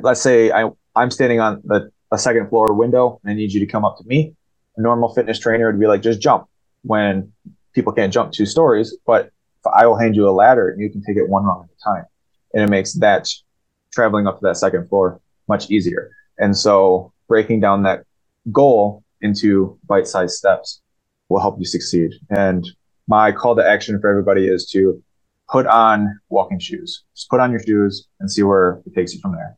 let's 0.00 0.22
say 0.22 0.50
I 0.50 0.70
I'm 0.96 1.10
standing 1.10 1.40
on 1.40 1.60
the 1.64 1.90
a 2.10 2.18
second 2.18 2.48
floor 2.48 2.72
window 2.72 3.20
and 3.22 3.32
I 3.32 3.34
need 3.34 3.52
you 3.52 3.60
to 3.60 3.66
come 3.66 3.84
up 3.84 3.98
to 3.98 4.04
me. 4.06 4.34
A 4.76 4.82
normal 4.82 5.12
fitness 5.14 5.38
trainer 5.38 5.66
would 5.66 5.80
be 5.80 5.86
like, 5.86 6.02
just 6.02 6.20
jump 6.20 6.46
when 6.82 7.32
people 7.72 7.92
can't 7.92 8.12
jump 8.12 8.32
two 8.32 8.46
stories, 8.46 8.96
but 9.06 9.30
I 9.72 9.86
will 9.86 9.96
hand 9.96 10.16
you 10.16 10.28
a 10.28 10.30
ladder 10.30 10.70
and 10.70 10.80
you 10.80 10.90
can 10.90 11.02
take 11.02 11.16
it 11.16 11.28
one 11.28 11.44
rung 11.44 11.64
at 11.64 11.70
a 11.70 11.96
time. 11.96 12.04
And 12.54 12.62
it 12.62 12.70
makes 12.70 12.94
that 12.94 13.28
traveling 13.92 14.26
up 14.26 14.40
to 14.40 14.46
that 14.46 14.56
second 14.56 14.88
floor 14.88 15.20
much 15.48 15.70
easier. 15.70 16.10
And 16.38 16.56
so 16.56 17.12
breaking 17.28 17.60
down 17.60 17.82
that 17.84 18.04
goal 18.50 19.04
into 19.20 19.78
bite 19.86 20.06
sized 20.06 20.34
steps 20.34 20.80
will 21.28 21.40
help 21.40 21.58
you 21.58 21.64
succeed. 21.64 22.12
And 22.30 22.66
my 23.06 23.32
call 23.32 23.56
to 23.56 23.66
action 23.66 24.00
for 24.00 24.10
everybody 24.10 24.48
is 24.48 24.66
to 24.70 25.02
put 25.48 25.66
on 25.66 26.20
walking 26.28 26.58
shoes. 26.58 27.04
Just 27.14 27.28
put 27.28 27.40
on 27.40 27.50
your 27.50 27.60
shoes 27.60 28.08
and 28.20 28.30
see 28.30 28.42
where 28.42 28.82
it 28.86 28.94
takes 28.94 29.14
you 29.14 29.20
from 29.20 29.32
there. 29.32 29.56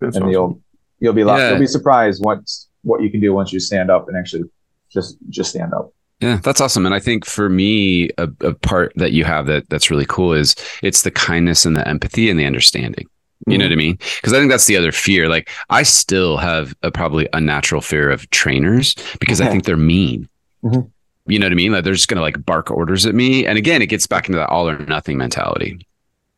That's 0.00 0.16
and 0.16 0.24
awesome. 0.24 0.32
you'll 0.32 0.60
you'll 1.00 1.12
be 1.12 1.22
yeah. 1.22 1.50
you'll 1.50 1.58
be 1.58 1.66
surprised 1.66 2.22
what 2.22 2.40
what 2.82 3.02
you 3.02 3.10
can 3.10 3.20
do 3.20 3.32
once 3.34 3.52
you 3.52 3.60
stand 3.60 3.90
up 3.90 4.08
and 4.08 4.16
actually 4.16 4.44
just 4.90 5.16
just 5.28 5.50
stand 5.50 5.74
up. 5.74 5.92
Yeah, 6.20 6.38
that's 6.42 6.60
awesome. 6.60 6.84
And 6.84 6.94
I 6.94 7.00
think 7.00 7.24
for 7.24 7.48
me, 7.48 8.10
a, 8.18 8.28
a 8.40 8.54
part 8.54 8.92
that 8.96 9.12
you 9.12 9.24
have 9.24 9.46
that 9.46 9.68
that's 9.70 9.90
really 9.90 10.06
cool 10.06 10.34
is 10.34 10.54
it's 10.82 11.02
the 11.02 11.10
kindness 11.10 11.64
and 11.64 11.76
the 11.76 11.86
empathy 11.88 12.28
and 12.28 12.38
the 12.38 12.44
understanding. 12.44 13.08
You 13.46 13.56
know 13.56 13.64
what 13.64 13.72
I 13.72 13.76
mean? 13.76 13.96
Because 14.16 14.34
I 14.34 14.38
think 14.38 14.50
that's 14.50 14.66
the 14.66 14.76
other 14.76 14.92
fear. 14.92 15.28
Like 15.28 15.48
I 15.70 15.82
still 15.82 16.36
have 16.36 16.74
a 16.82 16.90
probably 16.90 17.26
unnatural 17.32 17.80
fear 17.80 18.10
of 18.10 18.28
trainers 18.30 18.94
because 19.18 19.40
okay. 19.40 19.48
I 19.48 19.50
think 19.50 19.64
they're 19.64 19.78
mean. 19.78 20.28
Mm-hmm. 20.62 20.88
You 21.26 21.38
know 21.38 21.46
what 21.46 21.52
I 21.52 21.56
mean? 21.56 21.72
Like 21.72 21.84
they're 21.84 21.94
just 21.94 22.08
gonna 22.08 22.20
like 22.20 22.44
bark 22.44 22.70
orders 22.70 23.06
at 23.06 23.14
me. 23.14 23.46
And 23.46 23.56
again, 23.56 23.80
it 23.80 23.86
gets 23.86 24.06
back 24.06 24.28
into 24.28 24.38
that 24.38 24.50
all 24.50 24.68
or 24.68 24.78
nothing 24.86 25.16
mentality. 25.16 25.86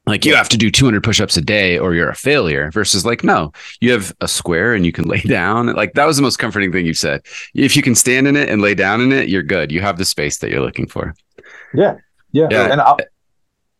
Like 0.05 0.25
you 0.25 0.35
have 0.35 0.49
to 0.49 0.57
do 0.57 0.69
200 0.69 1.05
push-ups 1.05 1.37
a 1.37 1.41
day 1.41 1.79
or 1.79 1.95
you're 1.95 2.09
a 2.09 2.15
failure 2.15 2.73
versus 2.73 3.07
like 3.07 3.23
no, 3.23 3.53
you 3.81 3.93
have 3.93 4.13
a 4.21 4.27
square 4.27 4.75
and 4.75 4.85
you 4.85 4.93
can 4.93 5.05
lay 5.09 5.21
down. 5.21 5.67
Like 5.75 5.95
that 5.95 6.07
was 6.07 6.17
the 6.17 6.23
most 6.23 6.39
comforting 6.39 6.73
thing 6.73 6.87
you 6.87 6.95
said. 6.95 7.23
If 7.55 7.77
you 7.77 7.83
can 7.83 7.95
stand 7.95 8.27
in 8.27 8.37
it 8.37 8.49
and 8.49 8.61
lay 8.61 8.75
down 8.75 9.01
in 9.01 9.13
it, 9.13 9.29
you're 9.29 9.43
good. 9.43 9.71
You 9.71 9.81
have 9.81 9.99
the 9.99 10.05
space 10.05 10.39
that 10.39 10.51
you're 10.51 10.63
looking 10.63 10.89
for. 10.89 11.15
Yeah. 11.75 11.97
Yeah. 12.33 12.49
yeah. 12.51 12.73
And 12.73 12.81
I'll, 12.81 12.99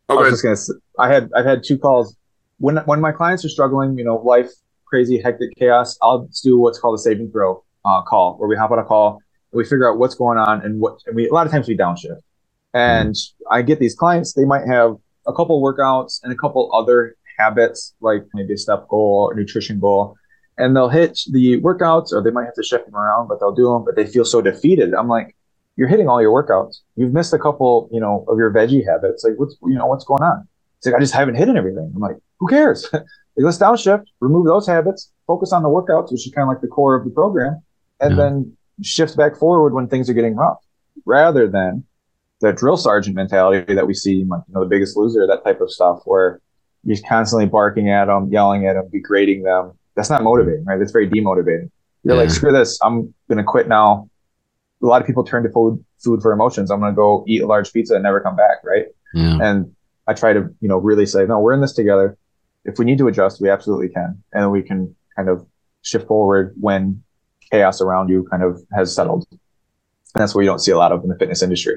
I 0.09 0.15
was 0.15 0.43
just 0.43 0.43
gonna. 0.43 0.79
I 0.99 1.13
had 1.13 1.31
I've 1.35 1.45
had 1.45 1.65
two 1.65 1.79
calls 1.79 2.17
when 2.59 2.77
when 2.79 3.01
my 3.01 3.13
clients 3.13 3.45
are 3.45 3.49
struggling, 3.49 3.99
you 3.99 4.05
know, 4.05 4.17
life 4.17 4.51
crazy, 4.87 5.19
hectic 5.19 5.57
chaos, 5.57 5.97
I'll 6.03 6.29
do 6.43 6.59
what's 6.59 6.79
called 6.79 6.99
a 6.99 7.03
saving 7.03 7.31
throw 7.31 7.65
uh, 7.85 8.03
call, 8.03 8.37
where 8.37 8.49
we 8.49 8.57
hop 8.57 8.71
on 8.71 8.79
a 8.79 8.85
call 8.85 9.21
and 9.51 9.59
we 9.59 9.65
figure 9.65 9.91
out 9.91 9.99
what's 9.99 10.15
going 10.15 10.39
on 10.39 10.61
and 10.63 10.81
what. 10.81 10.99
And 11.07 11.17
we 11.17 11.29
a 11.29 11.33
lot 11.33 11.47
of 11.47 11.53
times 11.53 11.67
we 11.67 11.77
downshift, 11.77 12.21
and 12.75 13.15
mm-hmm. 13.15 13.53
I 13.55 13.63
get 13.63 13.81
these 13.81 13.95
clients. 13.95 14.35
They 14.35 14.45
might 14.45 14.67
have 14.67 14.97
a 15.27 15.33
couple 15.33 15.63
workouts 15.63 16.23
and 16.23 16.33
a 16.33 16.37
couple 16.37 16.71
other 16.75 17.17
habits, 17.39 17.95
like 18.01 18.25
maybe 18.35 18.55
a 18.55 18.59
step 18.59 18.89
goal 18.89 19.29
or 19.31 19.35
nutrition 19.35 19.81
goal, 19.81 20.17
and 20.59 20.77
they'll 20.77 20.89
hit 20.89 21.19
the 21.31 21.61
workouts, 21.61 22.13
or 22.13 22.23
they 22.23 22.31
might 22.31 22.45
have 22.45 22.55
to 22.55 22.63
shift 22.63 22.87
them 22.87 22.95
around, 22.95 23.29
but 23.29 23.41
they'll 23.41 23.55
do 23.55 23.73
them. 23.73 23.85
But 23.85 23.97
they 23.97 24.07
feel 24.07 24.25
so 24.25 24.41
defeated. 24.41 24.95
I'm 24.95 25.09
like, 25.09 25.35
you're 25.77 25.89
hitting 25.89 26.09
all 26.09 26.21
your 26.21 26.31
workouts. 26.31 26.81
You've 26.97 27.13
missed 27.13 27.33
a 27.33 27.39
couple, 27.39 27.89
you 27.93 28.01
know, 28.01 28.25
of 28.29 28.39
your 28.39 28.53
veggie 28.53 28.85
habits. 28.87 29.25
Like, 29.25 29.35
what's 29.37 29.57
you 29.63 29.75
know, 29.75 29.87
what's 29.87 30.05
going 30.05 30.23
on? 30.23 30.47
It's 30.79 30.87
like 30.87 30.97
I 30.97 31.01
just 31.01 31.15
haven't 31.15 31.37
hit 31.37 31.49
everything. 31.49 31.93
I'm 31.95 32.01
like, 32.01 32.17
who 32.39 32.49
cares? 32.49 32.89
Like, 33.35 33.47
let's 33.47 33.57
downshift, 33.57 34.05
remove 34.21 34.45
those 34.45 34.67
habits, 34.67 35.11
focus 35.27 35.55
on 35.55 35.63
the 35.63 35.69
workouts, 35.71 36.13
which 36.13 36.27
is 36.27 36.33
kind 36.35 36.43
of 36.43 36.49
like 36.49 36.61
the 36.61 36.69
core 36.69 36.95
of 36.95 37.05
the 37.05 37.11
program, 37.11 37.63
and 37.99 38.11
yeah. 38.11 38.25
then 38.25 38.57
shift 38.83 39.17
back 39.17 39.37
forward 39.37 39.73
when 39.73 39.89
things 39.89 40.11
are 40.11 40.13
getting 40.13 40.37
rough, 40.37 40.59
rather 41.07 41.49
than 41.49 41.83
the 42.43 42.53
drill 42.53 42.77
sergeant 42.77 43.15
mentality 43.15 43.73
that 43.73 43.87
we 43.87 43.95
see, 43.95 44.25
like 44.29 44.43
you 44.49 44.55
know, 44.55 44.61
the 44.61 44.67
Biggest 44.67 44.97
Loser, 44.97 45.27
that 45.29 45.45
type 45.45 45.61
of 45.61 45.71
stuff, 45.71 46.01
where 46.05 46.41
you're 46.83 46.99
constantly 47.09 47.47
barking 47.47 47.89
at 47.89 48.07
them, 48.07 48.31
yelling 48.31 48.67
at 48.67 48.75
them, 48.75 48.89
degrading 48.91 49.45
them. 49.45 49.79
That's 49.95 50.11
not 50.11 50.25
motivating, 50.25 50.65
right? 50.65 50.79
That's 50.79 50.91
very 50.91 51.09
demotivating. 51.09 51.71
You're 52.03 52.17
yeah. 52.17 52.23
like, 52.23 52.31
screw 52.31 52.53
this, 52.53 52.81
I'm 52.83 53.15
gonna 53.29 53.45
quit 53.45 53.69
now. 53.69 54.11
A 54.83 54.87
lot 54.87 55.01
of 55.01 55.07
people 55.07 55.23
turn 55.23 55.45
to 55.45 55.51
food 55.51 55.83
food 56.03 56.21
for 56.21 56.33
emotions. 56.33 56.73
I'm 56.73 56.81
gonna 56.81 56.93
go 56.93 57.25
eat 57.29 57.43
a 57.43 57.47
large 57.47 57.73
pizza 57.73 57.95
and 57.95 58.03
never 58.03 58.21
come 58.21 58.35
back, 58.35 58.65
right? 58.65 58.87
Yeah. 59.15 59.39
And 59.41 59.77
I 60.09 60.15
try 60.15 60.33
to, 60.33 60.49
you 60.61 60.69
know, 60.69 60.79
really 60.79 61.07
say, 61.07 61.25
no, 61.25 61.39
we're 61.39 61.53
in 61.53 61.61
this 61.61 61.75
together. 61.75 62.19
If 62.65 62.79
we 62.79 62.85
need 62.85 62.99
to 62.99 63.07
adjust, 63.07 63.41
we 63.41 63.51
absolutely 63.51 63.89
can, 63.89 64.21
and 64.33 64.51
we 64.51 64.63
can 64.63 64.97
kind 65.15 65.29
of 65.29 65.47
shift 65.83 66.09
forward 66.09 66.55
when 66.61 67.05
chaos 67.53 67.81
around 67.81 68.09
you 68.09 68.27
kind 68.29 68.43
of 68.43 68.61
has 68.75 68.93
settled. 68.93 69.27
And 69.31 69.41
that's 70.15 70.35
what 70.35 70.41
you 70.41 70.49
don't 70.49 70.59
see 70.59 70.73
a 70.73 70.77
lot 70.77 70.91
of 70.91 71.05
in 71.05 71.09
the 71.09 71.17
fitness 71.17 71.41
industry. 71.41 71.77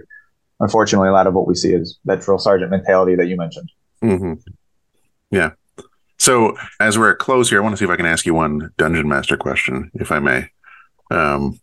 Unfortunately, 0.59 1.09
a 1.09 1.13
lot 1.13 1.27
of 1.27 1.33
what 1.33 1.47
we 1.47 1.55
see 1.55 1.73
is 1.73 1.99
that 2.05 2.21
drill 2.21 2.39
sergeant 2.39 2.71
mentality 2.71 3.15
that 3.15 3.27
you 3.27 3.35
mentioned. 3.35 3.71
Mm-hmm. 4.01 4.33
Yeah. 5.31 5.51
So 6.17 6.55
as 6.79 6.97
we're 6.97 7.11
at 7.11 7.19
close 7.19 7.49
here, 7.49 7.59
I 7.59 7.63
want 7.63 7.73
to 7.73 7.77
see 7.77 7.85
if 7.85 7.91
I 7.91 7.97
can 7.97 8.05
ask 8.05 8.25
you 8.25 8.33
one 8.33 8.71
dungeon 8.77 9.07
master 9.07 9.35
question, 9.35 9.91
if 9.95 10.11
I 10.11 10.19
may. 10.19 10.49
Um, 11.11 11.59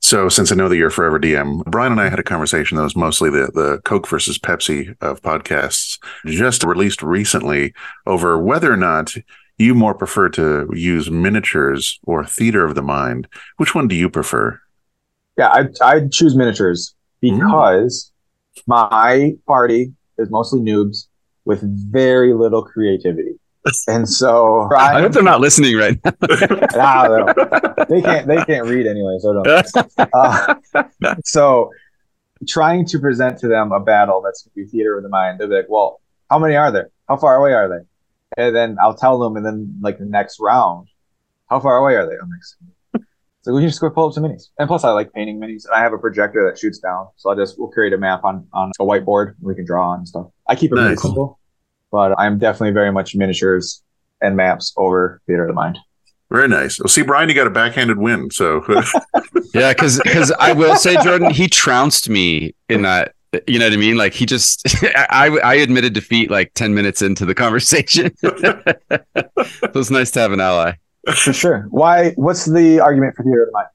so 0.00 0.28
since 0.28 0.52
I 0.52 0.54
know 0.54 0.68
that 0.68 0.76
you're 0.76 0.90
forever 0.90 1.18
DM, 1.18 1.64
Bryan 1.64 1.92
and 1.92 2.00
I 2.00 2.08
had 2.08 2.20
a 2.20 2.24
conversation 2.24 2.76
that 2.76 2.84
was 2.84 2.94
mostly 2.94 3.30
the 3.30 3.50
the 3.52 3.80
Coke 3.84 4.06
versus 4.06 4.38
Pepsi 4.38 4.94
of 5.00 5.22
podcasts, 5.22 5.98
just 6.26 6.62
released 6.62 7.02
recently 7.02 7.74
over 8.06 8.38
whether 8.38 8.72
or 8.72 8.76
not 8.76 9.14
you 9.58 9.74
more 9.74 9.94
prefer 9.94 10.28
to 10.28 10.68
use 10.74 11.10
miniatures 11.10 11.98
or 12.04 12.24
theater 12.24 12.64
of 12.64 12.74
the 12.74 12.82
mind. 12.82 13.26
Which 13.56 13.74
one 13.74 13.88
do 13.88 13.96
you 13.96 14.10
prefer? 14.10 14.60
Yeah, 15.38 15.48
I 15.48 15.68
I 15.82 16.06
choose 16.08 16.36
miniatures 16.36 16.94
because 17.20 18.04
mm. 18.04 18.15
My 18.66 19.34
party 19.46 19.92
is 20.18 20.30
mostly 20.30 20.60
noobs 20.60 21.06
with 21.44 21.60
very 21.90 22.32
little 22.32 22.62
creativity. 22.62 23.38
And 23.88 24.08
so 24.08 24.68
I 24.76 25.00
hope 25.00 25.10
they're 25.10 25.24
not 25.24 25.40
listening 25.40 25.76
right 25.76 25.98
now. 26.04 26.12
nah, 26.76 27.32
they 27.88 28.00
can't 28.00 28.28
they 28.28 28.36
can't 28.44 28.64
read 28.64 28.86
anyway, 28.86 29.18
so 29.18 29.42
don't. 29.42 29.66
Uh, 30.14 30.54
so 31.24 31.72
trying 32.46 32.86
to 32.86 33.00
present 33.00 33.38
to 33.38 33.48
them 33.48 33.72
a 33.72 33.80
battle 33.80 34.22
that's 34.22 34.42
gonna 34.42 34.52
be 34.54 34.70
theater 34.70 34.96
of 34.96 35.02
the 35.02 35.08
mind, 35.08 35.40
They'll 35.40 35.48
be 35.48 35.56
like, 35.56 35.66
Well, 35.68 36.00
how 36.30 36.38
many 36.38 36.54
are 36.54 36.70
there? 36.70 36.90
How 37.08 37.16
far 37.16 37.36
away 37.36 37.54
are 37.54 37.68
they? 37.68 38.42
And 38.42 38.54
then 38.54 38.76
I'll 38.80 38.94
tell 38.94 39.18
them, 39.18 39.36
and 39.36 39.44
then 39.44 39.78
like 39.80 39.98
the 39.98 40.04
next 40.04 40.38
round, 40.38 40.86
how 41.50 41.58
far 41.58 41.78
away 41.78 41.96
are 41.96 42.06
they? 42.06 42.14
I'm 42.14 42.30
like, 42.30 42.75
so 43.46 43.54
we 43.54 43.60
can 43.60 43.68
just 43.68 43.80
go 43.80 43.88
pull 43.88 44.08
up 44.08 44.12
some 44.12 44.24
minis. 44.24 44.48
And 44.58 44.66
plus, 44.66 44.82
I 44.82 44.90
like 44.90 45.12
painting 45.12 45.38
minis. 45.38 45.66
And 45.66 45.74
I 45.74 45.80
have 45.80 45.92
a 45.92 45.98
projector 45.98 46.44
that 46.50 46.58
shoots 46.58 46.80
down, 46.80 47.06
so 47.14 47.30
I 47.30 47.36
just 47.36 47.56
we'll 47.56 47.68
create 47.68 47.92
a 47.92 47.98
map 47.98 48.24
on 48.24 48.44
on 48.52 48.72
a 48.80 48.82
whiteboard 48.82 49.34
we 49.40 49.54
can 49.54 49.64
draw 49.64 49.90
on 49.90 50.04
stuff. 50.04 50.26
I 50.48 50.56
keep 50.56 50.72
it 50.72 50.74
nice. 50.74 50.86
pretty 50.86 51.00
simple, 51.02 51.38
but 51.92 52.18
I'm 52.18 52.40
definitely 52.40 52.72
very 52.72 52.90
much 52.90 53.14
miniatures 53.14 53.84
and 54.20 54.34
maps 54.34 54.74
over 54.76 55.22
theater 55.28 55.44
of 55.44 55.48
the 55.48 55.54
mind. 55.54 55.78
Very 56.28 56.48
nice. 56.48 56.80
Well, 56.80 56.88
see, 56.88 57.02
Bryan, 57.02 57.28
you 57.28 57.36
got 57.36 57.46
a 57.46 57.50
backhanded 57.50 57.98
win. 57.98 58.32
So, 58.32 58.64
yeah, 59.54 59.72
because 59.72 60.00
because 60.02 60.32
I 60.32 60.52
will 60.52 60.74
say, 60.74 61.00
Jordan, 61.04 61.30
he 61.30 61.46
trounced 61.46 62.08
me 62.08 62.52
in 62.68 62.82
that 62.82 63.12
you 63.46 63.58
know 63.58 63.66
what 63.66 63.74
I 63.74 63.76
mean? 63.76 63.96
Like 63.96 64.14
he 64.14 64.26
just, 64.26 64.66
I, 64.96 65.38
I 65.44 65.54
admitted 65.56 65.92
defeat 65.92 66.30
like 66.30 66.52
10 66.54 66.74
minutes 66.74 67.02
into 67.02 67.24
the 67.24 67.34
conversation. 67.34 68.10
it 68.22 69.74
was 69.74 69.90
nice 69.90 70.10
to 70.12 70.20
have 70.20 70.32
an 70.32 70.40
ally. 70.40 70.72
For 71.14 71.32
sure. 71.32 71.66
Why, 71.70 72.12
what's 72.12 72.44
the 72.44 72.80
argument 72.80 73.14
for 73.16 73.22
theater 73.22 73.42
of 73.42 73.48
the 73.48 73.52
mind? 73.52 73.68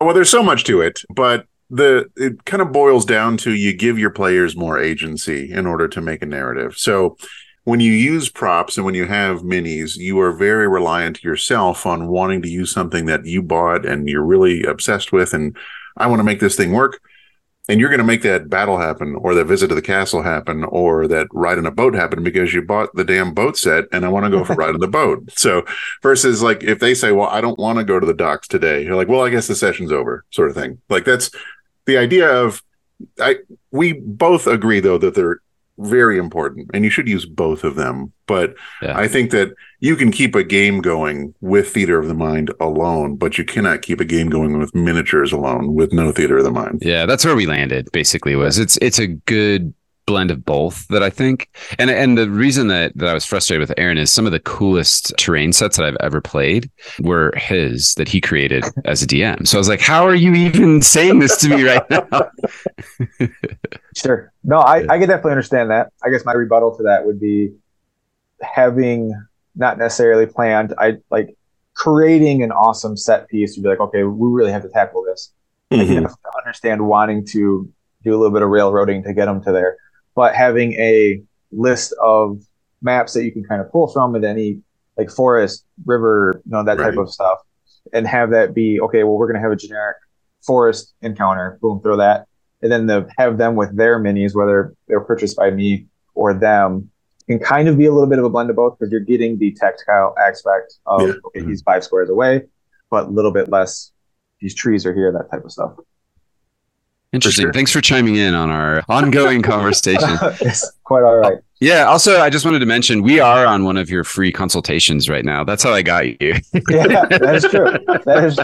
Well, 0.00 0.14
there's 0.14 0.30
so 0.30 0.42
much 0.42 0.64
to 0.64 0.80
it, 0.80 1.02
but 1.14 1.46
the, 1.70 2.08
it 2.16 2.44
kind 2.44 2.62
of 2.62 2.72
boils 2.72 3.04
down 3.04 3.36
to 3.38 3.52
you 3.52 3.72
give 3.72 3.98
your 3.98 4.10
players 4.10 4.56
more 4.56 4.78
agency 4.78 5.50
in 5.52 5.66
order 5.66 5.88
to 5.88 6.00
make 6.00 6.22
a 6.22 6.26
narrative. 6.26 6.76
So 6.76 7.16
when 7.64 7.80
you 7.80 7.92
use 7.92 8.30
props 8.30 8.76
and 8.76 8.86
when 8.86 8.94
you 8.94 9.06
have 9.06 9.40
minis, 9.40 9.96
you 9.96 10.18
are 10.20 10.32
very 10.32 10.68
reliant 10.68 11.22
yourself 11.22 11.84
on 11.84 12.08
wanting 12.08 12.42
to 12.42 12.48
use 12.48 12.72
something 12.72 13.06
that 13.06 13.26
you 13.26 13.42
bought 13.42 13.84
and 13.84 14.08
you're 14.08 14.22
really 14.22 14.62
obsessed 14.62 15.12
with. 15.12 15.34
And 15.34 15.56
I 15.96 16.06
want 16.06 16.20
to 16.20 16.24
make 16.24 16.40
this 16.40 16.56
thing 16.56 16.72
work 16.72 17.00
and 17.68 17.78
you're 17.78 17.90
going 17.90 17.98
to 17.98 18.04
make 18.04 18.22
that 18.22 18.48
battle 18.48 18.78
happen 18.78 19.14
or 19.16 19.34
that 19.34 19.44
visit 19.44 19.68
to 19.68 19.74
the 19.74 19.82
castle 19.82 20.22
happen 20.22 20.64
or 20.64 21.06
that 21.06 21.26
ride 21.32 21.58
in 21.58 21.66
a 21.66 21.70
boat 21.70 21.94
happen 21.94 22.22
because 22.22 22.54
you 22.54 22.62
bought 22.62 22.94
the 22.94 23.04
damn 23.04 23.34
boat 23.34 23.58
set 23.58 23.84
and 23.92 24.06
I 24.06 24.08
want 24.08 24.24
to 24.24 24.30
go 24.30 24.42
for 24.42 24.54
a 24.54 24.56
ride 24.56 24.74
in 24.74 24.80
the 24.80 24.88
boat. 24.88 25.24
So 25.38 25.64
versus 26.02 26.42
like 26.42 26.64
if 26.64 26.80
they 26.80 26.94
say, 26.94 27.12
well, 27.12 27.28
I 27.28 27.40
don't 27.40 27.58
want 27.58 27.78
to 27.78 27.84
go 27.84 28.00
to 28.00 28.06
the 28.06 28.14
docks 28.14 28.48
today, 28.48 28.82
you're 28.82 28.96
like, 28.96 29.08
well, 29.08 29.24
I 29.24 29.30
guess 29.30 29.46
the 29.46 29.54
session's 29.54 29.92
over 29.92 30.24
sort 30.30 30.48
of 30.48 30.56
thing. 30.56 30.80
Like 30.88 31.04
that's 31.04 31.30
the 31.86 31.96
idea 31.96 32.28
of, 32.28 32.62
I, 33.20 33.36
we 33.70 33.92
both 33.92 34.46
agree 34.46 34.80
though 34.80 34.98
that 34.98 35.14
they're 35.14 35.40
very 35.78 36.18
important 36.18 36.70
and 36.74 36.84
you 36.84 36.90
should 36.90 37.08
use 37.08 37.24
both 37.24 37.64
of 37.64 37.76
them 37.76 38.12
but 38.26 38.54
yeah. 38.82 38.98
i 38.98 39.06
think 39.06 39.30
that 39.30 39.54
you 39.80 39.94
can 39.94 40.10
keep 40.10 40.34
a 40.34 40.42
game 40.42 40.80
going 40.80 41.32
with 41.40 41.68
theater 41.70 41.98
of 41.98 42.08
the 42.08 42.14
mind 42.14 42.52
alone 42.60 43.16
but 43.16 43.38
you 43.38 43.44
cannot 43.44 43.82
keep 43.82 44.00
a 44.00 44.04
game 44.04 44.28
going 44.28 44.58
with 44.58 44.74
miniatures 44.74 45.32
alone 45.32 45.74
with 45.74 45.92
no 45.92 46.10
theater 46.10 46.38
of 46.38 46.44
the 46.44 46.50
mind 46.50 46.82
yeah 46.82 47.06
that's 47.06 47.24
where 47.24 47.36
we 47.36 47.46
landed 47.46 47.88
basically 47.92 48.34
was 48.34 48.58
it's 48.58 48.76
it's 48.78 48.98
a 48.98 49.06
good 49.06 49.72
blend 50.08 50.30
of 50.30 50.44
both 50.44 50.88
that 50.88 51.02
I 51.02 51.10
think. 51.10 51.48
And 51.78 51.90
and 51.90 52.16
the 52.16 52.30
reason 52.30 52.68
that 52.68 52.96
that 52.96 53.08
I 53.08 53.14
was 53.14 53.24
frustrated 53.24 53.60
with 53.60 53.78
Aaron 53.78 53.98
is 53.98 54.12
some 54.12 54.26
of 54.26 54.32
the 54.32 54.40
coolest 54.40 55.12
terrain 55.18 55.52
sets 55.52 55.76
that 55.76 55.84
I've 55.86 55.98
ever 56.00 56.20
played 56.20 56.70
were 57.00 57.32
his 57.36 57.94
that 57.94 58.08
he 58.08 58.20
created 58.20 58.64
as 58.86 59.02
a 59.02 59.06
DM. 59.06 59.46
So 59.46 59.58
I 59.58 59.60
was 59.60 59.68
like, 59.68 59.80
how 59.80 60.06
are 60.06 60.14
you 60.14 60.34
even 60.34 60.80
saying 60.82 61.18
this 61.18 61.36
to 61.38 61.48
me 61.50 61.62
right 61.64 61.90
now? 61.90 62.30
sure. 63.96 64.32
No, 64.42 64.58
I, 64.58 64.78
I 64.88 64.98
can 64.98 65.08
definitely 65.08 65.32
understand 65.32 65.70
that. 65.70 65.92
I 66.02 66.08
guess 66.08 66.24
my 66.24 66.32
rebuttal 66.32 66.76
to 66.78 66.82
that 66.84 67.04
would 67.04 67.20
be 67.20 67.52
having 68.40 69.12
not 69.54 69.76
necessarily 69.76 70.24
planned, 70.24 70.72
I 70.78 70.98
like 71.10 71.36
creating 71.74 72.42
an 72.42 72.50
awesome 72.50 72.96
set 72.96 73.28
piece 73.28 73.54
to 73.54 73.60
be 73.60 73.68
like, 73.68 73.80
okay, 73.80 74.04
we 74.04 74.28
really 74.28 74.52
have 74.52 74.62
to 74.62 74.68
tackle 74.68 75.04
this. 75.04 75.32
Mm-hmm. 75.70 75.82
I 75.82 75.94
can 75.94 76.06
understand 76.38 76.86
wanting 76.86 77.26
to 77.26 77.70
do 78.02 78.10
a 78.10 78.16
little 78.16 78.32
bit 78.32 78.42
of 78.42 78.48
railroading 78.48 79.02
to 79.02 79.12
get 79.12 79.26
them 79.26 79.42
to 79.42 79.52
there 79.52 79.76
but 80.18 80.34
having 80.34 80.72
a 80.72 81.22
list 81.52 81.94
of 82.02 82.42
maps 82.82 83.12
that 83.12 83.22
you 83.22 83.30
can 83.30 83.44
kind 83.44 83.60
of 83.60 83.70
pull 83.70 83.86
from 83.86 84.10
with 84.12 84.24
any 84.24 84.60
like 84.96 85.12
forest, 85.12 85.64
river, 85.86 86.42
you 86.44 86.50
know, 86.50 86.64
that 86.64 86.76
right. 86.76 86.90
type 86.90 86.98
of 86.98 87.08
stuff, 87.08 87.38
and 87.92 88.04
have 88.04 88.30
that 88.30 88.52
be 88.52 88.80
okay. 88.80 89.04
Well, 89.04 89.16
we're 89.16 89.28
going 89.28 89.36
to 89.36 89.40
have 89.40 89.52
a 89.52 89.56
generic 89.56 89.96
forest 90.44 90.92
encounter. 91.02 91.56
Boom, 91.62 91.80
throw 91.80 91.98
that, 91.98 92.26
and 92.62 92.72
then 92.72 92.86
the 92.86 93.08
have 93.16 93.38
them 93.38 93.54
with 93.54 93.76
their 93.76 94.00
minis, 94.00 94.34
whether 94.34 94.74
they're 94.88 95.02
purchased 95.02 95.36
by 95.36 95.52
me 95.52 95.86
or 96.16 96.34
them, 96.34 96.90
can 97.28 97.38
kind 97.38 97.68
of 97.68 97.78
be 97.78 97.86
a 97.86 97.92
little 97.92 98.08
bit 98.08 98.18
of 98.18 98.24
a 98.24 98.28
blend 98.28 98.50
of 98.50 98.56
both 98.56 98.76
because 98.76 98.90
you're 98.90 98.98
getting 98.98 99.38
the 99.38 99.52
tactile 99.52 100.16
aspect 100.18 100.80
of 100.86 101.02
yeah. 101.02 101.14
okay, 101.26 101.40
mm-hmm. 101.42 101.50
he's 101.50 101.62
five 101.62 101.84
squares 101.84 102.10
away, 102.10 102.42
but 102.90 103.06
a 103.06 103.10
little 103.10 103.32
bit 103.32 103.48
less. 103.48 103.92
These 104.40 104.56
trees 104.56 104.84
are 104.84 104.94
here, 104.94 105.12
that 105.12 105.30
type 105.30 105.44
of 105.44 105.52
stuff. 105.52 105.74
Interesting. 107.12 107.44
For 107.44 107.46
sure. 107.46 107.52
Thanks 107.52 107.72
for 107.72 107.80
chiming 107.80 108.16
in 108.16 108.34
on 108.34 108.50
our 108.50 108.82
ongoing 108.88 109.40
conversation. 109.40 110.10
it's 110.40 110.70
quite 110.84 111.02
all 111.02 111.16
right. 111.16 111.38
Yeah. 111.60 111.84
Also, 111.84 112.20
I 112.20 112.28
just 112.30 112.44
wanted 112.44 112.58
to 112.60 112.66
mention 112.66 113.02
we 113.02 113.18
are 113.18 113.46
on 113.46 113.64
one 113.64 113.76
of 113.76 113.88
your 113.88 114.04
free 114.04 114.30
consultations 114.30 115.08
right 115.08 115.24
now. 115.24 115.42
That's 115.42 115.62
how 115.62 115.72
I 115.72 115.82
got 115.82 116.06
you. 116.06 116.16
yeah, 116.68 117.06
that 117.06 117.34
is 117.34 117.44
true. 117.44 117.70
That 118.04 118.24
is 118.24 118.36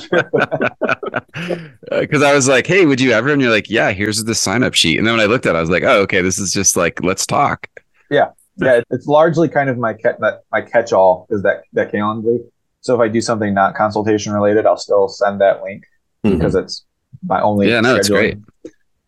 true. 1.91 2.01
Because 2.01 2.23
I 2.23 2.35
was 2.35 2.49
like, 2.49 2.67
"Hey, 2.67 2.87
would 2.87 3.01
you 3.01 3.13
ever?" 3.13 3.33
And 3.33 3.41
you're 3.41 3.51
like, 3.51 3.71
"Yeah, 3.71 3.93
here's 3.93 4.25
the 4.25 4.35
sign 4.35 4.63
up 4.63 4.75
sheet." 4.75 4.99
And 4.99 5.07
then 5.07 5.15
when 5.15 5.21
I 5.21 5.27
looked 5.27 5.47
at, 5.47 5.55
it, 5.55 5.59
I 5.59 5.61
was 5.61 5.71
like, 5.71 5.85
"Oh, 5.85 6.01
okay. 6.03 6.23
This 6.23 6.39
is 6.39 6.51
just 6.51 6.77
like 6.77 7.05
let's 7.05 7.27
talk." 7.27 7.69
Yeah, 8.11 8.31
yeah. 8.57 8.81
It's 8.91 9.07
largely 9.07 9.49
kind 9.49 9.69
of 9.69 9.79
my 9.79 9.95
my 10.51 10.63
catch 10.63 10.93
all 10.93 11.27
is 11.31 11.43
that 11.43 11.65
that 11.75 11.93
Calendly. 11.93 12.41
So 12.81 12.95
if 12.95 13.01
I 13.01 13.09
do 13.09 13.21
something 13.21 13.55
not 13.55 13.75
consultation 13.75 14.33
related, 14.33 14.67
I'll 14.67 14.77
still 14.77 15.09
send 15.09 15.41
that 15.41 15.63
link 15.63 15.85
mm-hmm. 16.25 16.37
because 16.37 16.55
it's 16.55 16.85
my 17.23 17.41
only. 17.41 17.69
Yeah, 17.69 17.81
no, 17.81 17.95
it's 17.95 18.09
great. 18.09 18.39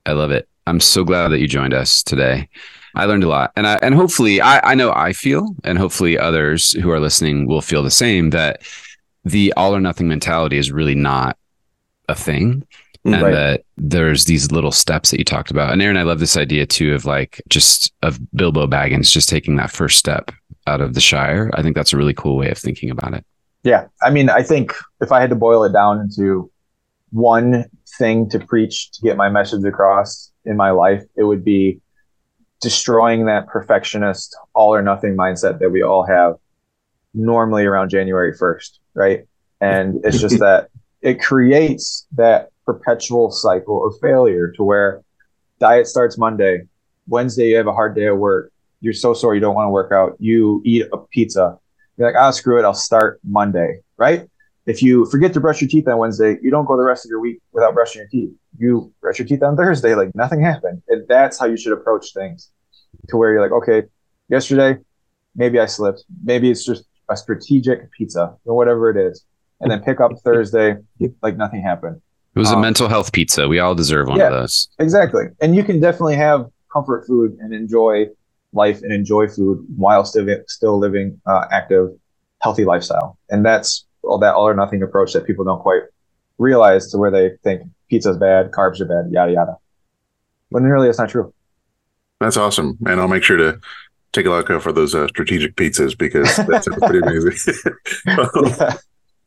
I 0.06 0.12
love 0.12 0.30
it. 0.30 0.48
I'm 0.66 0.80
so 0.80 1.04
glad 1.04 1.28
that 1.28 1.40
you 1.40 1.48
joined 1.48 1.74
us 1.74 2.02
today. 2.02 2.48
I 2.94 3.04
learned 3.04 3.24
a 3.24 3.28
lot, 3.28 3.52
and 3.56 3.66
I 3.66 3.74
and 3.82 3.94
hopefully 3.94 4.40
I 4.40 4.72
I 4.72 4.74
know 4.74 4.92
I 4.92 5.12
feel, 5.12 5.54
and 5.64 5.76
hopefully 5.76 6.18
others 6.18 6.72
who 6.72 6.90
are 6.90 7.00
listening 7.00 7.46
will 7.46 7.60
feel 7.60 7.82
the 7.82 7.90
same 7.90 8.30
that 8.30 8.62
the 9.24 9.52
all 9.56 9.74
or 9.74 9.80
nothing 9.80 10.08
mentality 10.08 10.56
is 10.56 10.72
really 10.72 10.94
not 10.94 11.36
a 12.08 12.14
thing. 12.14 12.66
And 13.04 13.22
right. 13.22 13.30
that 13.30 13.64
there's 13.76 14.24
these 14.24 14.50
little 14.50 14.72
steps 14.72 15.12
that 15.12 15.20
you 15.20 15.24
talked 15.24 15.52
about. 15.52 15.72
And 15.72 15.80
Aaron, 15.80 15.96
I 15.96 16.02
love 16.02 16.18
this 16.18 16.36
idea 16.36 16.66
too 16.66 16.92
of 16.92 17.04
like 17.04 17.40
just 17.48 17.92
of 18.02 18.18
Bilbo 18.34 18.66
Baggins 18.66 19.12
just 19.12 19.28
taking 19.28 19.54
that 19.56 19.70
first 19.70 19.96
step 19.96 20.32
out 20.66 20.80
of 20.80 20.94
the 20.94 21.00
Shire. 21.00 21.48
I 21.54 21.62
think 21.62 21.76
that's 21.76 21.92
a 21.92 21.96
really 21.96 22.14
cool 22.14 22.36
way 22.36 22.50
of 22.50 22.58
thinking 22.58 22.90
about 22.90 23.14
it. 23.14 23.24
Yeah. 23.62 23.86
I 24.02 24.10
mean, 24.10 24.28
I 24.28 24.42
think 24.42 24.74
if 25.00 25.12
I 25.12 25.20
had 25.20 25.30
to 25.30 25.36
boil 25.36 25.62
it 25.62 25.72
down 25.72 26.00
into 26.00 26.50
one 27.10 27.64
thing 27.98 28.28
to 28.30 28.38
preach 28.38 28.90
to 28.92 29.02
get 29.02 29.16
my 29.16 29.28
message 29.28 29.64
across 29.64 30.32
in 30.44 30.56
my 30.56 30.70
life, 30.70 31.04
it 31.16 31.24
would 31.24 31.44
be 31.44 31.80
destroying 32.60 33.26
that 33.26 33.46
perfectionist 33.46 34.36
all 34.54 34.74
or 34.74 34.82
nothing 34.82 35.16
mindset 35.16 35.58
that 35.60 35.70
we 35.70 35.82
all 35.82 36.04
have. 36.04 36.36
normally 37.14 37.64
around 37.64 37.88
January 37.88 38.36
1st, 38.36 38.78
right? 38.94 39.26
And 39.60 40.04
it's 40.04 40.20
just 40.20 40.38
that 40.46 40.68
it 41.00 41.20
creates 41.20 42.06
that 42.12 42.50
perpetual 42.66 43.30
cycle 43.30 43.86
of 43.86 43.94
failure 44.02 44.52
to 44.56 44.64
where 44.64 45.02
diet 45.58 45.86
starts 45.86 46.18
Monday, 46.18 46.66
Wednesday 47.08 47.50
you 47.50 47.56
have 47.56 47.66
a 47.66 47.72
hard 47.72 47.94
day 47.94 48.06
at 48.06 48.16
work, 48.16 48.52
you're 48.80 48.92
so 48.92 49.14
sore 49.14 49.34
you 49.34 49.40
don't 49.40 49.54
want 49.54 49.66
to 49.66 49.70
work 49.70 49.92
out, 49.92 50.16
you 50.18 50.60
eat 50.64 50.86
a 50.92 50.98
pizza. 50.98 51.58
You're 51.96 52.08
like, 52.08 52.20
ah, 52.20 52.28
oh, 52.28 52.30
screw 52.30 52.58
it, 52.58 52.64
I'll 52.64 52.74
start 52.74 53.20
Monday, 53.24 53.80
right? 53.96 54.28
If 54.66 54.82
you 54.82 55.06
forget 55.06 55.32
to 55.34 55.40
brush 55.40 55.60
your 55.60 55.68
teeth 55.68 55.86
on 55.86 55.98
Wednesday, 55.98 56.38
you 56.42 56.50
don't 56.50 56.64
go 56.64 56.76
the 56.76 56.82
rest 56.82 57.06
of 57.06 57.10
your 57.10 57.20
week 57.20 57.40
without 57.52 57.74
brushing 57.74 58.00
your 58.00 58.08
teeth. 58.08 58.36
You 58.58 58.92
brush 59.00 59.18
your 59.18 59.28
teeth 59.28 59.42
on 59.42 59.56
Thursday, 59.56 59.94
like 59.94 60.12
nothing 60.14 60.40
happened. 60.40 60.82
And 60.88 61.06
that's 61.08 61.38
how 61.38 61.46
you 61.46 61.56
should 61.56 61.72
approach 61.72 62.12
things 62.12 62.50
to 63.08 63.16
where 63.16 63.32
you're 63.32 63.40
like, 63.40 63.52
okay, 63.52 63.86
yesterday, 64.28 64.78
maybe 65.36 65.60
I 65.60 65.66
slipped. 65.66 66.04
Maybe 66.24 66.50
it's 66.50 66.64
just 66.64 66.84
a 67.08 67.16
strategic 67.16 67.92
pizza 67.92 68.34
or 68.44 68.56
whatever 68.56 68.90
it 68.90 68.96
is. 68.96 69.24
And 69.60 69.70
then 69.70 69.82
pick 69.82 70.00
up 70.00 70.12
Thursday 70.24 70.76
like 71.22 71.36
nothing 71.36 71.62
happened. 71.62 72.00
It 72.34 72.38
was 72.38 72.50
um, 72.50 72.58
a 72.58 72.60
mental 72.60 72.88
health 72.88 73.12
pizza. 73.12 73.48
We 73.48 73.60
all 73.60 73.74
deserve 73.74 74.08
one 74.08 74.18
yeah, 74.18 74.26
of 74.26 74.32
those. 74.32 74.68
Exactly. 74.78 75.24
And 75.40 75.54
you 75.54 75.62
can 75.62 75.80
definitely 75.80 76.16
have 76.16 76.46
comfort 76.70 77.06
food 77.06 77.38
and 77.40 77.54
enjoy 77.54 78.06
life 78.52 78.82
and 78.82 78.92
enjoy 78.92 79.28
food 79.28 79.64
while 79.76 80.04
still, 80.04 80.26
still 80.48 80.78
living 80.78 81.20
uh, 81.24 81.46
active, 81.52 81.90
healthy 82.42 82.64
lifestyle. 82.64 83.16
And 83.30 83.46
that's 83.46 83.85
all 84.06 84.18
that 84.18 84.34
all 84.34 84.48
or 84.48 84.54
nothing 84.54 84.82
approach 84.82 85.12
that 85.12 85.26
people 85.26 85.44
don't 85.44 85.60
quite 85.60 85.82
realize 86.38 86.90
to 86.90 86.98
where 86.98 87.10
they 87.10 87.30
think 87.42 87.62
pizza's 87.88 88.16
bad, 88.16 88.50
carbs 88.50 88.80
are 88.80 88.86
bad, 88.86 89.10
yada 89.10 89.32
yada. 89.32 89.56
When 90.50 90.62
really 90.64 90.88
it's 90.88 90.98
not 90.98 91.08
true. 91.08 91.32
That's 92.20 92.36
awesome, 92.36 92.78
and 92.86 93.00
I'll 93.00 93.08
make 93.08 93.22
sure 93.22 93.36
to 93.36 93.60
take 94.12 94.26
a 94.26 94.30
look 94.30 94.50
out 94.50 94.62
for 94.62 94.72
those 94.72 94.94
uh, 94.94 95.08
strategic 95.08 95.56
pizzas 95.56 95.96
because 95.96 96.34
that's 96.46 96.66
pretty 96.66 96.98
amazing. 97.06 97.54
yeah. 98.06 98.76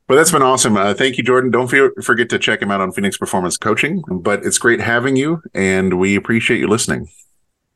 But 0.07 0.15
that's 0.15 0.31
been 0.31 0.41
awesome. 0.41 0.75
Uh, 0.75 0.95
thank 0.95 1.17
you, 1.17 1.23
Jordan. 1.23 1.51
Don't 1.51 1.67
feel, 1.67 1.91
forget 2.01 2.29
to 2.31 2.39
check 2.39 2.63
him 2.63 2.71
out 2.71 2.81
on 2.81 2.91
Phoenix 2.91 3.15
Performance 3.15 3.57
Coaching. 3.57 4.01
But 4.09 4.43
it's 4.43 4.57
great 4.57 4.81
having 4.81 5.15
you, 5.15 5.43
and 5.53 5.99
we 5.99 6.15
appreciate 6.15 6.59
you 6.59 6.67
listening. 6.67 7.07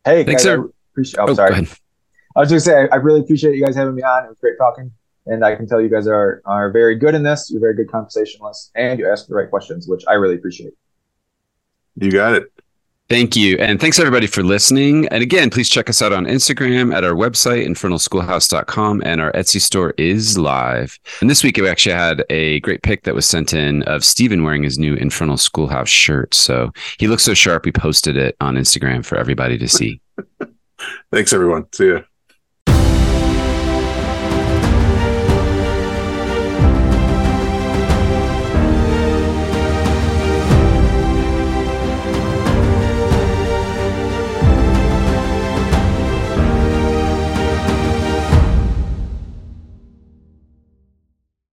Hey, 0.03 0.23
thanks, 0.23 0.43
guys, 0.43 0.55
sir. 0.55 0.69
Appreciate, 0.93 1.19
oh, 1.19 1.25
oh, 1.29 1.33
sorry. 1.35 1.67
I 2.35 2.39
was 2.39 2.49
just 2.49 2.65
saying, 2.65 2.87
I 2.91 2.95
really 2.95 3.19
appreciate 3.19 3.55
you 3.55 3.63
guys 3.63 3.75
having 3.75 3.93
me 3.93 4.01
on. 4.01 4.25
It 4.25 4.29
was 4.29 4.39
great 4.39 4.57
talking. 4.57 4.91
And 5.25 5.45
I 5.45 5.55
can 5.55 5.67
tell 5.67 5.81
you 5.81 5.89
guys 5.89 6.07
are 6.07 6.41
are 6.45 6.71
very 6.71 6.95
good 6.95 7.15
in 7.15 7.23
this. 7.23 7.49
You're 7.49 7.61
very 7.61 7.75
good 7.75 7.89
conversationalists, 7.89 8.71
and 8.75 8.99
you 8.99 9.09
ask 9.09 9.27
the 9.27 9.35
right 9.35 9.49
questions, 9.49 9.87
which 9.87 10.03
I 10.07 10.13
really 10.13 10.35
appreciate. 10.35 10.73
You 11.95 12.11
got 12.11 12.33
it. 12.33 12.53
Thank 13.09 13.35
you. 13.35 13.57
And 13.57 13.79
thanks 13.79 13.99
everybody 13.99 14.27
for 14.27 14.43
listening. 14.43 15.07
And 15.09 15.21
again, 15.21 15.49
please 15.49 15.69
check 15.69 15.89
us 15.89 16.01
out 16.01 16.13
on 16.13 16.25
Instagram 16.25 16.95
at 16.95 17.03
our 17.03 17.13
website, 17.13 17.65
infernalschoolhouse.com, 17.67 19.03
and 19.05 19.21
our 19.21 19.31
Etsy 19.33 19.61
store 19.61 19.93
is 19.97 20.37
live. 20.37 20.97
And 21.19 21.29
this 21.29 21.43
week 21.43 21.57
we 21.57 21.69
actually 21.69 21.95
had 21.95 22.25
a 22.29 22.61
great 22.61 22.81
pic 22.81 23.03
that 23.03 23.13
was 23.13 23.27
sent 23.27 23.53
in 23.53 23.83
of 23.83 24.05
Stephen 24.05 24.43
wearing 24.43 24.63
his 24.63 24.79
new 24.79 24.95
Infernal 24.95 25.37
Schoolhouse 25.37 25.89
shirt. 25.89 26.33
So 26.33 26.71
he 26.97 27.07
looks 27.07 27.23
so 27.23 27.33
sharp. 27.33 27.65
We 27.65 27.71
posted 27.71 28.15
it 28.15 28.37
on 28.39 28.55
Instagram 28.55 29.05
for 29.05 29.17
everybody 29.17 29.57
to 29.57 29.67
see. 29.67 30.01
thanks 31.11 31.33
everyone. 31.33 31.67
See 31.73 31.89
ya. 31.89 31.99